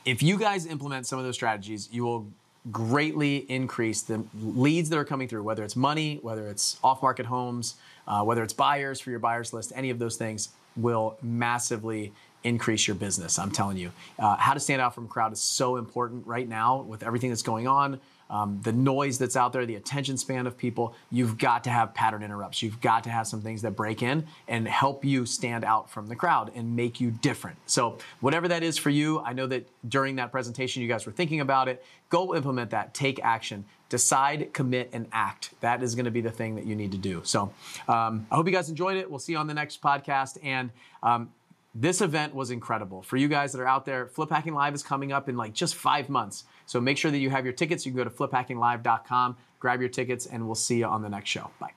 If 0.05 0.21
you 0.21 0.37
guys 0.37 0.67
implement 0.67 1.07
some 1.07 1.17
of 1.17 1.25
those 1.25 1.35
strategies, 1.35 1.89
you 1.91 2.03
will 2.03 2.31
greatly 2.71 3.37
increase 3.49 4.01
the 4.01 4.23
leads 4.41 4.89
that 4.89 4.97
are 4.97 5.05
coming 5.05 5.27
through, 5.27 5.43
whether 5.43 5.63
it's 5.63 5.75
money, 5.75 6.19
whether 6.21 6.47
it's 6.47 6.79
off 6.83 7.01
market 7.01 7.25
homes, 7.25 7.75
uh, 8.07 8.23
whether 8.23 8.43
it's 8.43 8.53
buyers 8.53 8.99
for 8.99 9.09
your 9.11 9.19
buyers 9.19 9.53
list, 9.53 9.71
any 9.75 9.89
of 9.89 9.99
those 9.99 10.15
things 10.15 10.49
will 10.75 11.17
massively 11.21 12.11
increase 12.43 12.87
your 12.87 12.95
business. 12.95 13.39
I'm 13.39 13.51
telling 13.51 13.77
you. 13.77 13.91
Uh, 14.19 14.35
how 14.35 14.53
to 14.53 14.59
stand 14.59 14.81
out 14.81 14.93
from 14.93 15.05
a 15.05 15.07
crowd 15.07 15.33
is 15.33 15.41
so 15.41 15.77
important 15.77 16.25
right 16.27 16.47
now 16.47 16.81
with 16.81 17.03
everything 17.03 17.29
that's 17.29 17.41
going 17.41 17.67
on. 17.67 17.99
Um, 18.29 18.59
the 18.63 18.71
noise 18.71 19.17
that's 19.17 19.35
out 19.35 19.53
there, 19.53 19.65
the 19.65 19.75
attention 19.75 20.17
span 20.17 20.47
of 20.47 20.57
people, 20.57 20.95
you've 21.11 21.37
got 21.37 21.63
to 21.65 21.69
have 21.69 21.93
pattern 21.93 22.23
interrupts. 22.23 22.61
You've 22.61 22.81
got 22.81 23.03
to 23.03 23.09
have 23.09 23.27
some 23.27 23.41
things 23.41 23.61
that 23.61 23.75
break 23.75 24.01
in 24.01 24.25
and 24.47 24.67
help 24.67 25.05
you 25.05 25.25
stand 25.25 25.63
out 25.63 25.89
from 25.89 26.07
the 26.07 26.15
crowd 26.15 26.51
and 26.55 26.75
make 26.75 26.99
you 26.99 27.11
different. 27.11 27.57
So, 27.65 27.97
whatever 28.21 28.47
that 28.47 28.63
is 28.63 28.77
for 28.77 28.89
you, 28.89 29.19
I 29.19 29.33
know 29.33 29.47
that 29.47 29.67
during 29.87 30.15
that 30.15 30.31
presentation 30.31 30.81
you 30.81 30.87
guys 30.87 31.05
were 31.05 31.11
thinking 31.11 31.41
about 31.41 31.67
it. 31.67 31.83
Go 32.09 32.35
implement 32.35 32.71
that, 32.71 32.93
take 32.93 33.19
action, 33.23 33.65
decide, 33.89 34.53
commit, 34.53 34.89
and 34.93 35.07
act. 35.11 35.51
That 35.61 35.83
is 35.83 35.95
going 35.95 36.05
to 36.05 36.11
be 36.11 36.21
the 36.21 36.31
thing 36.31 36.55
that 36.55 36.65
you 36.65 36.75
need 36.75 36.91
to 36.93 36.97
do. 36.97 37.21
So, 37.23 37.53
um, 37.87 38.25
I 38.31 38.35
hope 38.35 38.47
you 38.47 38.53
guys 38.53 38.69
enjoyed 38.69 38.97
it. 38.97 39.09
We'll 39.09 39.19
see 39.19 39.33
you 39.33 39.37
on 39.37 39.47
the 39.47 39.53
next 39.53 39.81
podcast. 39.81 40.37
And 40.43 40.71
um, 41.03 41.31
this 41.75 41.99
event 41.99 42.33
was 42.33 42.51
incredible. 42.51 43.01
For 43.01 43.17
you 43.17 43.27
guys 43.27 43.51
that 43.51 43.59
are 43.59 43.67
out 43.67 43.85
there, 43.85 44.07
Flip 44.07 44.29
Hacking 44.29 44.55
Live 44.55 44.73
is 44.73 44.81
coming 44.81 45.11
up 45.11 45.27
in 45.27 45.35
like 45.35 45.53
just 45.53 45.75
five 45.75 46.07
months. 46.09 46.45
So 46.65 46.79
make 46.79 46.97
sure 46.97 47.11
that 47.11 47.17
you 47.17 47.29
have 47.29 47.43
your 47.43 47.53
tickets. 47.53 47.85
You 47.85 47.91
can 47.91 47.97
go 47.97 48.03
to 48.05 48.09
fliphackinglive.com, 48.09 49.37
grab 49.59 49.81
your 49.81 49.89
tickets, 49.89 50.25
and 50.25 50.45
we'll 50.45 50.55
see 50.55 50.77
you 50.77 50.85
on 50.85 51.01
the 51.01 51.09
next 51.09 51.29
show. 51.29 51.51
Bye. 51.59 51.73